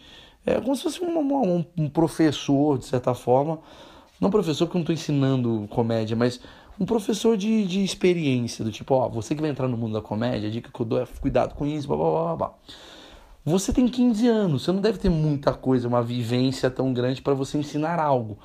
É 0.47 0.61
como 0.61 0.77
se 0.77 0.85
fosse 0.85 1.03
um, 1.03 1.19
um, 1.19 1.65
um 1.77 1.89
professor, 1.89 2.79
de 2.79 2.85
certa 2.85 3.13
forma, 3.13 3.59
não 4.21 4.31
professor 4.31 4.67
porque 4.67 4.77
eu 4.77 4.81
não 4.81 4.83
estou 4.83 4.95
ensinando 4.95 5.67
comédia, 5.71 6.17
mas 6.17 6.41
um 6.79 6.85
professor 6.85 7.37
de, 7.37 7.65
de 7.67 7.85
experiência, 7.85 8.65
do 8.65 8.73
tipo, 8.73 8.95
ó, 8.95 9.09
você 9.09 9.35
que 9.35 9.41
vai 9.41 9.51
entrar 9.51 9.69
no 9.69 9.77
mundo 9.77 9.93
da 9.93 10.01
comédia, 10.01 10.49
a 10.49 10.53
dica 10.53 10.71
que 10.73 10.81
eu 10.81 10.87
dou 10.87 11.01
é 11.01 11.07
cuidado 11.21 11.55
com 11.55 11.67
isso, 11.67 11.87
blá 11.87 11.97
blá 11.97 12.11
blá 12.11 12.37
blá. 12.37 12.55
Você 13.45 13.73
tem 13.73 13.87
15 13.87 14.27
anos, 14.27 14.63
você 14.63 14.73
não 14.73 14.81
deve 14.81 14.99
ter 14.99 15.11
muita 15.11 15.53
coisa, 15.53 15.87
uma 15.87 16.03
vivência 16.03 16.71
tão 16.71 16.93
grande 16.93 17.21
para 17.21 17.35
você 17.35 17.59
ensinar 17.59 18.01
algo. 18.01 18.39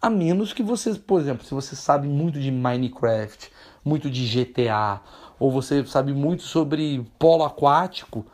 A 0.00 0.10
menos 0.10 0.52
que 0.52 0.62
você, 0.62 0.94
por 0.94 1.20
exemplo, 1.20 1.44
se 1.44 1.54
você 1.54 1.74
sabe 1.74 2.06
muito 2.06 2.38
de 2.38 2.50
Minecraft, 2.50 3.50
muito 3.84 4.10
de 4.10 4.26
GTA, 4.26 5.00
ou 5.38 5.50
você 5.50 5.84
sabe 5.86 6.12
muito 6.12 6.42
sobre 6.42 7.04
polo 7.18 7.44
aquático, 7.44 8.26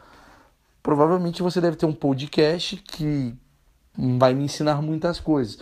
provavelmente 0.82 1.42
você 1.42 1.60
deve 1.60 1.76
ter 1.76 1.86
um 1.86 1.92
podcast 1.92 2.76
que 2.76 3.34
vai 3.96 4.34
me 4.34 4.44
ensinar 4.44 4.82
muitas 4.82 5.20
coisas. 5.20 5.58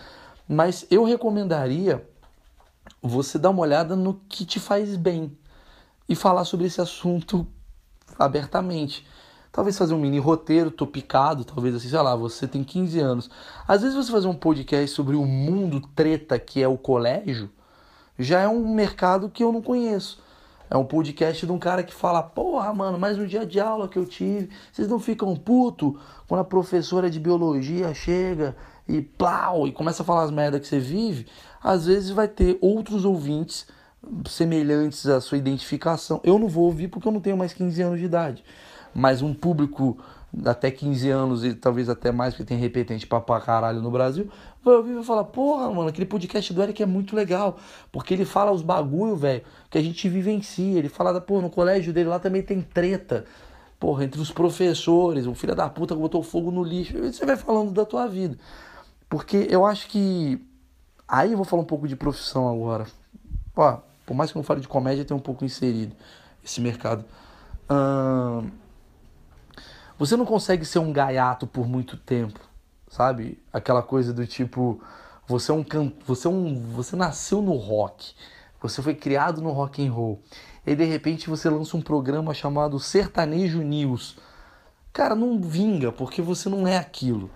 Mas 0.48 0.86
eu 0.90 1.04
recomendaria 1.04 2.06
você 3.02 3.38
dar 3.38 3.50
uma 3.50 3.62
olhada 3.62 3.96
no 3.96 4.14
que 4.28 4.44
te 4.44 4.60
faz 4.60 4.96
bem. 4.96 5.36
e 6.08 6.14
falar 6.14 6.44
sobre 6.44 6.66
esse 6.66 6.80
assunto 6.80 7.44
abertamente. 8.16 9.04
Talvez 9.50 9.76
fazer 9.76 9.92
um 9.92 9.98
mini 9.98 10.20
roteiro 10.20 10.70
topicado, 10.70 11.44
talvez 11.44 11.74
assim, 11.74 11.88
sei 11.88 11.98
lá, 11.98 12.14
você 12.14 12.46
tem 12.46 12.62
15 12.62 13.00
anos. 13.00 13.30
Às 13.66 13.82
vezes 13.82 13.96
você 13.96 14.12
fazer 14.12 14.28
um 14.28 14.34
podcast 14.34 14.94
sobre 14.94 15.16
o 15.16 15.24
mundo 15.24 15.80
treta 15.96 16.38
que 16.38 16.62
é 16.62 16.68
o 16.68 16.78
colégio, 16.78 17.50
já 18.16 18.40
é 18.40 18.46
um 18.48 18.72
mercado 18.72 19.28
que 19.28 19.42
eu 19.42 19.50
não 19.50 19.60
conheço. 19.60 20.22
É 20.68 20.76
um 20.76 20.84
podcast 20.84 21.46
de 21.46 21.52
um 21.52 21.58
cara 21.58 21.82
que 21.82 21.94
fala, 21.94 22.22
porra, 22.22 22.72
mano, 22.74 22.98
mais 22.98 23.18
um 23.18 23.26
dia 23.26 23.46
de 23.46 23.58
aula 23.60 23.88
que 23.88 23.98
eu 23.98 24.04
tive. 24.04 24.50
Vocês 24.72 24.88
não 24.88 24.98
ficam 24.98 25.34
puto 25.34 25.98
quando 26.28 26.40
a 26.40 26.44
professora 26.44 27.08
de 27.08 27.18
biologia 27.18 27.94
chega 27.94 28.56
e 28.88 29.00
plau, 29.00 29.66
e 29.66 29.72
começa 29.72 30.02
a 30.02 30.06
falar 30.06 30.22
as 30.22 30.30
merdas 30.30 30.60
que 30.60 30.66
você 30.66 30.78
vive? 30.78 31.26
Às 31.62 31.86
vezes 31.86 32.10
vai 32.10 32.28
ter 32.28 32.58
outros 32.60 33.04
ouvintes 33.04 33.66
semelhantes 34.28 35.06
à 35.06 35.20
sua 35.20 35.38
identificação. 35.38 36.20
Eu 36.22 36.38
não 36.38 36.48
vou 36.48 36.64
ouvir 36.64 36.88
porque 36.88 37.08
eu 37.08 37.12
não 37.12 37.20
tenho 37.20 37.36
mais 37.36 37.52
15 37.52 37.82
anos 37.82 37.98
de 37.98 38.04
idade. 38.04 38.44
Mas 38.94 39.20
um 39.20 39.34
público 39.34 39.98
até 40.44 40.70
15 40.70 41.08
anos 41.10 41.44
e 41.44 41.54
talvez 41.54 41.88
até 41.88 42.12
mais, 42.12 42.34
porque 42.34 42.44
tem 42.44 42.58
repetente 42.58 43.06
pra, 43.06 43.20
pra 43.20 43.40
caralho 43.40 43.80
no 43.80 43.90
Brasil, 43.90 44.28
vai 44.62 44.74
ouvir 44.74 44.90
e 44.90 44.94
vai 44.96 45.04
falar, 45.04 45.24
porra, 45.24 45.70
mano, 45.70 45.88
aquele 45.88 46.06
podcast 46.06 46.52
do 46.52 46.62
Eric 46.62 46.82
é 46.82 46.86
muito 46.86 47.14
legal, 47.14 47.56
porque 47.90 48.12
ele 48.12 48.24
fala 48.24 48.50
os 48.50 48.62
bagulho, 48.62 49.16
velho, 49.16 49.42
que 49.70 49.78
a 49.78 49.82
gente 49.82 50.08
vivencia, 50.08 50.78
ele 50.78 50.88
fala, 50.88 51.20
pô, 51.20 51.40
no 51.40 51.48
colégio 51.48 51.92
dele 51.92 52.08
lá 52.08 52.18
também 52.18 52.42
tem 52.42 52.60
treta, 52.60 53.24
porra, 53.78 54.04
entre 54.04 54.20
os 54.20 54.30
professores, 54.30 55.26
o 55.26 55.34
filho 55.34 55.54
da 55.54 55.68
puta 55.68 55.94
que 55.94 56.00
botou 56.00 56.22
fogo 56.22 56.50
no 56.50 56.62
lixo, 56.62 56.98
você 56.98 57.24
vai 57.24 57.36
falando 57.36 57.70
da 57.72 57.84
tua 57.84 58.06
vida, 58.06 58.36
porque 59.08 59.46
eu 59.50 59.64
acho 59.64 59.88
que, 59.88 60.44
aí 61.06 61.32
eu 61.32 61.36
vou 61.36 61.44
falar 61.44 61.62
um 61.62 61.66
pouco 61.66 61.88
de 61.88 61.96
profissão 61.96 62.48
agora, 62.48 62.86
ó, 63.54 63.78
por 64.04 64.14
mais 64.14 64.30
que 64.30 64.38
eu 64.38 64.40
não 64.40 64.46
fale 64.46 64.60
de 64.60 64.68
comédia, 64.68 65.04
tem 65.04 65.16
um 65.16 65.20
pouco 65.20 65.44
inserido 65.44 65.94
esse 66.44 66.60
mercado, 66.60 67.04
hum 67.70 68.50
você 69.98 70.16
não 70.16 70.26
consegue 70.26 70.64
ser 70.64 70.78
um 70.78 70.92
gaiato 70.92 71.46
por 71.46 71.66
muito 71.66 71.96
tempo, 71.96 72.38
sabe? 72.88 73.42
Aquela 73.52 73.82
coisa 73.82 74.12
do 74.12 74.26
tipo, 74.26 74.80
você 75.26 75.50
é 75.50 75.54
um 75.54 75.64
can... 75.64 75.90
você 76.06 76.26
é 76.26 76.30
um, 76.30 76.70
você 76.72 76.94
nasceu 76.94 77.40
no 77.40 77.54
rock, 77.54 78.14
você 78.60 78.82
foi 78.82 78.94
criado 78.94 79.40
no 79.40 79.52
rock 79.52 79.86
and 79.86 79.90
roll. 79.90 80.20
E 80.66 80.74
de 80.74 80.84
repente 80.84 81.30
você 81.30 81.48
lança 81.48 81.76
um 81.76 81.80
programa 81.80 82.34
chamado 82.34 82.78
Sertanejo 82.78 83.62
News. 83.62 84.18
Cara, 84.92 85.14
não 85.14 85.40
vinga, 85.40 85.90
porque 85.90 86.20
você 86.20 86.48
não 86.48 86.66
é 86.66 86.76
aquilo. 86.76 87.30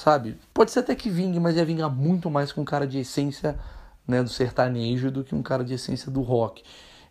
Sabe? 0.00 0.38
Pode 0.54 0.70
ser 0.70 0.78
até 0.78 0.94
que 0.94 1.10
vingue, 1.10 1.38
mas 1.38 1.56
ia 1.56 1.64
vingar 1.64 1.90
muito 1.90 2.30
mais 2.30 2.50
com 2.50 2.62
um 2.62 2.64
cara 2.64 2.86
de 2.86 3.00
essência 3.00 3.58
né, 4.08 4.22
do 4.22 4.30
sertanejo 4.30 5.10
do 5.10 5.22
que 5.22 5.34
um 5.34 5.42
cara 5.42 5.62
de 5.62 5.74
essência 5.74 6.10
do 6.10 6.22
rock. 6.22 6.64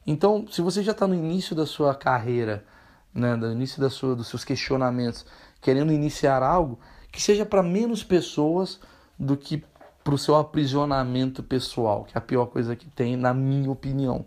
Então, 0.07 0.47
se 0.49 0.59
você 0.59 0.81
já 0.81 0.91
está 0.91 1.05
no 1.05 1.13
início 1.13 1.55
da 1.55 1.67
sua 1.67 1.93
carreira 1.93 2.65
né, 3.13 3.37
do 3.37 3.51
início 3.51 3.79
da 3.79 3.91
sua, 3.91 4.15
dos 4.15 4.27
seus 4.27 4.43
questionamentos, 4.43 5.23
querendo 5.61 5.93
iniciar 5.93 6.41
algo, 6.41 6.79
que 7.11 7.21
seja 7.21 7.45
para 7.45 7.61
menos 7.61 8.03
pessoas 8.03 8.79
do 9.19 9.37
que 9.37 9.63
para 10.03 10.15
o 10.15 10.17
seu 10.17 10.35
aprisionamento 10.35 11.43
pessoal, 11.43 12.05
que 12.05 12.17
é 12.17 12.17
a 12.17 12.21
pior 12.21 12.47
coisa 12.47 12.75
que 12.75 12.87
tem, 12.87 13.15
na 13.15 13.35
minha 13.35 13.69
opinião, 13.69 14.25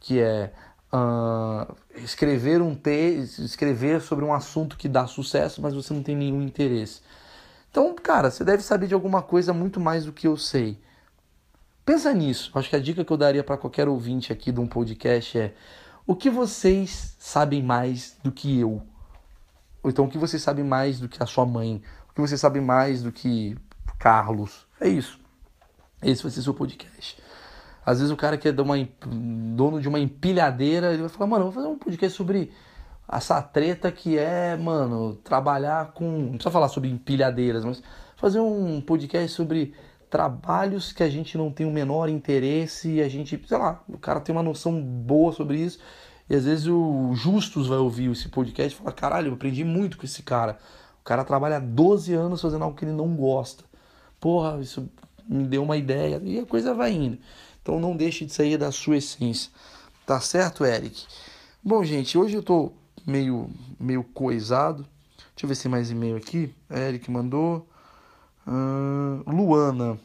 que 0.00 0.18
é 0.18 0.50
uh, 0.94 1.76
escrever 1.96 2.62
um 2.62 2.74
texto, 2.74 3.42
escrever 3.42 4.00
sobre 4.00 4.24
um 4.24 4.32
assunto 4.32 4.78
que 4.78 4.88
dá 4.88 5.06
sucesso, 5.06 5.60
mas 5.60 5.74
você 5.74 5.92
não 5.92 6.02
tem 6.02 6.16
nenhum 6.16 6.40
interesse. 6.40 7.02
Então, 7.72 7.94
cara, 7.94 8.30
você 8.30 8.44
deve 8.44 8.62
saber 8.62 8.86
de 8.86 8.92
alguma 8.92 9.22
coisa 9.22 9.54
muito 9.54 9.80
mais 9.80 10.04
do 10.04 10.12
que 10.12 10.28
eu 10.28 10.36
sei. 10.36 10.78
Pensa 11.86 12.12
nisso. 12.12 12.52
Acho 12.54 12.68
que 12.68 12.76
a 12.76 12.78
dica 12.78 13.02
que 13.02 13.10
eu 13.10 13.16
daria 13.16 13.42
para 13.42 13.56
qualquer 13.56 13.88
ouvinte 13.88 14.30
aqui 14.30 14.52
de 14.52 14.60
um 14.60 14.66
podcast 14.66 15.38
é 15.38 15.54
o 16.06 16.14
que 16.14 16.28
vocês 16.28 17.16
sabem 17.18 17.62
mais 17.62 18.14
do 18.22 18.30
que 18.30 18.60
eu? 18.60 18.82
Ou 19.82 19.90
então 19.90 20.04
o 20.04 20.08
que 20.08 20.18
vocês 20.18 20.42
sabem 20.42 20.62
mais 20.62 21.00
do 21.00 21.08
que 21.08 21.22
a 21.22 21.26
sua 21.26 21.46
mãe? 21.46 21.82
O 22.10 22.12
que 22.14 22.20
vocês 22.20 22.38
sabem 22.38 22.60
mais 22.60 23.02
do 23.02 23.10
que 23.10 23.56
Carlos? 23.98 24.66
É 24.78 24.86
isso. 24.86 25.18
Esse 26.02 26.22
vai 26.22 26.30
ser 26.30 26.42
seu 26.42 26.52
podcast. 26.52 27.16
Às 27.86 28.00
vezes 28.00 28.12
o 28.12 28.16
cara 28.18 28.36
que 28.36 28.48
é 28.48 28.52
dono 28.52 29.80
de 29.80 29.88
uma 29.88 29.98
empilhadeira, 29.98 30.92
ele 30.92 31.00
vai 31.00 31.08
falar, 31.08 31.26
mano, 31.26 31.44
vou 31.44 31.52
fazer 31.52 31.68
um 31.68 31.78
podcast 31.78 32.14
sobre 32.18 32.52
essa 33.10 33.42
treta 33.42 33.90
que 33.92 34.18
é, 34.18 34.56
mano, 34.56 35.14
trabalhar 35.16 35.92
com. 35.92 36.04
Não 36.04 36.28
precisa 36.30 36.50
falar 36.50 36.68
sobre 36.68 36.88
empilhadeiras, 36.88 37.64
mas 37.64 37.82
fazer 38.16 38.40
um 38.40 38.80
podcast 38.80 39.32
sobre 39.32 39.74
trabalhos 40.08 40.92
que 40.92 41.02
a 41.02 41.08
gente 41.08 41.38
não 41.38 41.50
tem 41.50 41.66
o 41.66 41.70
menor 41.70 42.08
interesse 42.08 42.96
e 42.96 43.02
a 43.02 43.08
gente, 43.08 43.42
sei 43.48 43.58
lá, 43.58 43.82
o 43.88 43.98
cara 43.98 44.20
tem 44.20 44.34
uma 44.34 44.42
noção 44.42 44.80
boa 44.82 45.32
sobre 45.32 45.58
isso. 45.58 45.78
E 46.28 46.34
às 46.34 46.44
vezes 46.44 46.66
o 46.66 47.14
Justus 47.14 47.68
vai 47.68 47.78
ouvir 47.78 48.10
esse 48.10 48.28
podcast 48.28 48.74
e 48.74 48.78
falar: 48.78 48.92
caralho, 48.92 49.28
eu 49.28 49.34
aprendi 49.34 49.64
muito 49.64 49.98
com 49.98 50.04
esse 50.04 50.22
cara. 50.22 50.58
O 51.00 51.04
cara 51.04 51.24
trabalha 51.24 51.60
12 51.60 52.14
anos 52.14 52.40
fazendo 52.40 52.62
algo 52.62 52.76
que 52.76 52.84
ele 52.84 52.92
não 52.92 53.16
gosta. 53.16 53.64
Porra, 54.20 54.60
isso 54.60 54.88
me 55.28 55.44
deu 55.44 55.62
uma 55.62 55.76
ideia. 55.76 56.20
E 56.22 56.38
a 56.38 56.46
coisa 56.46 56.72
vai 56.74 56.92
indo. 56.92 57.18
Então 57.60 57.80
não 57.80 57.96
deixe 57.96 58.24
de 58.24 58.32
sair 58.32 58.56
da 58.56 58.70
sua 58.70 58.98
essência. 58.98 59.50
Tá 60.06 60.20
certo, 60.20 60.64
Eric? 60.64 61.06
Bom, 61.62 61.82
gente, 61.84 62.16
hoje 62.16 62.36
eu 62.36 62.42
tô 62.42 62.72
meio, 63.06 63.50
meio 63.78 64.04
coisado. 64.04 64.86
Deixa 65.34 65.44
eu 65.44 65.48
ver 65.48 65.54
se 65.54 65.62
tem 65.62 65.70
mais 65.70 65.90
e-mail 65.90 66.16
aqui. 66.16 66.54
Eric 66.70 67.10
mandou. 67.10 67.68
Luana. 69.26 69.98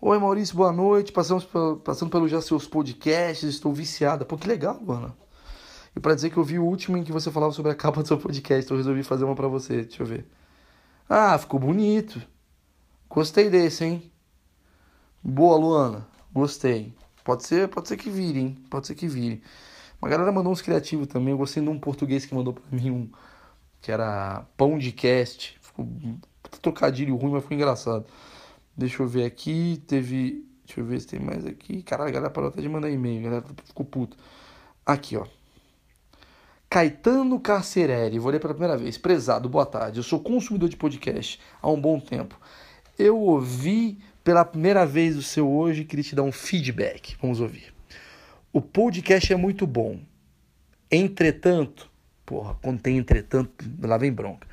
Oi 0.00 0.18
Maurício, 0.18 0.54
boa 0.54 0.72
noite. 0.72 1.12
Passamos 1.12 1.48
passando 1.82 2.10
pelo 2.10 2.28
já 2.28 2.40
seus 2.40 2.66
podcasts, 2.66 3.48
estou 3.48 3.72
viciada. 3.72 4.24
Pô, 4.24 4.36
que 4.36 4.46
legal, 4.46 4.78
Luana. 4.82 5.16
E 5.96 6.00
para 6.00 6.14
dizer 6.14 6.30
que 6.30 6.36
eu 6.36 6.44
vi 6.44 6.58
o 6.58 6.64
último 6.64 6.96
em 6.96 7.04
que 7.04 7.12
você 7.12 7.30
falava 7.30 7.52
sobre 7.52 7.72
a 7.72 7.74
capa 7.74 8.02
do 8.02 8.08
seu 8.08 8.18
podcast, 8.18 8.70
eu 8.70 8.76
resolvi 8.76 9.02
fazer 9.02 9.24
uma 9.24 9.34
para 9.34 9.48
você. 9.48 9.82
Deixa 9.82 10.02
eu 10.02 10.06
ver. 10.06 10.26
Ah, 11.08 11.38
ficou 11.38 11.58
bonito. 11.58 12.20
Gostei 13.08 13.48
desse, 13.48 13.84
hein? 13.84 14.12
Boa, 15.22 15.56
Luana. 15.56 16.06
Gostei. 16.32 16.94
Pode 17.22 17.46
ser, 17.46 17.68
pode 17.68 17.88
ser 17.88 17.96
que 17.96 18.10
vire, 18.10 18.40
hein? 18.40 18.58
Pode 18.68 18.86
ser 18.86 18.94
que 18.94 19.06
vire. 19.06 19.42
Uma 20.04 20.10
galera 20.10 20.30
mandou 20.30 20.52
uns 20.52 20.60
criativos 20.60 21.06
também. 21.06 21.30
Eu 21.30 21.38
gostei 21.38 21.62
de 21.62 21.68
um 21.70 21.78
português 21.78 22.26
que 22.26 22.34
mandou 22.34 22.52
para 22.52 22.62
mim 22.70 22.90
um 22.90 23.08
que 23.80 23.90
era 23.90 24.44
pão 24.54 24.76
de 24.76 24.92
cast. 24.92 25.58
Ficou 25.62 25.88
trocadilho 26.60 27.16
ruim, 27.16 27.32
mas 27.32 27.42
foi 27.42 27.56
engraçado. 27.56 28.04
Deixa 28.76 29.02
eu 29.02 29.08
ver 29.08 29.24
aqui. 29.24 29.82
Teve. 29.86 30.44
Deixa 30.66 30.80
eu 30.82 30.84
ver 30.84 31.00
se 31.00 31.06
tem 31.06 31.18
mais 31.18 31.46
aqui. 31.46 31.82
Caralho, 31.82 32.10
a 32.10 32.12
galera 32.12 32.30
parou 32.30 32.50
até 32.50 32.60
de 32.60 32.68
mandar 32.68 32.90
e-mail. 32.90 33.20
A 33.20 33.22
galera 33.22 33.44
ficou 33.64 33.86
puto. 33.86 34.14
Aqui, 34.84 35.16
ó. 35.16 35.24
Caetano 36.68 37.40
Carcerelli, 37.40 38.18
vou 38.18 38.30
ler 38.30 38.40
pela 38.40 38.52
primeira 38.52 38.76
vez. 38.76 38.98
Prezado, 38.98 39.48
boa 39.48 39.64
tarde. 39.64 40.00
Eu 40.00 40.02
sou 40.02 40.20
consumidor 40.20 40.68
de 40.68 40.76
podcast 40.76 41.40
há 41.62 41.70
um 41.70 41.80
bom 41.80 41.98
tempo. 41.98 42.38
Eu 42.98 43.18
ouvi 43.18 43.98
pela 44.22 44.44
primeira 44.44 44.84
vez 44.84 45.16
o 45.16 45.22
seu 45.22 45.50
hoje 45.50 45.80
e 45.80 45.84
queria 45.86 46.04
te 46.04 46.14
dar 46.14 46.24
um 46.24 46.32
feedback. 46.32 47.16
Vamos 47.22 47.40
ouvir. 47.40 47.73
O 48.54 48.62
podcast 48.62 49.32
é 49.32 49.36
muito 49.36 49.66
bom. 49.66 49.98
Entretanto, 50.88 51.90
porra, 52.24 52.54
quando 52.62 52.80
tem 52.80 52.96
entretanto, 52.96 53.50
lá 53.82 53.98
vem 53.98 54.12
bronca. 54.12 54.46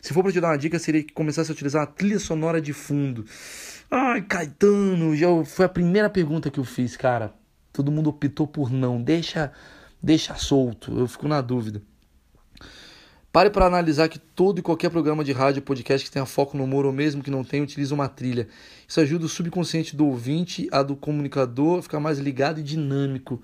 Se 0.00 0.14
for 0.14 0.22
para 0.22 0.30
te 0.30 0.40
dar 0.40 0.50
uma 0.50 0.56
dica, 0.56 0.78
seria 0.78 1.02
que 1.02 1.12
começasse 1.12 1.50
a 1.50 1.54
utilizar 1.54 1.80
uma 1.82 1.92
trilha 1.92 2.20
sonora 2.20 2.60
de 2.60 2.72
fundo. 2.72 3.26
Ai, 3.90 4.22
Caetano, 4.22 5.16
já 5.16 5.26
foi 5.44 5.66
a 5.66 5.68
primeira 5.68 6.08
pergunta 6.08 6.52
que 6.52 6.60
eu 6.60 6.64
fiz, 6.64 6.96
cara. 6.96 7.34
Todo 7.72 7.90
mundo 7.90 8.10
optou 8.10 8.46
por 8.46 8.70
não. 8.70 9.02
Deixa, 9.02 9.50
deixa 10.00 10.36
solto. 10.36 10.96
Eu 10.96 11.08
fico 11.08 11.26
na 11.26 11.40
dúvida. 11.40 11.82
Pare 13.32 13.50
para 13.50 13.66
analisar 13.66 14.08
que 14.08 14.18
todo 14.18 14.58
e 14.58 14.62
qualquer 14.62 14.90
programa 14.90 15.22
de 15.22 15.32
rádio 15.32 15.60
ou 15.60 15.64
podcast 15.64 16.06
que 16.06 16.12
tenha 16.12 16.24
foco 16.24 16.56
no 16.56 16.64
humor 16.64 16.86
ou 16.86 16.92
mesmo 16.92 17.22
que 17.22 17.30
não 17.30 17.44
tenha, 17.44 17.62
utiliza 17.62 17.94
uma 17.94 18.08
trilha. 18.08 18.48
Isso 18.86 19.00
ajuda 19.00 19.26
o 19.26 19.28
subconsciente 19.28 19.94
do 19.94 20.06
ouvinte, 20.06 20.68
a 20.72 20.82
do 20.82 20.96
comunicador, 20.96 21.78
a 21.78 21.82
ficar 21.82 22.00
mais 22.00 22.18
ligado 22.18 22.60
e 22.60 22.62
dinâmico. 22.62 23.40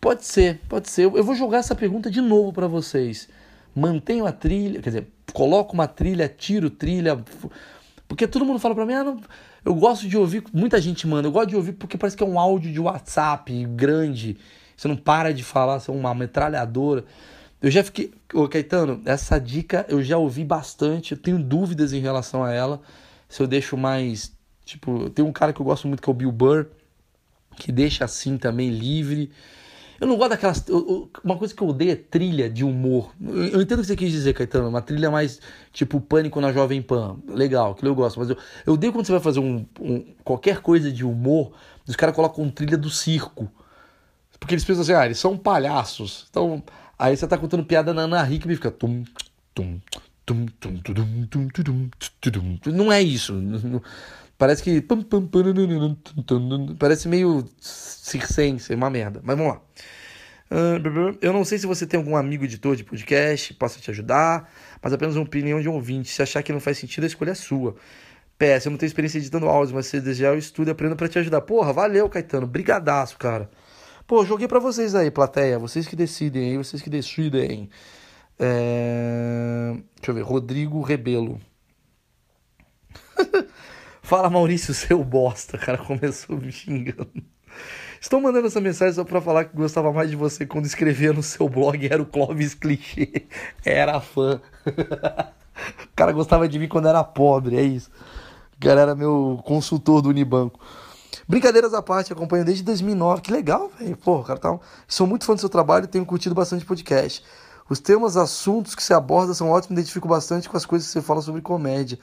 Pode 0.00 0.26
ser, 0.26 0.60
pode 0.68 0.90
ser. 0.90 1.04
Eu 1.04 1.24
vou 1.24 1.34
jogar 1.34 1.58
essa 1.58 1.74
pergunta 1.74 2.10
de 2.10 2.20
novo 2.20 2.52
para 2.52 2.66
vocês 2.66 3.28
mantenho 3.74 4.26
a 4.26 4.32
trilha, 4.32 4.80
quer 4.80 4.90
dizer, 4.90 5.06
coloco 5.32 5.74
uma 5.74 5.88
trilha, 5.88 6.28
tiro 6.28 6.70
trilha. 6.70 7.22
Porque 8.06 8.28
todo 8.28 8.44
mundo 8.44 8.60
fala 8.60 8.74
pra 8.74 8.86
mim, 8.86 8.92
ah, 8.92 9.04
não, 9.04 9.20
eu 9.64 9.74
gosto 9.74 10.06
de 10.06 10.16
ouvir, 10.16 10.44
muita 10.52 10.80
gente 10.80 11.06
manda, 11.06 11.26
eu 11.26 11.32
gosto 11.32 11.48
de 11.48 11.56
ouvir 11.56 11.72
porque 11.72 11.98
parece 11.98 12.16
que 12.16 12.22
é 12.22 12.26
um 12.26 12.38
áudio 12.38 12.72
de 12.72 12.78
WhatsApp 12.78 13.64
grande, 13.70 14.36
você 14.76 14.86
não 14.86 14.96
para 14.96 15.32
de 15.32 15.42
falar, 15.42 15.80
você 15.80 15.90
é 15.90 15.94
uma 15.94 16.14
metralhadora. 16.14 17.04
Eu 17.64 17.70
já 17.70 17.82
fiquei, 17.82 18.12
ô 18.34 18.46
Caetano, 18.46 19.00
essa 19.06 19.38
dica 19.38 19.86
eu 19.88 20.02
já 20.02 20.18
ouvi 20.18 20.44
bastante, 20.44 21.12
eu 21.12 21.18
tenho 21.18 21.42
dúvidas 21.42 21.94
em 21.94 21.98
relação 21.98 22.44
a 22.44 22.52
ela, 22.52 22.78
se 23.26 23.42
eu 23.42 23.46
deixo 23.46 23.74
mais, 23.74 24.36
tipo, 24.66 25.08
tem 25.08 25.24
um 25.24 25.32
cara 25.32 25.50
que 25.50 25.62
eu 25.62 25.64
gosto 25.64 25.88
muito 25.88 26.02
que 26.02 26.10
é 26.10 26.12
o 26.12 26.14
Bill 26.14 26.30
Burr, 26.30 26.66
que 27.56 27.72
deixa 27.72 28.04
assim 28.04 28.36
também 28.36 28.68
livre. 28.68 29.30
Eu 29.98 30.06
não 30.06 30.18
gosto 30.18 30.32
daquelas. 30.32 30.62
Uma 31.24 31.38
coisa 31.38 31.54
que 31.54 31.62
eu 31.62 31.68
odeio 31.68 31.92
é 31.92 31.96
trilha 31.96 32.50
de 32.50 32.62
humor. 32.62 33.14
Eu 33.18 33.62
entendo 33.62 33.78
o 33.78 33.80
que 33.80 33.86
você 33.86 33.96
quis 33.96 34.12
dizer, 34.12 34.34
Caetano. 34.34 34.68
Uma 34.68 34.82
trilha 34.82 35.10
mais 35.10 35.40
tipo 35.72 35.98
pânico 36.02 36.42
na 36.42 36.52
Jovem 36.52 36.82
Pan. 36.82 37.16
Legal, 37.26 37.72
aquilo 37.72 37.92
eu 37.92 37.94
gosto. 37.94 38.20
Mas 38.20 38.28
eu, 38.28 38.36
eu 38.66 38.74
odeio 38.74 38.92
quando 38.92 39.06
você 39.06 39.12
vai 39.12 39.22
fazer 39.22 39.40
um, 39.40 39.64
um 39.80 40.04
qualquer 40.22 40.60
coisa 40.60 40.92
de 40.92 41.02
humor, 41.02 41.52
os 41.88 41.96
caras 41.96 42.14
colocam 42.14 42.50
trilha 42.50 42.76
do 42.76 42.90
circo. 42.90 43.50
Porque 44.38 44.52
eles 44.54 44.64
pensam 44.64 44.82
assim, 44.82 44.92
ah, 44.92 45.06
eles 45.06 45.18
são 45.18 45.38
palhaços. 45.38 46.26
Então, 46.28 46.62
aí 46.98 47.16
você 47.16 47.26
tá 47.26 47.38
contando 47.38 47.64
piada 47.64 47.92
na 47.92 48.02
Ana 48.02 48.30
Hickman 48.30 48.54
e 48.54 48.56
fica 48.56 48.70
tum, 48.70 49.04
tum, 49.54 49.80
tum, 50.24 50.46
tum, 50.60 50.76
tum, 50.76 51.26
tum, 51.26 51.48
tum, 51.48 51.90
tum, 52.20 52.56
tum. 52.58 52.72
Não 52.72 52.92
é 52.92 53.02
isso. 53.02 53.34
Parece 54.36 54.62
que. 54.62 54.84
Parece 56.78 57.08
meio 57.08 57.44
circense, 57.60 58.72
é 58.72 58.76
uma 58.76 58.90
merda. 58.90 59.20
Mas 59.22 59.36
vamos 59.36 59.54
lá. 59.54 59.60
Eu 61.20 61.32
não 61.32 61.44
sei 61.44 61.58
se 61.58 61.66
você 61.66 61.86
tem 61.86 61.98
algum 61.98 62.16
amigo 62.16 62.44
editor 62.44 62.76
de 62.76 62.84
podcast 62.84 63.52
que 63.52 63.58
possa 63.58 63.80
te 63.80 63.90
ajudar, 63.90 64.50
mas 64.80 64.92
apenas 64.92 65.16
uma 65.16 65.24
opinião 65.24 65.60
de 65.60 65.68
um 65.68 65.72
ouvinte. 65.72 66.10
Se 66.10 66.22
achar 66.22 66.42
que 66.42 66.52
não 66.52 66.60
faz 66.60 66.78
sentido, 66.78 67.04
a 67.04 67.06
escolha 67.06 67.30
é 67.30 67.34
sua. 67.34 67.74
PS, 68.38 68.66
eu 68.66 68.70
não 68.70 68.78
tenho 68.78 68.88
experiência 68.88 69.18
editando 69.18 69.48
áudios, 69.48 69.72
mas 69.72 69.86
se 69.86 70.00
desejar, 70.00 70.28
eu 70.28 70.38
estudo 70.38 70.68
e 70.68 70.70
aprendo 70.72 70.96
para 70.96 71.08
te 71.08 71.18
ajudar. 71.18 71.40
Porra, 71.40 71.72
valeu, 71.72 72.08
Caetano. 72.08 72.46
Brigadaço, 72.46 73.16
cara. 73.16 73.48
Pô, 74.06 74.22
joguei 74.22 74.46
para 74.46 74.58
vocês 74.58 74.94
aí, 74.94 75.10
plateia. 75.10 75.58
Vocês 75.58 75.88
que 75.88 75.96
decidem 75.96 76.50
aí, 76.50 76.58
vocês 76.58 76.82
que 76.82 76.90
decidem. 76.90 77.70
É... 78.38 79.74
Deixa 79.96 80.10
eu 80.10 80.14
ver. 80.14 80.22
Rodrigo 80.22 80.82
Rebelo. 80.82 81.40
Fala, 84.02 84.28
Maurício, 84.28 84.74
seu 84.74 85.02
bosta. 85.02 85.56
cara 85.56 85.78
começou 85.78 86.36
me 86.36 86.52
xingando. 86.52 87.10
Estou 87.98 88.20
mandando 88.20 88.46
essa 88.46 88.60
mensagem 88.60 88.92
só 88.92 89.04
pra 89.04 89.22
falar 89.22 89.46
que 89.46 89.56
gostava 89.56 89.90
mais 89.90 90.10
de 90.10 90.16
você 90.16 90.44
quando 90.44 90.66
escrevia 90.66 91.14
no 91.14 91.22
seu 91.22 91.48
blog. 91.48 91.88
Era 91.90 92.02
o 92.02 92.06
Clóvis 92.06 92.54
Clichê. 92.54 93.24
Era 93.64 93.98
fã. 94.00 94.42
o 94.66 95.88
cara 95.96 96.12
gostava 96.12 96.46
de 96.46 96.58
mim 96.58 96.68
quando 96.68 96.88
era 96.88 97.02
pobre, 97.02 97.56
é 97.56 97.62
isso. 97.62 97.90
O 98.54 98.60
cara 98.60 98.82
era 98.82 98.94
meu 98.94 99.40
consultor 99.44 100.02
do 100.02 100.10
Unibanco. 100.10 100.60
Brincadeiras 101.28 101.74
à 101.74 101.82
parte, 101.82 102.12
acompanho 102.12 102.44
desde 102.44 102.62
2009. 102.62 103.22
Que 103.22 103.32
legal, 103.32 103.70
velho. 103.78 103.96
Pô, 103.96 104.22
cara, 104.22 104.38
tá... 104.38 104.58
sou 104.88 105.06
muito 105.06 105.24
fã 105.24 105.34
do 105.34 105.40
seu 105.40 105.48
trabalho 105.48 105.84
e 105.84 105.88
tenho 105.88 106.04
curtido 106.04 106.34
bastante 106.34 106.64
podcast. 106.64 107.24
Os 107.68 107.78
temas, 107.78 108.16
assuntos 108.16 108.74
que 108.74 108.82
você 108.82 108.92
aborda 108.92 109.32
são 109.32 109.48
ótimos, 109.50 109.72
identifico 109.72 110.06
bastante 110.06 110.48
com 110.48 110.56
as 110.56 110.66
coisas 110.66 110.86
que 110.86 110.92
você 110.92 111.00
fala 111.00 111.22
sobre 111.22 111.40
comédia. 111.40 111.98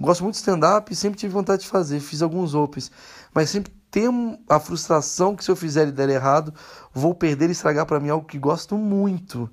Gosto 0.00 0.22
muito 0.24 0.34
de 0.34 0.40
stand-up 0.40 0.90
e 0.92 0.96
sempre 0.96 1.18
tive 1.18 1.32
vontade 1.32 1.62
de 1.62 1.68
fazer. 1.68 2.00
Fiz 2.00 2.22
alguns 2.22 2.54
opens, 2.54 2.90
mas 3.34 3.50
sempre 3.50 3.72
tenho 3.90 4.38
a 4.48 4.58
frustração 4.58 5.36
que 5.36 5.44
se 5.44 5.50
eu 5.50 5.56
fizer 5.56 5.86
e 5.86 5.92
der 5.92 6.08
errado, 6.08 6.52
vou 6.94 7.14
perder 7.14 7.50
e 7.50 7.52
estragar 7.52 7.84
para 7.84 8.00
mim 8.00 8.08
algo 8.08 8.26
que 8.26 8.38
gosto 8.38 8.76
muito. 8.76 9.50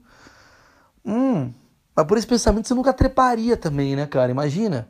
Hum, 1.06 1.54
mas 1.94 2.06
por 2.06 2.18
esse 2.18 2.26
pensamento 2.26 2.68
você 2.68 2.74
nunca 2.74 2.94
treparia 2.94 3.58
também, 3.58 3.96
né, 3.96 4.08
cara? 4.08 4.32
Imagina. 4.32 4.88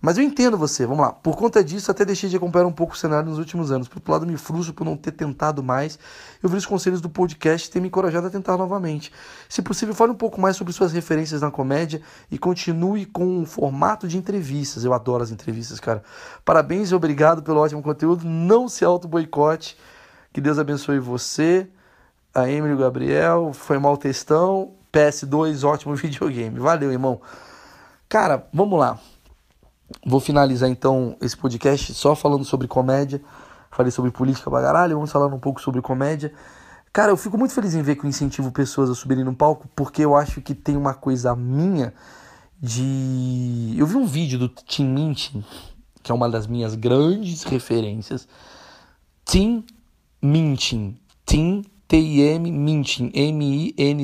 Mas 0.00 0.16
eu 0.16 0.22
entendo 0.22 0.56
você, 0.56 0.86
vamos 0.86 1.04
lá. 1.04 1.12
Por 1.12 1.36
conta 1.36 1.62
disso, 1.62 1.90
até 1.90 2.04
deixei 2.04 2.28
de 2.30 2.36
acompanhar 2.36 2.66
um 2.66 2.72
pouco 2.72 2.94
o 2.94 2.96
cenário 2.96 3.28
nos 3.28 3.38
últimos 3.38 3.72
anos. 3.72 3.88
Por 3.88 3.96
outro 3.96 4.12
lado, 4.12 4.26
me 4.26 4.36
frustro 4.36 4.72
por 4.72 4.84
não 4.84 4.96
ter 4.96 5.10
tentado 5.10 5.62
mais. 5.62 5.98
Eu 6.40 6.48
vi 6.48 6.56
os 6.56 6.64
conselhos 6.64 7.00
do 7.00 7.08
podcast 7.08 7.68
e 7.68 7.70
ter 7.70 7.80
me 7.80 7.88
encorajado 7.88 8.28
a 8.28 8.30
tentar 8.30 8.56
novamente. 8.56 9.12
Se 9.48 9.60
possível, 9.60 9.94
fale 9.94 10.12
um 10.12 10.16
pouco 10.16 10.40
mais 10.40 10.56
sobre 10.56 10.72
suas 10.72 10.92
referências 10.92 11.40
na 11.40 11.50
comédia 11.50 12.00
e 12.30 12.38
continue 12.38 13.06
com 13.06 13.26
um 13.26 13.44
formato 13.44 14.06
de 14.06 14.16
entrevistas. 14.16 14.84
Eu 14.84 14.94
adoro 14.94 15.22
as 15.22 15.32
entrevistas, 15.32 15.80
cara. 15.80 16.02
Parabéns 16.44 16.90
e 16.90 16.94
obrigado 16.94 17.42
pelo 17.42 17.60
ótimo 17.60 17.82
conteúdo. 17.82 18.24
Não 18.24 18.68
se 18.68 18.84
auto-boicote. 18.84 19.76
Que 20.32 20.40
Deus 20.40 20.58
abençoe 20.58 21.00
você, 21.00 21.68
a 22.32 22.48
Emily 22.48 22.74
o 22.74 22.78
Gabriel. 22.78 23.52
Foi 23.52 23.78
mal 23.78 23.96
textão. 23.96 24.74
PS2, 24.92 25.66
ótimo 25.66 25.94
videogame. 25.96 26.58
Valeu, 26.60 26.92
irmão. 26.92 27.20
Cara, 28.08 28.46
vamos 28.52 28.78
lá. 28.78 28.98
Vou 30.04 30.20
finalizar 30.20 30.68
então 30.68 31.16
esse 31.20 31.36
podcast 31.36 31.94
só 31.94 32.14
falando 32.14 32.44
sobre 32.44 32.68
comédia. 32.68 33.22
Falei 33.70 33.90
sobre 33.90 34.10
política 34.10 34.50
pra 34.50 34.62
caralho, 34.62 34.96
vamos 34.96 35.12
falar 35.12 35.26
um 35.26 35.38
pouco 35.38 35.60
sobre 35.60 35.80
comédia. 35.80 36.32
Cara, 36.92 37.12
eu 37.12 37.16
fico 37.16 37.38
muito 37.38 37.54
feliz 37.54 37.74
em 37.74 37.82
ver 37.82 37.96
que 37.96 38.04
eu 38.04 38.08
incentivo 38.08 38.50
pessoas 38.50 38.90
a 38.90 38.94
subirem 38.94 39.24
no 39.24 39.34
palco, 39.34 39.68
porque 39.76 40.04
eu 40.04 40.16
acho 40.16 40.40
que 40.40 40.54
tem 40.54 40.76
uma 40.76 40.94
coisa 40.94 41.36
minha 41.36 41.94
de. 42.60 43.74
Eu 43.76 43.86
vi 43.86 43.96
um 43.96 44.06
vídeo 44.06 44.38
do 44.38 44.48
Tim 44.48 44.86
Minchin, 44.86 45.44
que 46.02 46.10
é 46.10 46.14
uma 46.14 46.28
das 46.28 46.46
minhas 46.46 46.74
grandes 46.74 47.44
referências. 47.44 48.26
Tim 49.24 49.64
Minchin. 50.20 50.98
Tim, 51.24 51.64
T-I-M, 51.86 52.50
Minchin. 52.50 53.10
M-I-N-C-H-I-M. 53.14 53.94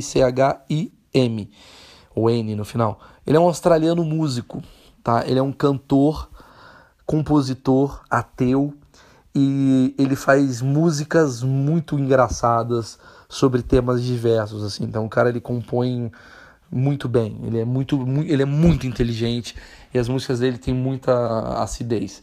O 2.15 2.31
N 2.31 2.55
no 2.55 2.65
final. 2.65 3.01
Ele 3.27 3.37
é 3.37 3.41
um 3.41 3.47
australiano 3.47 4.05
músico 4.05 4.63
tá? 5.05 5.23
Ele 5.27 5.39
é 5.39 5.43
um 5.43 5.53
cantor, 5.53 6.31
compositor, 7.05 8.03
ateu 8.11 8.75
e 9.35 9.95
ele 9.99 10.17
faz 10.17 10.63
músicas 10.63 11.43
muito 11.43 11.99
engraçadas 11.99 12.99
sobre 13.29 13.63
temas 13.63 14.03
diversos, 14.03 14.65
assim. 14.65 14.85
Então 14.85 15.05
o 15.05 15.09
cara 15.09 15.29
ele 15.29 15.41
compõe 15.41 16.11
muito 16.73 17.09
bem, 17.09 17.39
ele 17.45 17.61
é 17.61 17.65
muito, 17.65 18.03
ele 18.27 18.43
é 18.43 18.47
muito 18.47 18.87
inteligente 18.87 19.55
e 19.93 19.99
as 19.99 20.09
músicas 20.09 20.41
dele 20.41 20.57
têm 20.57 20.73
muita 20.73 21.63
acidez. 21.63 22.23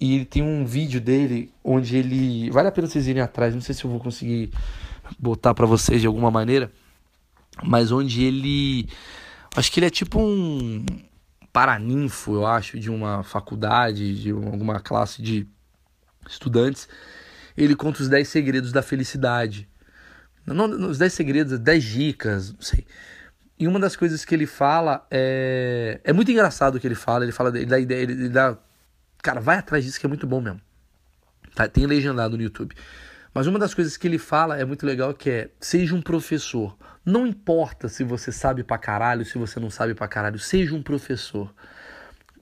E 0.00 0.14
ele 0.14 0.24
tem 0.24 0.42
um 0.42 0.64
vídeo 0.64 1.00
dele 1.00 1.52
onde 1.62 1.96
ele 1.96 2.50
vale 2.50 2.68
a 2.68 2.72
pena 2.72 2.86
vocês 2.86 3.06
irem 3.06 3.22
atrás, 3.22 3.54
não 3.54 3.60
sei 3.60 3.74
se 3.74 3.84
eu 3.84 3.90
vou 3.90 4.00
conseguir 4.00 4.50
botar 5.18 5.54
para 5.54 5.66
vocês 5.66 6.00
de 6.00 6.06
alguma 6.06 6.30
maneira, 6.30 6.70
mas 7.62 7.90
onde 7.92 8.24
ele 8.24 8.88
acho 9.56 9.72
que 9.72 9.80
ele 9.80 9.86
é 9.86 9.90
tipo 9.90 10.20
um 10.20 10.84
paraninfo, 11.58 12.34
eu 12.34 12.46
acho, 12.46 12.78
de 12.78 12.88
uma 12.88 13.24
faculdade, 13.24 14.14
de 14.14 14.30
alguma 14.30 14.78
classe 14.78 15.20
de 15.20 15.44
estudantes, 16.28 16.88
ele 17.56 17.74
conta 17.74 18.00
os 18.00 18.08
10 18.08 18.28
segredos 18.28 18.70
da 18.70 18.80
felicidade. 18.80 19.68
Não, 20.46 20.66
os 20.88 20.98
10 20.98 21.12
segredos, 21.12 21.58
10 21.58 21.84
dicas, 21.84 22.52
não 22.52 22.60
sei. 22.60 22.86
E 23.58 23.66
uma 23.66 23.80
das 23.80 23.96
coisas 23.96 24.24
que 24.24 24.32
ele 24.32 24.46
fala 24.46 25.04
é. 25.10 26.00
É 26.04 26.12
muito 26.12 26.30
engraçado 26.30 26.76
o 26.76 26.80
que 26.80 26.86
ele 26.86 26.94
fala. 26.94 27.24
Ele 27.24 27.32
fala, 27.32 27.48
ele 27.48 27.66
dá 27.66 27.80
ideia, 27.80 28.02
ele 28.02 28.28
dá. 28.28 28.56
Cara, 29.20 29.40
vai 29.40 29.58
atrás 29.58 29.84
disso 29.84 29.98
que 29.98 30.06
é 30.06 30.08
muito 30.08 30.28
bom 30.28 30.40
mesmo. 30.40 30.60
Tá, 31.56 31.66
tem 31.66 31.86
legendado 31.86 32.36
no 32.36 32.42
YouTube. 32.44 32.72
Mas 33.38 33.46
uma 33.46 33.56
das 33.56 33.72
coisas 33.72 33.96
que 33.96 34.08
ele 34.08 34.18
fala 34.18 34.58
é 34.58 34.64
muito 34.64 34.84
legal 34.84 35.14
que 35.14 35.30
é 35.30 35.50
seja 35.60 35.94
um 35.94 36.02
professor. 36.02 36.76
Não 37.04 37.24
importa 37.24 37.88
se 37.88 38.02
você 38.02 38.32
sabe 38.32 38.64
pra 38.64 38.76
caralho, 38.76 39.24
se 39.24 39.38
você 39.38 39.60
não 39.60 39.70
sabe 39.70 39.94
pra 39.94 40.08
caralho, 40.08 40.40
seja 40.40 40.74
um 40.74 40.82
professor. 40.82 41.54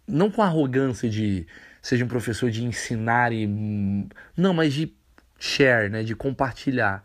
Não 0.09 0.31
com 0.31 0.41
arrogância 0.41 1.07
de 1.07 1.47
seja 1.83 2.03
um 2.03 2.09
professor 2.09 2.51
de 2.51 2.65
ensinar 2.65 3.31
e. 3.31 3.47
Não, 4.35 4.55
mas 4.55 4.73
de 4.73 4.97
share, 5.39 5.91
né? 5.91 6.03
De 6.03 6.17
compartilhar. 6.17 7.03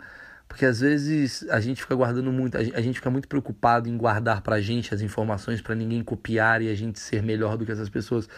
Porque 0.47 0.65
às 0.65 0.79
vezes 0.79 1.45
a 1.49 1.59
gente 1.59 1.81
fica 1.81 1.93
guardando 1.93 2.31
muito, 2.31 2.57
a 2.57 2.81
gente 2.81 2.95
fica 2.95 3.09
muito 3.09 3.27
preocupado 3.27 3.89
em 3.89 3.97
guardar 3.97 4.41
pra 4.41 4.61
gente 4.61 4.93
as 4.93 5.01
informações 5.01 5.61
para 5.61 5.75
ninguém 5.75 6.01
copiar 6.01 6.61
e 6.61 6.69
a 6.69 6.75
gente 6.75 6.97
ser 6.97 7.21
melhor 7.21 7.57
do 7.57 7.65
que 7.65 7.73
essas 7.73 7.89
pessoas. 7.89 8.29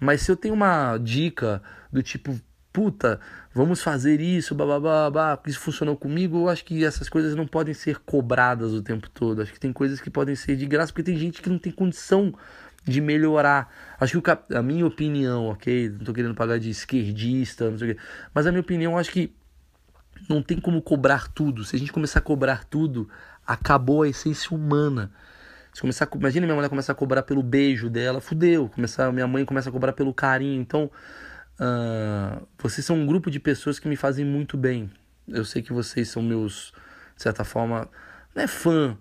Mas 0.00 0.22
se 0.22 0.32
eu 0.32 0.36
tenho 0.36 0.54
uma 0.54 0.98
dica 0.98 1.62
do 1.92 2.02
tipo, 2.02 2.36
puta, 2.76 3.18
vamos 3.54 3.82
fazer 3.82 4.20
isso, 4.20 4.54
babá, 4.54 5.40
isso 5.46 5.58
funcionou 5.58 5.96
comigo. 5.96 6.40
Eu 6.40 6.48
acho 6.50 6.62
que 6.62 6.84
essas 6.84 7.08
coisas 7.08 7.34
não 7.34 7.46
podem 7.46 7.72
ser 7.72 8.00
cobradas 8.00 8.74
o 8.74 8.82
tempo 8.82 9.08
todo. 9.08 9.40
Acho 9.40 9.50
que 9.50 9.58
tem 9.58 9.72
coisas 9.72 9.98
que 9.98 10.10
podem 10.10 10.34
ser 10.34 10.56
de 10.56 10.66
graça, 10.66 10.92
porque 10.92 11.02
tem 11.02 11.16
gente 11.16 11.40
que 11.40 11.48
não 11.48 11.58
tem 11.58 11.72
condição 11.72 12.34
de 12.84 13.00
melhorar. 13.00 13.72
Acho 13.98 14.20
que 14.20 14.30
o, 14.30 14.58
a 14.58 14.60
minha 14.60 14.84
opinião, 14.84 15.46
ok? 15.46 15.88
Não 15.88 16.00
tô 16.00 16.12
querendo 16.12 16.34
pagar 16.34 16.58
de 16.58 16.68
esquerdista, 16.68 17.70
não 17.70 17.78
sei 17.78 17.92
o 17.92 17.94
quê. 17.94 18.00
Mas 18.34 18.46
a 18.46 18.50
minha 18.50 18.60
opinião, 18.60 18.98
acho 18.98 19.10
que 19.10 19.34
não 20.28 20.42
tem 20.42 20.60
como 20.60 20.82
cobrar 20.82 21.28
tudo. 21.28 21.64
Se 21.64 21.76
a 21.76 21.78
gente 21.78 21.94
começar 21.94 22.18
a 22.18 22.22
cobrar 22.22 22.64
tudo, 22.64 23.08
acabou 23.46 24.02
a 24.02 24.08
essência 24.08 24.54
humana. 24.54 25.10
Se 25.72 25.80
começar, 25.80 26.06
imagina 26.14 26.44
minha 26.44 26.56
mulher 26.56 26.68
começar 26.68 26.92
a 26.92 26.94
cobrar 26.94 27.22
pelo 27.22 27.42
beijo 27.42 27.88
dela, 27.88 28.20
fudeu. 28.20 28.68
Começar, 28.68 29.10
minha 29.12 29.26
mãe 29.26 29.46
começa 29.46 29.70
a 29.70 29.72
cobrar 29.72 29.94
pelo 29.94 30.12
carinho. 30.12 30.60
Então, 30.60 30.90
Uh, 31.58 32.46
vocês 32.58 32.84
são 32.84 32.96
um 32.96 33.06
grupo 33.06 33.30
de 33.30 33.40
pessoas 33.40 33.78
que 33.78 33.88
me 33.88 33.96
fazem 33.96 34.24
muito 34.24 34.56
bem. 34.56 34.90
Eu 35.26 35.44
sei 35.44 35.62
que 35.62 35.72
vocês 35.72 36.08
são 36.08 36.22
meus, 36.22 36.72
de 37.16 37.22
certa 37.22 37.44
forma, 37.44 37.88
não 38.34 38.42
é 38.42 38.46
fã, 38.46 38.96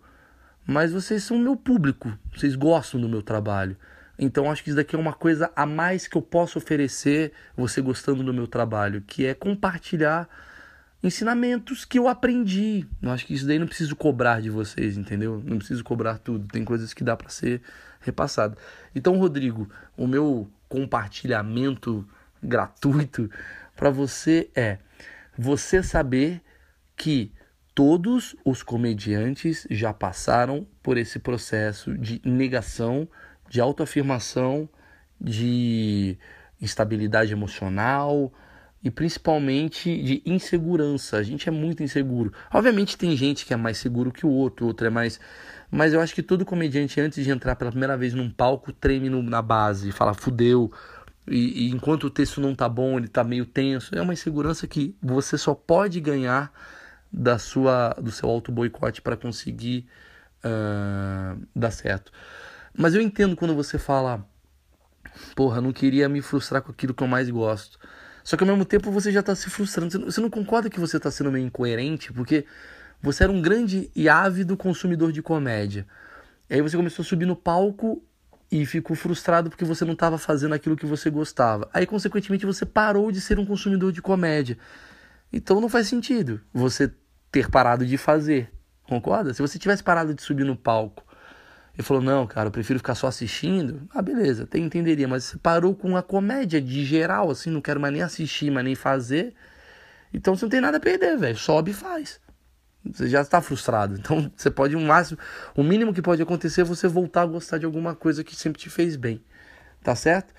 mas 0.66 0.92
vocês 0.92 1.24
são 1.24 1.38
meu 1.38 1.56
público. 1.56 2.18
Vocês 2.36 2.56
gostam 2.56 3.00
do 3.00 3.10
meu 3.10 3.22
trabalho. 3.22 3.78
Então 4.18 4.50
acho 4.50 4.64
que 4.64 4.70
isso 4.70 4.78
daqui 4.78 4.96
é 4.96 5.00
uma 5.00 5.14
coisa 5.14 5.52
a 5.56 5.66
mais 5.66 6.08
que 6.08 6.16
eu 6.16 6.22
posso 6.22 6.58
oferecer 6.58 7.34
você 7.56 7.82
gostando 7.82 8.24
do 8.24 8.34
meu 8.34 8.48
trabalho, 8.48 9.04
que 9.06 9.26
é 9.26 9.34
compartilhar 9.34 10.28
ensinamentos 11.04 11.86
que 11.86 12.00
eu 12.00 12.08
aprendi. 12.08 12.88
Eu 13.02 13.12
acho 13.12 13.26
que 13.26 13.34
isso 13.34 13.46
daí 13.46 13.60
não 13.60 13.68
preciso 13.68 13.96
cobrar 13.96 14.42
de 14.42 14.50
vocês, 14.50 14.98
entendeu? 14.98 15.44
Não 15.46 15.58
preciso 15.58 15.84
cobrar 15.84 16.18
tudo. 16.18 16.48
Tem 16.48 16.64
coisas 16.64 16.94
que 16.94 17.04
dá 17.04 17.16
para 17.16 17.30
ser 17.30 17.62
repassado. 18.00 18.58
Então, 18.96 19.18
Rodrigo, 19.18 19.70
o 19.98 20.08
meu 20.08 20.50
compartilhamento 20.70 22.08
gratuito 22.46 23.30
para 23.76 23.90
você 23.90 24.50
é 24.56 24.78
você 25.38 25.84
saber 25.84 26.42
que 26.96 27.32
todos 27.74 28.36
os 28.46 28.64
comediantes 28.64 29.68
já 29.70 29.94
passaram 29.94 30.66
por 30.82 30.98
esse 30.98 31.20
processo 31.20 31.98
de 31.98 32.22
negação, 32.24 33.08
de 33.50 33.60
autoafirmação, 33.60 34.70
de 35.20 36.18
instabilidade 36.62 37.34
emocional 37.34 38.32
e 38.82 38.90
principalmente 38.90 40.02
de 40.02 40.22
insegurança. 40.26 41.18
A 41.18 41.24
gente 41.24 41.50
é 41.50 41.52
muito 41.52 41.84
inseguro. 41.84 42.32
Obviamente 42.54 42.98
tem 42.98 43.16
gente 43.18 43.46
que 43.46 43.54
é 43.54 43.58
mais 43.58 43.78
seguro 43.78 44.12
que 44.12 44.26
o 44.26 44.30
outro, 44.30 44.68
outro 44.68 44.88
é 44.88 44.90
mais. 44.90 45.20
Mas 45.70 45.92
eu 45.92 46.00
acho 46.00 46.16
que 46.16 46.24
todo 46.24 46.46
comediante, 46.46 47.02
antes 47.02 47.24
de 47.24 47.32
entrar 47.32 47.56
pela 47.56 47.72
primeira 47.72 47.98
vez 47.98 48.14
num 48.14 48.30
palco, 48.30 48.72
treme 48.72 49.10
no, 49.10 49.22
na 49.22 49.42
base, 49.42 49.92
fala 49.92 50.14
fudeu. 50.14 50.72
E, 51.28 51.68
e, 51.68 51.72
enquanto 51.72 52.06
o 52.06 52.10
texto 52.10 52.40
não 52.40 52.54
tá 52.54 52.70
bom, 52.70 52.98
ele 52.98 53.08
tá 53.08 53.24
meio 53.24 53.46
tenso. 53.46 53.96
É 53.96 54.02
uma 54.02 54.14
insegurança 54.14 54.68
que 54.68 54.96
você 55.02 55.38
só 55.38 55.56
pode 55.56 56.00
ganhar 56.00 56.52
da 57.12 57.40
sua, 57.40 57.96
do 58.02 58.12
seu 58.12 58.30
auto 58.30 58.52
boicote 58.52 59.02
para 59.02 59.18
conseguir 59.18 59.88
uh, 60.44 61.42
dar 61.56 61.72
certo. 61.72 62.12
Mas 62.78 62.94
eu 62.94 63.02
entendo 63.02 63.36
quando 63.36 63.56
você 63.56 63.78
fala, 63.78 64.28
porra, 65.36 65.62
não 65.62 65.72
queria 65.72 66.08
me 66.10 66.22
frustrar 66.22 66.62
com 66.62 66.72
aquilo 66.72 66.94
que 66.94 67.02
eu 67.02 67.08
mais 67.08 67.30
gosto. 67.30 67.80
Só 68.24 68.36
que 68.36 68.44
ao 68.44 68.48
mesmo 68.48 68.66
tempo 68.66 68.92
você 68.92 69.12
já 69.12 69.22
está 69.22 69.36
se 69.36 69.50
frustrando. 69.50 69.92
Você 69.92 69.98
não, 69.98 70.06
você 70.12 70.22
não 70.22 70.30
concorda 70.30 70.70
que 70.70 70.80
você 70.80 70.98
está 70.98 71.10
sendo 71.10 71.32
meio 71.32 71.46
incoerente? 71.46 72.12
Porque 72.12 72.46
você 73.02 73.24
era 73.24 73.32
um 73.32 73.42
grande 73.42 73.90
e 73.96 74.10
ávido 74.10 74.58
consumidor 74.58 75.12
de 75.12 75.22
comédia. 75.22 75.88
E 76.50 76.56
aí 76.56 76.62
você 76.62 76.76
começou 76.76 77.04
a 77.04 77.06
subir 77.06 77.26
no 77.26 77.36
palco 77.36 78.04
e 78.62 78.66
ficou 78.66 78.96
frustrado 78.96 79.50
porque 79.50 79.66
você 79.66 79.84
não 79.84 79.94
estava 79.94 80.18
fazendo 80.18 80.54
aquilo 80.54 80.76
que 80.76 80.86
você 80.86 81.10
gostava. 81.10 81.70
Aí, 81.74 81.86
consequentemente, 81.86 82.46
você 82.46 82.66
parou 82.66 83.12
de 83.12 83.20
ser 83.20 83.40
um 83.40 83.46
consumidor 83.46 83.92
de 83.92 84.02
comédia. 84.02 84.58
Então 85.32 85.60
não 85.60 85.68
faz 85.68 85.88
sentido 85.88 86.42
você 86.54 86.92
ter 87.32 87.50
parado 87.50 87.86
de 87.86 87.98
fazer. 87.98 88.52
Concorda? 88.84 89.34
Se 89.34 89.42
você 89.42 89.58
tivesse 89.60 89.84
parado 89.84 90.14
de 90.14 90.22
subir 90.22 90.44
no 90.44 90.56
palco 90.56 91.06
ele 91.76 91.84
falou: 91.84 92.02
Não, 92.02 92.26
cara, 92.26 92.48
eu 92.48 92.52
prefiro 92.52 92.80
ficar 92.80 92.96
só 92.96 93.08
assistindo. 93.08 93.88
Ah, 93.94 94.02
beleza, 94.02 94.44
até 94.44 94.58
entenderia, 94.58 95.08
mas 95.08 95.26
você 95.26 95.38
parou 95.38 95.76
com 95.76 95.96
a 95.98 96.02
comédia 96.02 96.62
de 96.62 96.86
geral, 96.86 97.30
assim, 97.30 97.50
não 97.50 97.62
quero 97.62 97.80
mais 97.80 97.94
nem 97.94 98.02
assistir, 98.02 98.50
mais 98.50 98.66
nem 98.66 98.76
fazer. 98.76 99.34
Então 100.14 100.36
você 100.36 100.46
não 100.46 100.50
tem 100.50 100.62
nada 100.62 100.78
a 100.78 100.80
perder, 100.80 101.18
velho. 101.18 101.38
Sobe 101.38 101.72
e 101.72 101.74
faz. 101.74 102.20
Você 102.92 103.08
já 103.08 103.22
está 103.22 103.42
frustrado. 103.42 103.96
Então 104.00 104.32
você 104.36 104.52
pode, 104.52 104.76
o 104.76 104.80
máximo, 104.80 105.18
o 105.56 105.64
mínimo 105.64 105.94
que 105.94 106.02
pode 106.02 106.22
acontecer 106.22 106.62
é 106.62 106.64
você 106.64 106.88
voltar 106.88 107.22
a 107.24 107.26
gostar 107.26 107.58
de 107.58 107.66
alguma 107.66 107.96
coisa 107.96 108.24
que 108.24 108.36
sempre 108.36 108.62
te 108.62 108.70
fez 108.70 108.96
bem. 108.96 109.22
Tá 109.84 109.96
certo? 109.96 110.34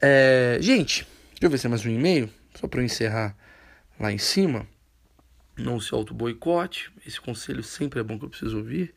É, 0.00 0.58
gente, 0.60 1.06
deixa 1.30 1.44
eu 1.44 1.50
ver 1.50 1.58
se 1.58 1.66
é 1.66 1.70
mais 1.70 1.84
um 1.84 1.90
e-mail, 1.90 2.28
só 2.54 2.66
para 2.68 2.80
eu 2.80 2.84
encerrar 2.84 3.36
lá 3.98 4.12
em 4.12 4.18
cima. 4.18 4.66
Não 5.56 5.80
se 5.80 5.94
auto-boicote. 5.94 6.92
Esse 7.06 7.20
conselho 7.20 7.62
sempre 7.62 8.00
é 8.00 8.02
bom 8.02 8.18
que 8.18 8.24
eu 8.24 8.28
preciso 8.28 8.58
ouvir. 8.58 8.92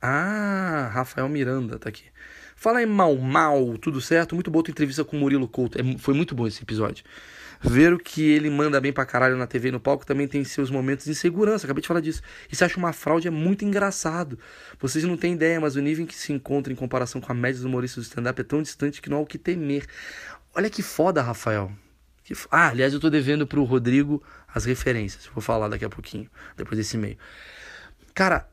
Ah, 0.00 0.90
Rafael 0.92 1.28
Miranda 1.28 1.78
tá 1.78 1.88
aqui. 1.88 2.04
Fala 2.56 2.80
aí, 2.80 2.86
mal, 2.86 3.16
mal, 3.16 3.78
tudo 3.78 4.00
certo? 4.00 4.34
Muito 4.34 4.50
boa 4.50 4.64
tua 4.64 4.72
entrevista 4.72 5.04
com 5.04 5.16
o 5.16 5.20
Murilo 5.20 5.46
Couto. 5.46 5.78
É, 5.80 5.98
foi 5.98 6.12
muito 6.12 6.34
bom 6.34 6.46
esse 6.46 6.62
episódio. 6.62 7.04
Ver 7.60 7.92
o 7.92 7.98
que 7.98 8.22
ele 8.22 8.48
manda 8.48 8.80
bem 8.80 8.92
pra 8.92 9.04
caralho 9.04 9.36
na 9.36 9.46
TV 9.46 9.68
e 9.68 9.72
no 9.72 9.80
palco 9.80 10.06
também 10.06 10.28
tem 10.28 10.44
seus 10.44 10.70
momentos 10.70 11.06
de 11.06 11.10
insegurança. 11.10 11.66
Acabei 11.66 11.82
de 11.82 11.88
falar 11.88 12.00
disso. 12.00 12.22
E 12.50 12.54
se 12.54 12.64
acha 12.64 12.78
uma 12.78 12.92
fraude 12.92 13.26
é 13.26 13.30
muito 13.30 13.64
engraçado. 13.64 14.38
Vocês 14.78 15.04
não 15.04 15.16
têm 15.16 15.34
ideia, 15.34 15.60
mas 15.60 15.74
o 15.74 15.80
nível 15.80 16.04
em 16.04 16.06
que 16.06 16.14
se 16.14 16.32
encontra 16.32 16.72
em 16.72 16.76
comparação 16.76 17.20
com 17.20 17.32
a 17.32 17.34
média 17.34 17.56
dos 17.56 17.64
humoristas 17.64 18.04
do 18.04 18.08
stand-up 18.08 18.40
é 18.40 18.44
tão 18.44 18.62
distante 18.62 19.02
que 19.02 19.10
não 19.10 19.18
há 19.18 19.20
o 19.20 19.26
que 19.26 19.38
temer. 19.38 19.86
Olha 20.54 20.70
que 20.70 20.82
foda, 20.82 21.20
Rafael. 21.20 21.72
Que... 22.22 22.34
Ah, 22.50 22.68
aliás, 22.68 22.92
eu 22.92 23.00
tô 23.00 23.10
devendo 23.10 23.46
pro 23.46 23.64
Rodrigo 23.64 24.22
as 24.54 24.64
referências. 24.64 25.26
Vou 25.34 25.42
falar 25.42 25.68
daqui 25.68 25.84
a 25.84 25.88
pouquinho, 25.88 26.30
depois 26.56 26.78
desse 26.78 26.96
e-mail. 26.96 27.18
Cara, 28.14 28.48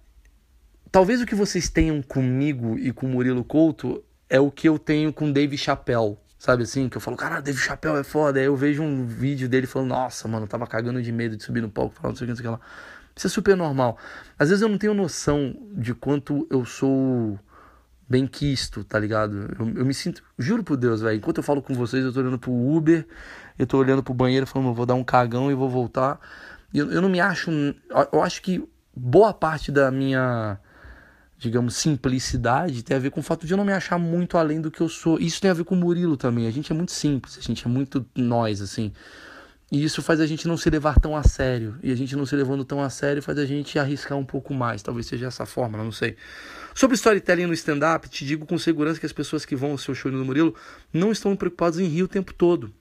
talvez 0.91 1.21
o 1.21 1.25
que 1.25 1.35
vocês 1.35 1.69
tenham 1.69 2.01
comigo 2.01 2.77
e 2.77 2.91
com 2.91 3.07
Murilo 3.07 3.43
Couto 3.43 4.03
é 4.29 4.39
o 4.39 4.49
que 4.49 4.67
eu 4.67 4.79
tenho 4.79 5.13
com 5.13 5.31
Dave 5.31 5.57
Chappelle. 5.57 6.17
Sabe 6.37 6.63
assim? 6.63 6.89
Que 6.89 6.97
eu 6.97 7.01
falo, 7.01 7.17
cara, 7.17 7.39
Dave 7.39 7.57
Chappelle 7.57 7.99
é 7.99 8.03
foda. 8.03 8.39
Aí 8.39 8.45
eu 8.45 8.55
vejo 8.55 8.83
um 8.83 9.05
vídeo 9.05 9.47
dele 9.47 9.67
falando, 9.67 9.89
nossa, 9.89 10.27
mano, 10.27 10.47
tava 10.47 10.67
cagando 10.67 11.01
de 11.01 11.11
medo 11.11 11.35
de 11.37 11.43
subir 11.43 11.61
no 11.61 11.69
palco, 11.69 11.95
falando 11.95 12.13
não 12.13 12.17
sei 12.17 12.25
o 12.25 12.27
que, 12.27 12.31
não 12.31 12.37
sei 12.37 12.45
o 12.45 12.57
que 12.57 12.61
lá. 12.61 12.69
Isso 13.15 13.27
é 13.27 13.29
super 13.29 13.55
normal. 13.55 13.97
Às 14.37 14.49
vezes 14.49 14.61
eu 14.61 14.67
não 14.67 14.77
tenho 14.77 14.93
noção 14.93 15.55
de 15.71 15.93
quanto 15.93 16.45
eu 16.51 16.65
sou 16.65 17.39
bem 18.07 18.27
quisto, 18.27 18.83
tá 18.83 18.99
ligado? 18.99 19.55
Eu, 19.57 19.79
eu 19.79 19.85
me 19.85 19.93
sinto, 19.93 20.23
juro 20.37 20.63
por 20.63 20.77
Deus, 20.77 21.01
velho. 21.01 21.17
Enquanto 21.17 21.37
eu 21.37 21.43
falo 21.43 21.61
com 21.61 21.73
vocês, 21.73 22.03
eu 22.03 22.13
tô 22.13 22.19
olhando 22.19 22.37
pro 22.37 22.51
Uber, 22.51 23.07
eu 23.57 23.65
tô 23.65 23.77
olhando 23.77 24.03
pro 24.03 24.13
banheiro 24.13 24.45
falando, 24.45 24.73
vou 24.73 24.85
dar 24.85 24.95
um 24.95 25.03
cagão 25.03 25.49
e 25.49 25.55
vou 25.55 25.69
voltar. 25.69 26.19
Eu, 26.73 26.91
eu 26.91 27.01
não 27.01 27.09
me 27.09 27.19
acho. 27.19 27.49
Eu 28.11 28.21
acho 28.21 28.41
que 28.41 28.67
boa 28.95 29.33
parte 29.33 29.71
da 29.71 29.89
minha, 29.89 30.59
digamos, 31.37 31.75
simplicidade 31.75 32.83
tem 32.83 32.95
a 32.95 32.99
ver 32.99 33.11
com 33.11 33.19
o 33.19 33.23
fato 33.23 33.45
de 33.45 33.53
eu 33.53 33.57
não 33.57 33.65
me 33.65 33.73
achar 33.73 33.97
muito 33.97 34.37
além 34.37 34.61
do 34.61 34.71
que 34.71 34.81
eu 34.81 34.89
sou. 34.89 35.19
Isso 35.19 35.41
tem 35.41 35.51
a 35.51 35.53
ver 35.53 35.63
com 35.63 35.75
o 35.75 35.77
Murilo 35.77 36.15
também. 36.15 36.47
A 36.47 36.51
gente 36.51 36.71
é 36.71 36.75
muito 36.75 36.91
simples, 36.91 37.37
a 37.37 37.41
gente 37.41 37.65
é 37.65 37.69
muito 37.69 38.05
nós, 38.15 38.61
assim. 38.61 38.91
E 39.71 39.83
isso 39.83 40.01
faz 40.01 40.19
a 40.21 40.27
gente 40.27 40.47
não 40.47 40.55
se 40.55 40.69
levar 40.69 40.99
tão 40.99 41.15
a 41.15 41.23
sério. 41.23 41.77
E 41.83 41.91
a 41.91 41.95
gente 41.95 42.15
não 42.15 42.25
se 42.25 42.35
levando 42.35 42.63
tão 42.63 42.81
a 42.81 42.89
sério 42.89 43.21
faz 43.21 43.37
a 43.37 43.45
gente 43.45 43.77
arriscar 43.77 44.17
um 44.17 44.25
pouco 44.25 44.53
mais. 44.53 44.81
Talvez 44.81 45.07
seja 45.07 45.27
essa 45.27 45.45
forma, 45.45 45.77
não 45.77 45.91
sei. 45.91 46.15
Sobre 46.73 46.95
storytelling 46.95 47.47
no 47.47 47.53
stand-up, 47.53 48.07
te 48.07 48.25
digo 48.25 48.45
com 48.45 48.57
segurança 48.57 48.99
que 48.99 49.05
as 49.05 49.13
pessoas 49.13 49.45
que 49.45 49.55
vão 49.55 49.71
ao 49.71 49.77
seu 49.77 49.93
show 49.95 50.11
no 50.11 50.23
Murilo 50.23 50.55
não 50.93 51.11
estão 51.11 51.35
preocupadas 51.35 51.79
em 51.79 51.87
rir 51.87 52.03
o 52.03 52.07
tempo 52.07 52.33
todo 52.33 52.71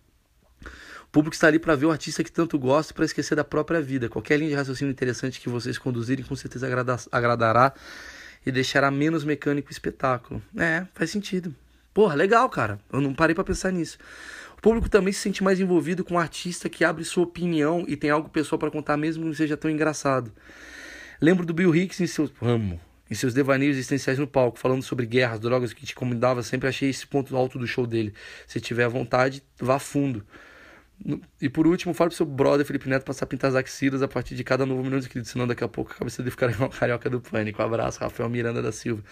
público 1.14 1.36
está 1.36 1.46
ali 1.46 1.60
para 1.60 1.76
ver 1.76 1.86
o 1.86 1.92
artista 1.92 2.24
que 2.24 2.32
tanto 2.32 2.58
gosta 2.58 2.92
e 2.92 2.94
para 2.94 3.04
esquecer 3.04 3.36
da 3.36 3.44
própria 3.44 3.80
vida. 3.80 4.08
Qualquer 4.08 4.36
linha 4.36 4.50
de 4.50 4.56
raciocínio 4.56 4.90
interessante 4.90 5.40
que 5.40 5.48
vocês 5.48 5.78
conduzirem 5.78 6.24
com 6.24 6.34
certeza 6.34 6.66
agrada, 6.66 6.96
agradará 7.12 7.72
e 8.44 8.52
deixará 8.52 8.90
menos 8.90 9.24
mecânico 9.24 9.68
o 9.68 9.72
espetáculo. 9.72 10.42
É, 10.56 10.86
faz 10.94 11.10
sentido. 11.10 11.54
Porra, 11.92 12.14
legal, 12.14 12.48
cara. 12.48 12.78
Eu 12.92 13.00
não 13.00 13.14
parei 13.14 13.34
para 13.34 13.44
pensar 13.44 13.70
nisso. 13.70 13.98
O 14.58 14.60
público 14.60 14.88
também 14.88 15.12
se 15.12 15.20
sente 15.20 15.44
mais 15.44 15.60
envolvido 15.60 16.04
com 16.04 16.14
o 16.14 16.18
artista 16.18 16.68
que 16.68 16.84
abre 16.84 17.04
sua 17.04 17.24
opinião 17.24 17.84
e 17.86 17.96
tem 17.96 18.10
algo 18.10 18.28
pessoal 18.28 18.58
para 18.58 18.70
contar, 18.70 18.96
mesmo 18.96 19.22
que 19.22 19.28
não 19.28 19.34
seja 19.34 19.56
tão 19.56 19.70
engraçado. 19.70 20.32
Lembro 21.20 21.46
do 21.46 21.54
Bill 21.54 21.74
Hicks 21.74 22.00
em 22.00 22.06
seus. 22.06 22.32
Amo. 22.40 22.80
Em 23.10 23.14
seus 23.14 23.34
devaneios 23.34 23.76
existenciais 23.76 24.18
no 24.18 24.26
palco, 24.26 24.58
falando 24.58 24.82
sobre 24.82 25.04
guerras, 25.04 25.38
drogas, 25.38 25.72
que 25.72 25.84
te 25.84 25.92
incomodava, 25.92 26.42
sempre 26.42 26.68
achei 26.68 26.88
esse 26.88 27.06
ponto 27.06 27.36
alto 27.36 27.58
do 27.58 27.66
show 27.66 27.86
dele. 27.86 28.14
Se 28.46 28.60
tiver 28.60 28.88
vontade, 28.88 29.42
vá 29.58 29.78
fundo. 29.78 30.24
E 31.40 31.50
por 31.50 31.66
último, 31.66 31.92
fala 31.92 32.08
pro 32.08 32.16
seu 32.16 32.24
brother 32.24 32.64
Felipe 32.64 32.88
Neto 32.88 33.04
passar 33.04 33.24
a 33.24 33.28
pintar 33.28 33.50
as 33.50 33.54
axilas 33.54 34.00
a 34.00 34.08
partir 34.08 34.34
de 34.34 34.42
cada 34.42 34.64
novo 34.64 34.82
milhão 34.82 34.98
de 34.98 35.04
inscritos, 35.04 35.30
senão 35.30 35.46
daqui 35.46 35.62
a 35.62 35.68
pouco 35.68 35.92
a 35.92 35.94
cabeça 35.94 36.22
dele 36.22 36.30
ficará 36.30 36.52
igual 36.54 36.70
carioca 36.70 37.10
do 37.10 37.20
pânico. 37.20 37.60
Um 37.60 37.66
abraço, 37.66 38.00
Rafael 38.00 38.28
Miranda 38.30 38.62
da 38.62 38.72
Silva. 38.72 39.02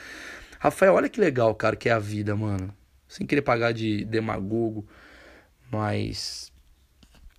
Rafael, 0.59 0.95
olha 0.95 1.09
que 1.09 1.21
legal, 1.21 1.55
cara, 1.55 1.77
que 1.77 1.89
é 1.89 1.93
a 1.93 1.99
vida, 1.99 2.35
mano. 2.35 2.75
Sem 3.07 3.27
querer 3.27 3.43
pagar 3.43 3.73
de 3.73 4.05
demagogo, 4.07 4.87
mas. 5.71 6.51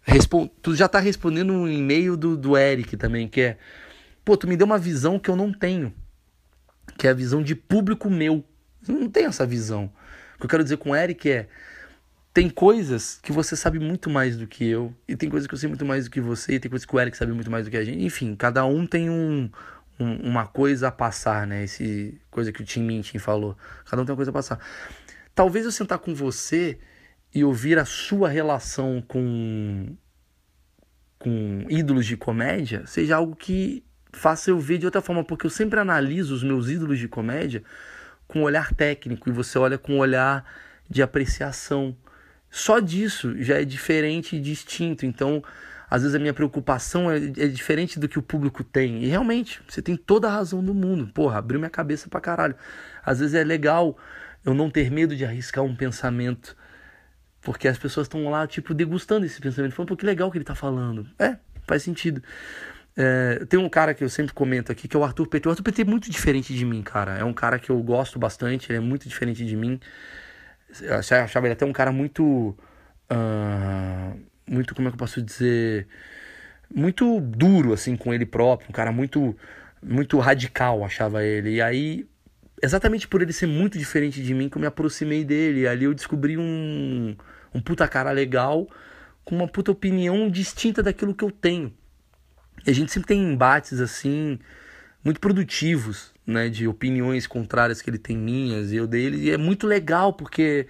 Respond... 0.03 0.51
Tu 0.61 0.75
já 0.75 0.87
tá 0.87 0.99
respondendo 0.99 1.51
um 1.51 1.67
e-mail 1.67 2.15
do, 2.15 2.37
do 2.37 2.55
Eric 2.55 2.95
também, 2.95 3.27
que 3.27 3.41
é. 3.41 3.57
Pô, 4.23 4.37
tu 4.37 4.47
me 4.47 4.55
deu 4.55 4.67
uma 4.67 4.77
visão 4.77 5.17
que 5.17 5.29
eu 5.29 5.35
não 5.35 5.51
tenho. 5.51 5.91
Que 6.97 7.07
é 7.07 7.09
a 7.09 7.13
visão 7.13 7.41
de 7.41 7.55
público 7.55 8.09
meu. 8.09 8.43
Eu 8.87 8.93
não 8.93 9.09
tenho 9.09 9.29
essa 9.29 9.47
visão. 9.47 9.91
O 10.35 10.39
que 10.39 10.45
eu 10.45 10.49
quero 10.49 10.63
dizer 10.63 10.77
com 10.77 10.91
o 10.91 10.95
Eric 10.95 11.29
é 11.29 11.47
tem 12.33 12.49
coisas 12.49 13.19
que 13.21 13.31
você 13.31 13.55
sabe 13.55 13.79
muito 13.79 14.09
mais 14.09 14.35
do 14.35 14.47
que 14.47 14.65
eu, 14.65 14.93
e 15.07 15.15
tem 15.15 15.29
coisas 15.29 15.47
que 15.47 15.53
eu 15.53 15.57
sei 15.57 15.69
muito 15.69 15.85
mais 15.85 16.05
do 16.05 16.11
que 16.11 16.19
você, 16.19 16.55
e 16.55 16.59
tem 16.59 16.69
coisas 16.69 16.85
que 16.85 16.95
o 16.95 16.99
Eric 16.99 17.15
sabe 17.15 17.31
muito 17.31 17.51
mais 17.51 17.65
do 17.65 17.71
que 17.71 17.77
a 17.77 17.83
gente. 17.83 18.03
Enfim, 18.03 18.35
cada 18.35 18.65
um 18.65 18.87
tem 18.87 19.09
um, 19.09 19.49
um, 19.99 20.15
uma 20.29 20.47
coisa 20.47 20.87
a 20.87 20.91
passar, 20.91 21.45
né? 21.45 21.63
Esse 21.63 22.19
coisa 22.31 22.51
que 22.51 22.61
o 22.61 22.65
Tim 22.65 22.83
Minchin 22.83 23.19
falou. 23.19 23.55
Cada 23.85 24.01
um 24.01 24.05
tem 24.05 24.13
uma 24.13 24.17
coisa 24.17 24.31
a 24.31 24.33
passar. 24.33 24.59
Talvez 25.35 25.65
eu 25.65 25.71
sentar 25.71 25.99
com 25.99 26.15
você 26.15 26.79
e 27.33 27.43
ouvir 27.43 27.77
a 27.77 27.85
sua 27.85 28.29
relação 28.29 29.01
com 29.07 29.95
com 31.19 31.65
ídolos 31.69 32.05
de 32.05 32.17
comédia 32.17 32.85
seja 32.85 33.15
algo 33.15 33.33
que 33.33 33.81
faça 34.11 34.49
eu 34.49 34.59
ver 34.59 34.77
de 34.77 34.85
outra 34.85 35.01
forma, 35.01 35.23
porque 35.23 35.45
eu 35.45 35.49
sempre 35.49 35.79
analiso 35.79 36.35
os 36.35 36.43
meus 36.43 36.69
ídolos 36.69 36.99
de 36.99 37.07
comédia 37.07 37.63
com 38.27 38.39
um 38.39 38.43
olhar 38.43 38.73
técnico 38.73 39.29
e 39.29 39.31
você 39.31 39.57
olha 39.57 39.77
com 39.77 39.93
um 39.93 39.97
olhar 39.99 40.45
de 40.89 41.01
apreciação. 41.01 41.95
Só 42.55 42.79
disso 42.79 43.33
já 43.41 43.59
é 43.59 43.65
diferente 43.65 44.35
e 44.35 44.39
distinto. 44.39 45.07
Então, 45.07 45.43
às 45.89 46.03
vezes 46.03 46.13
a 46.13 46.19
minha 46.19 46.35
preocupação 46.35 47.09
é, 47.09 47.17
é, 47.17 47.47
diferente 47.47 47.97
do 47.97 48.07
que 48.07 48.19
o 48.19 48.21
público 48.21 48.63
tem. 48.63 49.03
E 49.03 49.07
realmente, 49.07 49.59
você 49.67 49.81
tem 49.81 49.97
toda 49.97 50.27
a 50.27 50.31
razão 50.31 50.63
do 50.63 50.71
mundo. 50.71 51.07
Porra, 51.07 51.39
abriu 51.39 51.59
minha 51.59 51.69
cabeça 51.71 52.07
pra 52.07 52.21
caralho. 52.21 52.53
Às 53.03 53.21
vezes 53.21 53.33
é 53.33 53.43
legal 53.43 53.97
eu 54.45 54.53
não 54.53 54.69
ter 54.69 54.91
medo 54.91 55.15
de 55.15 55.25
arriscar 55.25 55.63
um 55.63 55.75
pensamento. 55.75 56.55
Porque 57.41 57.67
as 57.67 57.79
pessoas 57.79 58.05
estão 58.05 58.29
lá, 58.29 58.45
tipo, 58.45 58.71
degustando 58.71 59.25
esse 59.25 59.41
pensamento. 59.41 59.73
Falando, 59.73 59.89
pô, 59.89 59.97
que 59.97 60.05
legal 60.05 60.29
que 60.29 60.37
ele 60.37 60.45
tá 60.45 60.53
falando. 60.53 61.07
É, 61.17 61.37
faz 61.65 61.81
sentido. 61.81 62.21
É, 62.95 63.43
tem 63.49 63.59
um 63.59 63.67
cara 63.67 63.95
que 63.95 64.03
eu 64.03 64.09
sempre 64.09 64.31
comento 64.31 64.71
aqui, 64.71 64.87
que 64.87 64.95
é 64.95 64.99
o 64.99 65.03
Arthur 65.03 65.25
PT. 65.25 65.47
O 65.47 65.51
Arthur 65.51 65.63
PT 65.63 65.81
é 65.81 65.85
muito 65.85 66.07
diferente 66.07 66.53
de 66.53 66.65
mim, 66.65 66.83
cara. 66.83 67.17
É 67.17 67.23
um 67.23 67.33
cara 67.33 67.57
que 67.57 67.71
eu 67.71 67.81
gosto 67.81 68.19
bastante, 68.19 68.71
ele 68.71 68.77
é 68.77 68.79
muito 68.79 69.09
diferente 69.09 69.43
de 69.43 69.55
mim. 69.55 69.79
Eu 70.81 70.95
achava 70.95 71.45
ele 71.47 71.53
até 71.53 71.65
um 71.65 71.73
cara 71.73 71.91
muito. 71.91 72.57
Uh, 73.11 74.19
muito, 74.47 74.73
como 74.75 74.87
é 74.87 74.91
que 74.91 74.95
eu 74.95 74.99
posso 74.99 75.21
dizer? 75.21 75.87
Muito 76.73 77.19
duro, 77.21 77.73
assim, 77.73 77.95
com 77.95 78.13
ele 78.13 78.25
próprio. 78.25 78.69
Um 78.69 78.73
cara 78.73 78.91
muito, 78.91 79.35
muito 79.81 80.17
radical, 80.19 80.83
achava 80.83 81.23
ele. 81.23 81.55
E 81.55 81.61
aí, 81.61 82.07
exatamente 82.61 83.07
por 83.07 83.21
ele 83.21 83.33
ser 83.33 83.47
muito 83.47 83.77
diferente 83.77 84.21
de 84.23 84.33
mim, 84.33 84.49
que 84.49 84.57
eu 84.57 84.61
me 84.61 84.67
aproximei 84.67 85.23
dele. 85.23 85.61
E 85.61 85.67
ali 85.67 85.85
eu 85.85 85.93
descobri 85.93 86.37
um, 86.37 87.15
Um 87.53 87.61
puta 87.61 87.87
cara 87.87 88.11
legal, 88.11 88.67
com 89.23 89.35
uma 89.35 89.47
puta 89.47 89.71
opinião 89.71 90.29
distinta 90.29 90.81
daquilo 90.81 91.13
que 91.13 91.23
eu 91.23 91.31
tenho. 91.31 91.71
E 92.65 92.69
a 92.69 92.73
gente 92.73 92.91
sempre 92.91 93.07
tem 93.07 93.21
embates 93.21 93.79
assim, 93.79 94.39
muito 95.03 95.19
produtivos, 95.19 96.12
né? 96.25 96.49
De 96.49 96.67
opiniões 96.67 97.27
contrárias 97.27 97.81
que 97.81 97.89
ele 97.89 97.97
tem 97.97 98.17
minhas 98.17 98.71
e 98.71 98.75
eu 98.75 98.87
dele. 98.87 99.17
E 99.17 99.31
é 99.31 99.37
muito 99.37 99.67
legal, 99.67 100.13
porque 100.13 100.67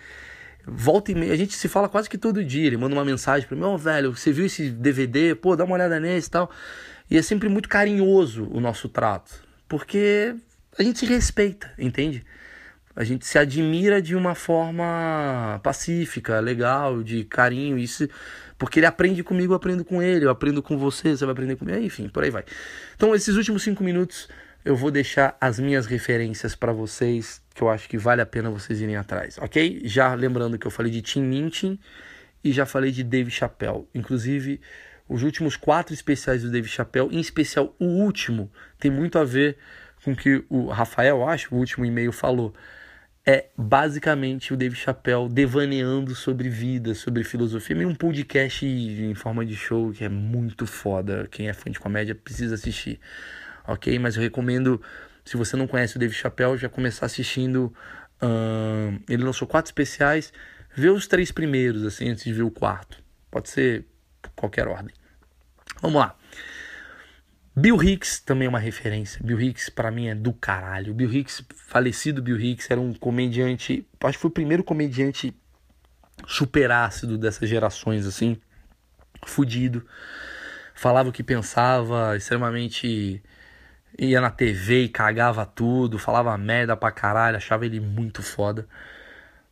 volta 0.66 1.12
e 1.12 1.16
meia, 1.16 1.34
a 1.34 1.38
gente 1.38 1.54
se 1.56 1.68
fala 1.68 1.90
quase 1.90 2.10
que 2.10 2.18
todo 2.18 2.44
dia. 2.44 2.68
Ele 2.68 2.78
manda 2.78 2.96
uma 2.96 3.06
mensagem 3.06 3.48
pra 3.48 3.56
mim: 3.56 3.64
Ó, 3.64 3.74
oh, 3.74 3.78
velho, 3.78 4.16
você 4.16 4.32
viu 4.32 4.46
esse 4.46 4.70
DVD? 4.70 5.36
Pô, 5.36 5.56
dá 5.56 5.64
uma 5.64 5.76
olhada 5.76 6.00
nesse 6.00 6.28
e 6.28 6.32
tal. 6.32 6.52
E 7.10 7.18
é 7.18 7.22
sempre 7.22 7.50
muito 7.50 7.70
carinhoso 7.70 8.48
o 8.52 8.60
nosso 8.60 8.90
trato, 8.90 9.44
porque 9.68 10.36
a 10.78 10.84
gente 10.84 11.00
se 11.00 11.06
respeita, 11.06 11.72
entende? 11.78 12.26
A 12.96 13.04
gente 13.04 13.26
se 13.26 13.38
admira 13.38 14.02
de 14.02 14.16
uma 14.16 14.36
forma 14.36 15.60
pacífica, 15.64 16.40
legal, 16.40 17.04
de 17.04 17.24
carinho, 17.24 17.78
isso 17.78 18.08
porque 18.58 18.80
ele 18.80 18.86
aprende 18.86 19.24
comigo, 19.24 19.52
eu 19.52 19.58
aprendo 19.58 19.84
com 19.84 20.02
ele, 20.02 20.26
eu 20.26 20.30
aprendo 20.30 20.62
com 20.62 20.78
você, 20.78 21.18
você 21.18 21.26
vai 21.26 21.34
aprender 21.34 21.56
comigo, 21.56 21.78
enfim, 21.80 22.08
por 22.08 22.24
aí 22.24 22.30
vai. 22.30 22.46
Então, 22.96 23.14
esses 23.14 23.36
últimos 23.36 23.64
cinco 23.64 23.84
minutos 23.84 24.30
eu 24.66 24.76
vou 24.76 24.90
deixar 24.90 25.38
as 25.40 25.60
minhas 25.60 25.86
referências 25.86 26.56
para 26.56 26.72
vocês, 26.72 27.42
que 27.54 27.62
eu 27.62 27.70
acho 27.70 27.88
que 27.90 27.98
vale 27.98 28.22
a 28.22 28.26
pena 28.26 28.50
vocês 28.50 28.80
irem 28.82 28.96
atrás, 28.96 29.38
ok? 29.38 29.82
Já 29.84 30.14
lembrando 30.14 30.58
que 30.58 30.66
eu 30.66 30.72
falei 30.72 30.92
de 30.92 31.02
Tim 31.02 31.22
Minchin 31.22 31.80
e 32.44 32.52
já 32.52 32.66
falei 32.66 32.92
de 32.92 33.04
Dave 33.04 33.30
Chappelle. 33.30 33.88
Inclusive, 33.94 34.62
os 35.08 35.22
últimos 35.24 35.56
quatro 35.56 35.94
especiais 35.94 36.44
do 36.44 36.52
Dave 36.52 36.68
Chappelle, 36.68 37.16
em 37.16 37.20
especial 37.20 37.76
o 37.80 37.86
último, 37.86 38.52
tem 38.80 38.90
muito 38.90 39.20
a 39.20 39.24
ver 39.24 39.58
com 40.04 40.12
o 40.12 40.16
que 40.16 40.44
o 40.50 40.68
Rafael, 40.68 41.28
acho, 41.28 41.54
o 41.54 41.58
último 41.58 41.86
e-mail 41.86 42.12
falou. 42.12 42.54
É 43.26 43.46
basicamente 43.58 44.54
o 44.54 44.58
Dave 44.58 44.76
Chappelle 44.76 45.30
devaneando 45.30 46.14
sobre 46.14 46.50
vida, 46.50 46.94
sobre 46.94 47.24
filosofia, 47.24 47.74
meio 47.74 47.88
um 47.88 47.96
podcast 47.96 48.66
em 48.66 49.16
forma 49.16 49.46
de 49.46 49.56
show 49.56 49.94
que 49.94 50.04
é 50.04 50.10
muito 50.10 50.66
foda. 50.66 51.26
Quem 51.32 51.48
é 51.48 51.54
fã 51.54 51.72
de 51.72 51.80
comédia 51.80 52.14
precisa 52.14 52.56
assistir, 52.56 53.00
ok? 53.68 53.98
Mas 54.00 54.16
eu 54.16 54.22
recomendo, 54.22 54.82
se 55.26 55.38
você 55.38 55.56
não 55.56 55.68
conhece 55.68 55.96
o 55.96 56.00
Dave 56.00 56.14
Chappelle, 56.14 56.58
já 56.58 56.70
começar 56.70 57.06
assistindo. 57.06 57.74
Uh, 58.22 59.02
ele 59.10 59.24
lançou 59.24 59.48
quatro 59.48 59.68
especiais, 59.70 60.32
vê 60.76 60.90
os 60.90 61.08
três 61.08 61.32
primeiros, 61.32 61.84
assim, 61.84 62.10
antes 62.10 62.24
de 62.24 62.34
ver 62.34 62.44
o 62.44 62.52
quarto. 62.52 63.04
Pode 63.30 63.50
ser 63.50 63.86
qualquer 64.36 64.68
ordem. 64.68 64.94
Vamos 65.82 66.00
lá. 66.00 66.16
Bill 67.56 67.82
Hicks 67.84 68.20
também 68.20 68.48
é 68.48 68.50
uma 68.50 68.60
referência. 68.60 69.22
Bill 69.24 69.40
Hicks 69.40 69.70
para 69.70 69.92
mim 69.92 70.08
é 70.08 70.16
do 70.16 70.34
caralho. 70.34 70.94
Bill 70.94 71.12
Hicks, 71.14 71.44
falecido 71.56 72.22
Bill 72.22 72.40
Hicks, 72.40 72.72
era 72.72 72.82
um 72.82 72.94
comediante, 72.94 73.86
acho 74.04 74.18
que 74.18 74.22
foi 74.22 74.30
o 74.30 74.34
primeiro 74.34 74.64
comediante 74.64 75.36
super 76.26 76.72
ácido 76.72 77.18
dessas 77.18 77.48
gerações 77.48 78.08
assim, 78.08 78.38
fudido. 79.26 79.86
Falava 80.74 81.10
o 81.10 81.12
que 81.12 81.22
pensava, 81.22 82.18
extremamente 82.18 83.22
ia 83.98 84.20
na 84.20 84.30
TV 84.30 84.84
e 84.84 84.90
cagava 84.90 85.46
tudo, 85.46 86.00
falava 86.00 86.38
merda 86.38 86.76
pra 86.76 86.92
caralho, 86.92 87.38
achava 87.38 87.66
ele 87.66 87.80
muito 87.80 88.22
foda. 88.22 88.68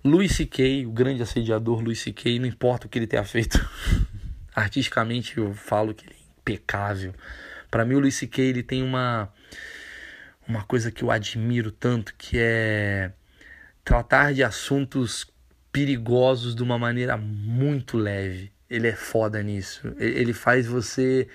Louis 0.03 0.31
C.K., 0.31 0.85
o 0.85 0.91
grande 0.91 1.21
assediador 1.21 1.81
Louis 1.81 1.99
C.K., 1.99 2.39
não 2.39 2.47
importa 2.47 2.87
o 2.87 2.89
que 2.89 2.97
ele 2.97 3.07
tenha 3.07 3.23
feito, 3.23 3.59
artisticamente 4.55 5.37
eu 5.37 5.53
falo 5.53 5.93
que 5.93 6.05
ele 6.05 6.15
é 6.15 6.39
impecável. 6.39 7.13
Para 7.69 7.85
mim 7.85 7.95
o 7.95 7.99
Luis 7.99 8.15
C.K. 8.15 8.43
ele 8.43 8.63
tem 8.63 8.83
uma 8.83 9.31
uma 10.47 10.63
coisa 10.63 10.91
que 10.91 11.03
eu 11.03 11.11
admiro 11.11 11.71
tanto, 11.71 12.13
que 12.17 12.37
é 12.37 13.11
tratar 13.83 14.33
de 14.33 14.43
assuntos 14.43 15.25
perigosos 15.71 16.53
de 16.53 16.61
uma 16.61 16.77
maneira 16.77 17.15
muito 17.15 17.97
leve. 17.97 18.51
Ele 18.69 18.87
é 18.87 18.95
foda 18.95 19.41
nisso. 19.41 19.93
Ele 19.97 20.33
faz 20.33 20.67
você 20.67 21.27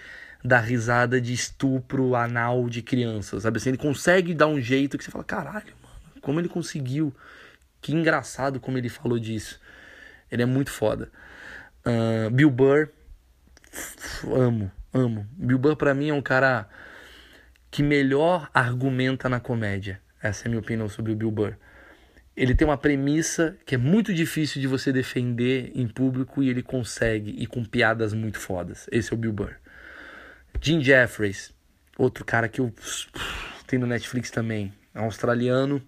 dar 0.44 0.60
risada 0.60 1.20
de 1.20 1.32
estupro 1.32 2.14
anal 2.14 2.68
de 2.68 2.82
criança, 2.82 3.40
sabe 3.40 3.58
assim? 3.58 3.70
Ele 3.70 3.78
consegue 3.78 4.34
dar 4.34 4.46
um 4.46 4.60
jeito 4.60 4.96
que 4.96 5.04
você 5.04 5.10
fala, 5.10 5.24
caralho, 5.24 5.74
mano, 5.82 6.20
como 6.20 6.40
ele 6.40 6.48
conseguiu? 6.48 7.14
Que 7.80 7.92
engraçado 7.92 8.60
como 8.60 8.78
ele 8.78 8.88
falou 8.88 9.18
disso. 9.18 9.60
Ele 10.30 10.42
é 10.42 10.46
muito 10.46 10.70
foda. 10.70 11.10
Uh, 11.84 12.30
Bill 12.30 12.50
Burr, 12.50 12.88
amo, 14.24 14.70
amo. 14.92 15.26
Bill 15.32 15.58
Burr 15.58 15.76
para 15.76 15.94
mim 15.94 16.08
é 16.08 16.14
um 16.14 16.22
cara 16.22 16.68
que 17.70 17.82
melhor 17.82 18.48
argumenta 18.52 19.28
na 19.28 19.38
comédia. 19.38 20.00
Essa 20.22 20.44
é 20.44 20.46
a 20.46 20.50
minha 20.50 20.60
opinião 20.60 20.88
sobre 20.88 21.12
o 21.12 21.16
Bill 21.16 21.30
Burr. 21.30 21.56
Ele 22.36 22.54
tem 22.54 22.66
uma 22.66 22.76
premissa 22.76 23.56
que 23.64 23.74
é 23.74 23.78
muito 23.78 24.12
difícil 24.12 24.60
de 24.60 24.66
você 24.66 24.92
defender 24.92 25.72
em 25.74 25.88
público 25.88 26.42
e 26.42 26.50
ele 26.50 26.62
consegue, 26.62 27.30
e 27.30 27.46
com 27.46 27.64
piadas 27.64 28.12
muito 28.12 28.38
fodas. 28.38 28.86
Esse 28.92 29.12
é 29.12 29.14
o 29.14 29.18
Bill 29.18 29.32
Burr. 29.32 29.54
Jim 30.60 30.82
Jeffries, 30.82 31.52
outro 31.98 32.24
cara 32.24 32.48
que 32.48 32.60
eu 32.60 32.72
tenho 33.66 33.80
no 33.80 33.86
Netflix 33.86 34.30
também, 34.30 34.72
é 34.94 35.00
australiano, 35.00 35.82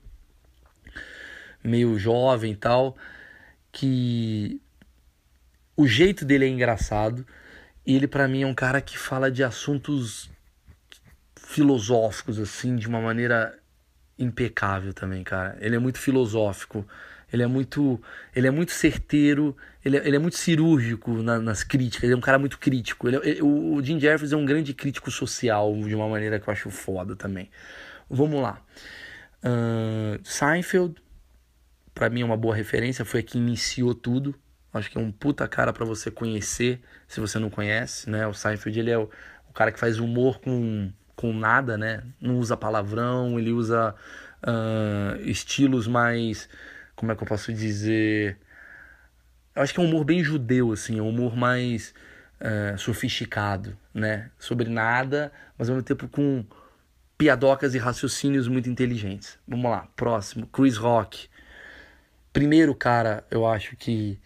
meio 1.62 1.98
jovem 1.98 2.52
e 2.52 2.56
tal, 2.56 2.96
que 3.72 4.60
o 5.76 5.86
jeito 5.86 6.24
dele 6.24 6.44
é 6.44 6.48
engraçado 6.48 7.26
e 7.86 7.94
ele 7.94 8.06
para 8.06 8.28
mim 8.28 8.42
é 8.42 8.46
um 8.46 8.54
cara 8.54 8.80
que 8.80 8.98
fala 8.98 9.30
de 9.30 9.42
assuntos 9.42 10.30
filosóficos 11.36 12.38
assim 12.38 12.76
de 12.76 12.86
uma 12.86 13.00
maneira 13.00 13.58
impecável 14.18 14.92
também, 14.92 15.22
cara. 15.22 15.56
Ele 15.60 15.76
é 15.76 15.78
muito 15.78 15.98
filosófico, 15.98 16.86
ele 17.32 17.42
é 17.42 17.46
muito, 17.46 18.00
ele 18.34 18.46
é 18.46 18.50
muito 18.50 18.72
certeiro, 18.72 19.56
ele 19.84 19.96
é, 19.98 20.06
ele 20.06 20.16
é 20.16 20.18
muito 20.18 20.36
cirúrgico 20.36 21.22
na, 21.22 21.38
nas 21.38 21.62
críticas, 21.62 22.04
ele 22.04 22.14
é 22.14 22.16
um 22.16 22.20
cara 22.20 22.38
muito 22.38 22.58
crítico. 22.58 23.08
Ele, 23.08 23.16
é, 23.16 23.42
o 23.42 23.82
Jim 23.82 24.00
Jeffries 24.00 24.32
é 24.32 24.36
um 24.36 24.44
grande 24.44 24.72
crítico 24.72 25.10
social 25.10 25.74
de 25.82 25.94
uma 25.94 26.08
maneira 26.08 26.40
que 26.40 26.48
eu 26.48 26.52
acho 26.52 26.70
foda 26.70 27.14
também. 27.14 27.50
Vamos 28.08 28.40
lá. 28.40 28.62
Uh, 29.44 30.18
Seinfeld, 30.24 30.96
para 31.94 32.08
mim 32.08 32.22
é 32.22 32.24
uma 32.24 32.36
boa 32.36 32.54
referência, 32.54 33.04
foi 33.04 33.20
a 33.20 33.22
que 33.22 33.36
iniciou 33.36 33.94
tudo. 33.94 34.34
Acho 34.72 34.90
que 34.90 34.98
é 34.98 35.00
um 35.00 35.12
puta 35.12 35.46
cara 35.48 35.72
para 35.72 35.84
você 35.84 36.10
conhecer, 36.10 36.80
se 37.06 37.20
você 37.20 37.38
não 37.38 37.50
conhece, 37.50 38.08
né? 38.08 38.26
O 38.26 38.32
Seinfeld, 38.34 38.78
ele 38.78 38.90
é 38.90 38.98
o, 38.98 39.08
o, 39.48 39.52
cara 39.52 39.72
que 39.72 39.78
faz 39.78 39.98
humor 39.98 40.40
com, 40.40 40.90
com 41.14 41.32
nada, 41.32 41.76
né? 41.76 42.02
Não 42.20 42.38
usa 42.38 42.56
palavrão, 42.56 43.38
ele 43.38 43.52
usa 43.52 43.94
uh, 44.42 45.20
estilos 45.22 45.86
mais... 45.86 46.48
Como 46.98 47.12
é 47.12 47.14
que 47.14 47.22
eu 47.22 47.28
posso 47.28 47.52
dizer? 47.52 48.36
Eu 49.54 49.62
acho 49.62 49.72
que 49.72 49.78
é 49.78 49.82
um 49.82 49.86
humor 49.86 50.04
bem 50.04 50.22
judeu, 50.22 50.72
assim. 50.72 50.98
É 50.98 51.02
um 51.02 51.08
humor 51.08 51.36
mais 51.36 51.94
uh, 52.40 52.76
sofisticado, 52.76 53.78
né? 53.94 54.32
Sobre 54.36 54.68
nada, 54.68 55.32
mas 55.56 55.68
ao 55.68 55.76
mesmo 55.76 55.86
tempo 55.86 56.08
com 56.08 56.44
piadocas 57.16 57.76
e 57.76 57.78
raciocínios 57.78 58.48
muito 58.48 58.68
inteligentes. 58.68 59.38
Vamos 59.46 59.70
lá, 59.70 59.86
próximo. 59.94 60.48
Chris 60.48 60.76
Rock. 60.76 61.28
Primeiro 62.32 62.74
cara, 62.74 63.24
eu 63.30 63.46
acho 63.46 63.76
que 63.76 64.18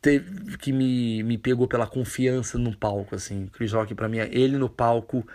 teve, 0.00 0.56
que 0.56 0.72
me, 0.72 1.22
me 1.22 1.36
pegou 1.36 1.68
pela 1.68 1.86
confiança 1.86 2.56
no 2.56 2.74
palco, 2.74 3.14
assim. 3.14 3.46
Chris 3.48 3.72
Rock, 3.72 3.94
para 3.94 4.08
mim, 4.08 4.18
ele 4.18 4.56
no 4.56 4.70
palco, 4.70 5.26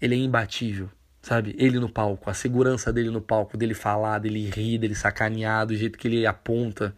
ele 0.00 0.14
é 0.14 0.18
imbatível, 0.18 0.88
sabe? 1.22 1.54
Ele 1.56 1.78
no 1.78 1.88
palco, 1.88 2.28
a 2.28 2.34
segurança 2.34 2.92
dele 2.92 3.10
no 3.10 3.20
palco, 3.20 3.56
dele 3.56 3.74
falar, 3.74 4.18
dele 4.18 4.50
rir, 4.50 4.78
dele 4.78 4.94
sacanear, 4.94 5.66
do 5.66 5.76
jeito 5.76 5.98
que 5.98 6.08
ele 6.08 6.26
aponta, 6.26 6.94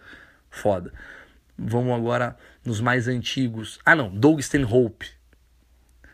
foda. 0.50 0.92
Vamos 1.56 1.94
agora 1.94 2.36
nos 2.64 2.80
mais 2.80 3.06
antigos. 3.06 3.78
Ah, 3.84 3.94
não, 3.94 4.08
Doug 4.08 4.40
Stanhope. 4.40 5.10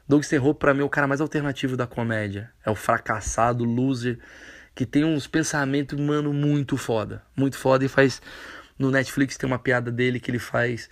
Doug 0.06 0.22
Stanhope, 0.22 0.58
pra 0.58 0.74
mim, 0.74 0.80
é 0.80 0.84
o 0.84 0.88
cara 0.90 1.06
mais 1.06 1.20
alternativo 1.20 1.76
da 1.76 1.86
comédia. 1.86 2.50
É 2.66 2.70
o 2.70 2.74
fracassado, 2.74 3.64
loser, 3.64 4.18
que 4.74 4.84
tem 4.84 5.04
uns 5.04 5.26
pensamentos, 5.26 5.98
mano, 5.98 6.32
muito 6.32 6.76
foda. 6.76 7.22
Muito 7.36 7.56
foda 7.56 7.84
e 7.84 7.88
faz 7.88 8.20
no 8.78 8.90
Netflix 8.90 9.36
tem 9.36 9.46
uma 9.46 9.58
piada 9.58 9.92
dele 9.92 10.18
que 10.18 10.30
ele 10.30 10.38
faz 10.38 10.88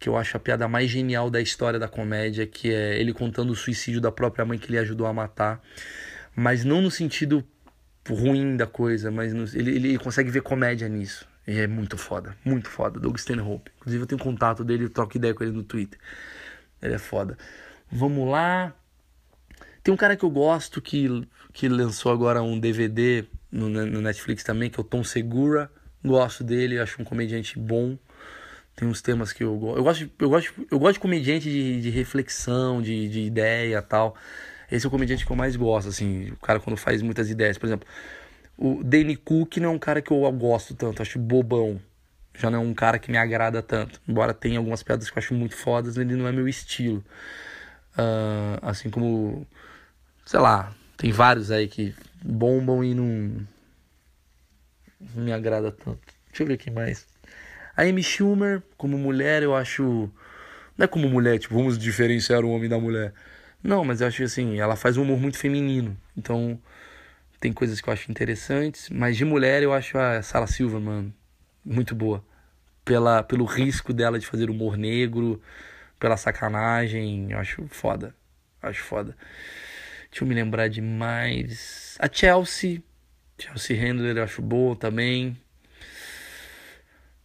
que 0.00 0.08
eu 0.08 0.16
acho 0.16 0.34
a 0.34 0.40
piada 0.40 0.66
mais 0.66 0.88
genial 0.88 1.28
da 1.28 1.42
história 1.42 1.78
da 1.78 1.86
comédia, 1.86 2.46
que 2.46 2.72
é 2.72 2.98
ele 2.98 3.12
contando 3.12 3.50
o 3.50 3.54
suicídio 3.54 4.00
da 4.00 4.10
própria 4.10 4.46
mãe 4.46 4.58
que 4.58 4.70
ele 4.70 4.78
ajudou 4.78 5.06
a 5.06 5.12
matar, 5.12 5.60
mas 6.34 6.64
não 6.64 6.80
no 6.80 6.90
sentido 6.90 7.44
ruim 8.08 8.56
da 8.56 8.66
coisa, 8.66 9.10
mas 9.10 9.32
no, 9.32 9.44
ele, 9.54 9.76
ele 9.76 9.98
consegue 9.98 10.30
ver 10.30 10.42
comédia 10.42 10.88
nisso. 10.88 11.28
E 11.46 11.58
é 11.58 11.66
muito 11.66 11.96
foda, 11.96 12.36
muito 12.44 12.68
foda. 12.68 13.00
Doug 13.00 13.16
Stanhope. 13.16 13.70
Inclusive 13.78 14.02
eu 14.02 14.06
tenho 14.06 14.20
contato 14.20 14.62
dele, 14.62 14.84
eu 14.84 14.90
troco 14.90 15.16
ideia 15.16 15.34
com 15.34 15.42
ele 15.42 15.52
no 15.52 15.62
Twitter. 15.62 15.98
Ele 16.80 16.94
é 16.94 16.98
foda. 16.98 17.36
Vamos 17.90 18.28
lá. 18.28 18.72
Tem 19.82 19.92
um 19.92 19.96
cara 19.96 20.16
que 20.16 20.24
eu 20.24 20.30
gosto 20.30 20.80
que, 20.80 21.26
que 21.52 21.68
lançou 21.68 22.12
agora 22.12 22.42
um 22.42 22.58
DVD 22.58 23.24
no, 23.50 23.68
no 23.68 24.00
Netflix 24.00 24.44
também, 24.44 24.70
que 24.70 24.78
é 24.78 24.82
o 24.82 24.84
Tom 24.84 25.02
Segura. 25.02 25.70
Gosto 26.04 26.44
dele, 26.44 26.78
acho 26.78 27.00
um 27.00 27.04
comediante 27.04 27.58
bom. 27.58 27.98
Tem 28.76 28.86
uns 28.86 29.02
temas 29.02 29.32
que 29.32 29.42
eu. 29.42 29.74
Eu 29.76 29.82
gosto, 29.82 30.10
eu 30.18 30.30
gosto, 30.30 30.66
eu 30.70 30.78
gosto 30.78 30.94
de 30.94 31.00
comediante 31.00 31.50
de, 31.50 31.80
de 31.80 31.90
reflexão, 31.90 32.80
de, 32.80 33.08
de 33.08 33.20
ideia 33.20 33.82
tal. 33.82 34.16
Esse 34.70 34.86
é 34.86 34.88
o 34.88 34.90
comediante 34.90 35.26
que 35.26 35.32
eu 35.32 35.36
mais 35.36 35.56
gosto, 35.56 35.88
assim. 35.88 36.30
O 36.30 36.36
cara 36.36 36.60
quando 36.60 36.76
faz 36.76 37.02
muitas 37.02 37.30
ideias. 37.30 37.58
Por 37.58 37.66
exemplo, 37.66 37.88
o 38.56 38.82
Danny 38.84 39.16
Cook 39.16 39.56
não 39.56 39.70
é 39.70 39.72
um 39.72 39.78
cara 39.78 40.02
que 40.02 40.10
eu 40.10 40.32
gosto 40.32 40.74
tanto, 40.74 41.02
acho 41.02 41.18
bobão. 41.18 41.80
já 42.34 42.50
não 42.50 42.60
é 42.60 42.62
um 42.62 42.74
cara 42.74 42.98
que 42.98 43.10
me 43.10 43.18
agrada 43.18 43.62
tanto. 43.62 44.00
Embora 44.06 44.34
tenha 44.34 44.58
algumas 44.58 44.82
piadas 44.82 45.10
que 45.10 45.18
eu 45.18 45.20
acho 45.20 45.34
muito 45.34 45.56
fodas, 45.56 45.96
ele 45.96 46.14
não 46.14 46.28
é 46.28 46.32
meu 46.32 46.46
estilo. 46.46 47.04
Uh, 47.92 48.58
assim 48.62 48.90
como, 48.90 49.46
sei 50.24 50.40
lá, 50.40 50.72
tem 50.96 51.10
vários 51.10 51.50
aí 51.50 51.66
que 51.68 51.94
bombam 52.22 52.84
e 52.84 52.94
não, 52.94 53.46
não 55.14 55.24
me 55.24 55.32
agrada 55.32 55.72
tanto. 55.72 56.00
Deixa 56.28 56.42
eu 56.42 56.46
ver 56.46 56.54
aqui 56.54 56.70
mais. 56.70 57.06
A 57.76 57.82
Amy 57.82 58.02
Schumer, 58.02 58.62
como 58.76 58.98
mulher, 58.98 59.42
eu 59.42 59.54
acho. 59.56 60.10
Não 60.76 60.84
é 60.84 60.86
como 60.86 61.08
mulher, 61.08 61.38
tipo, 61.38 61.54
vamos 61.54 61.78
diferenciar 61.78 62.44
o 62.44 62.50
homem 62.50 62.68
da 62.68 62.78
mulher. 62.78 63.14
Não, 63.62 63.84
mas 63.84 64.00
eu 64.00 64.06
acho 64.06 64.22
assim, 64.22 64.58
ela 64.58 64.76
faz 64.76 64.96
um 64.96 65.02
humor 65.02 65.18
muito 65.18 65.38
feminino. 65.38 65.96
Então, 66.16 66.58
tem 67.40 67.52
coisas 67.52 67.80
que 67.80 67.88
eu 67.88 67.92
acho 67.92 68.10
interessantes. 68.10 68.88
Mas 68.90 69.16
de 69.16 69.24
mulher, 69.24 69.62
eu 69.62 69.72
acho 69.72 69.98
a 69.98 70.22
Sara 70.22 70.46
Silva, 70.46 70.80
mano, 70.80 71.12
muito 71.64 71.94
boa. 71.94 72.24
Pela, 72.84 73.22
pelo 73.22 73.44
risco 73.44 73.92
dela 73.92 74.18
de 74.18 74.26
fazer 74.26 74.50
humor 74.50 74.76
negro, 74.76 75.40
pela 75.98 76.16
sacanagem, 76.16 77.32
eu 77.32 77.38
acho 77.38 77.66
foda. 77.68 78.14
Acho 78.62 78.82
foda. 78.82 79.16
Deixa 80.10 80.24
eu 80.24 80.28
me 80.28 80.34
lembrar 80.34 80.68
de 80.68 80.80
mais. 80.80 81.96
A 81.98 82.08
Chelsea. 82.12 82.82
Chelsea 83.38 83.80
Handler 83.80 84.16
eu 84.16 84.24
acho 84.24 84.42
boa 84.42 84.76
também. 84.76 85.36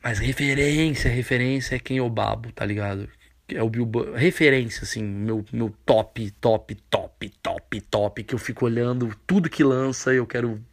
Mas 0.04 0.20
referência, 0.20 1.10
referência 1.10 1.76
é 1.76 1.80
quem 1.80 1.98
eu 1.98 2.10
babo, 2.10 2.52
tá 2.52 2.64
ligado? 2.64 3.10
É 3.48 3.62
o. 3.62 3.70
Referência, 4.16 4.84
assim, 4.84 5.04
meu, 5.04 5.46
meu 5.52 5.74
top, 5.86 6.32
top, 6.42 6.76
top, 6.90 7.30
top, 7.42 7.82
top. 7.82 8.24
Que 8.24 8.34
eu 8.34 8.40
fico 8.40 8.66
olhando 8.66 9.16
tudo 9.28 9.50
que 9.50 9.64
lança 9.64 10.14
eu 10.14 10.26
quero, 10.26 10.64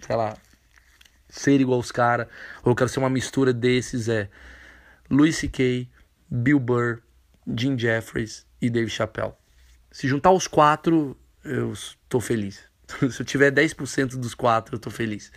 sei 0.00 0.16
lá, 0.16 0.36
ser 1.28 1.60
igual 1.60 1.78
os 1.78 1.90
caras. 1.90 2.26
Ou 2.62 2.72
eu 2.72 2.76
quero 2.76 2.90
ser 2.90 2.98
uma 2.98 3.10
mistura 3.10 3.52
desses. 3.52 4.08
É 4.08 4.28
Louis 5.10 5.36
C.K., 5.36 5.88
Bill 6.30 6.60
Burr, 6.60 7.02
Jim 7.56 7.78
Jeffries 7.78 8.46
e 8.60 8.68
Dave 8.70 8.90
Chappelle. 8.90 9.32
Se 9.90 10.06
juntar 10.06 10.30
os 10.30 10.46
quatro, 10.46 11.16
eu 11.44 11.72
tô 12.08 12.20
feliz. 12.20 12.62
Se 13.10 13.22
eu 13.22 13.26
tiver 13.26 13.50
10% 13.50 14.16
dos 14.16 14.34
quatro, 14.34 14.76
eu 14.76 14.78
tô 14.78 14.90
feliz. 14.90 15.32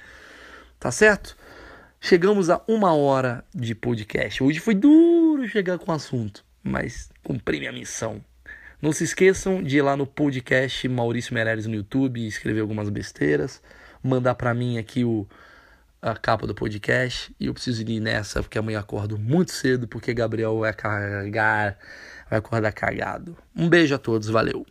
Tá 0.80 0.92
certo? 0.92 1.36
Chegamos 2.00 2.50
a 2.50 2.62
uma 2.68 2.94
hora 2.94 3.46
de 3.56 3.74
podcast. 3.74 4.44
Hoje 4.44 4.60
foi 4.60 4.76
duro 4.76 5.48
chegar 5.48 5.80
com 5.80 5.92
o 5.92 5.96
assunto, 5.96 6.44
mas 6.64 7.10
cumpri 7.24 7.60
minha 7.60 7.72
missão. 7.72 8.24
Não 8.82 8.92
se 8.92 9.04
esqueçam 9.04 9.64
de 9.64 9.78
ir 9.78 9.82
lá 9.82 9.96
no 9.96 10.06
podcast 10.06 10.88
Maurício 10.88 11.34
Meirelles 11.34 11.66
no 11.66 11.76
YouTube 11.76 12.26
escrever 12.28 12.62
algumas 12.62 12.90
besteiras. 12.90 13.62
Mandar 14.04 14.36
para 14.36 14.54
mim 14.54 14.78
aqui 14.78 15.06
o, 15.06 15.28
a 16.02 16.16
capa 16.16 16.46
do 16.46 16.54
podcast. 16.54 17.34
E 17.40 17.46
eu 17.46 17.54
preciso 17.54 17.82
ir 17.82 18.00
nessa, 18.00 18.42
porque 18.42 18.58
amanhã 18.58 18.80
acordo 18.80 19.18
muito 19.18 19.52
cedo, 19.52 19.88
porque 19.88 20.14
Gabriel 20.14 20.60
vai 20.60 20.74
cagar, 20.74 21.78
vai 22.30 22.40
acordar 22.40 22.72
cagado. 22.74 23.38
Um 23.56 23.70
beijo 23.70 23.96
a 23.96 23.98
todos, 23.98 24.28
valeu. 24.28 24.66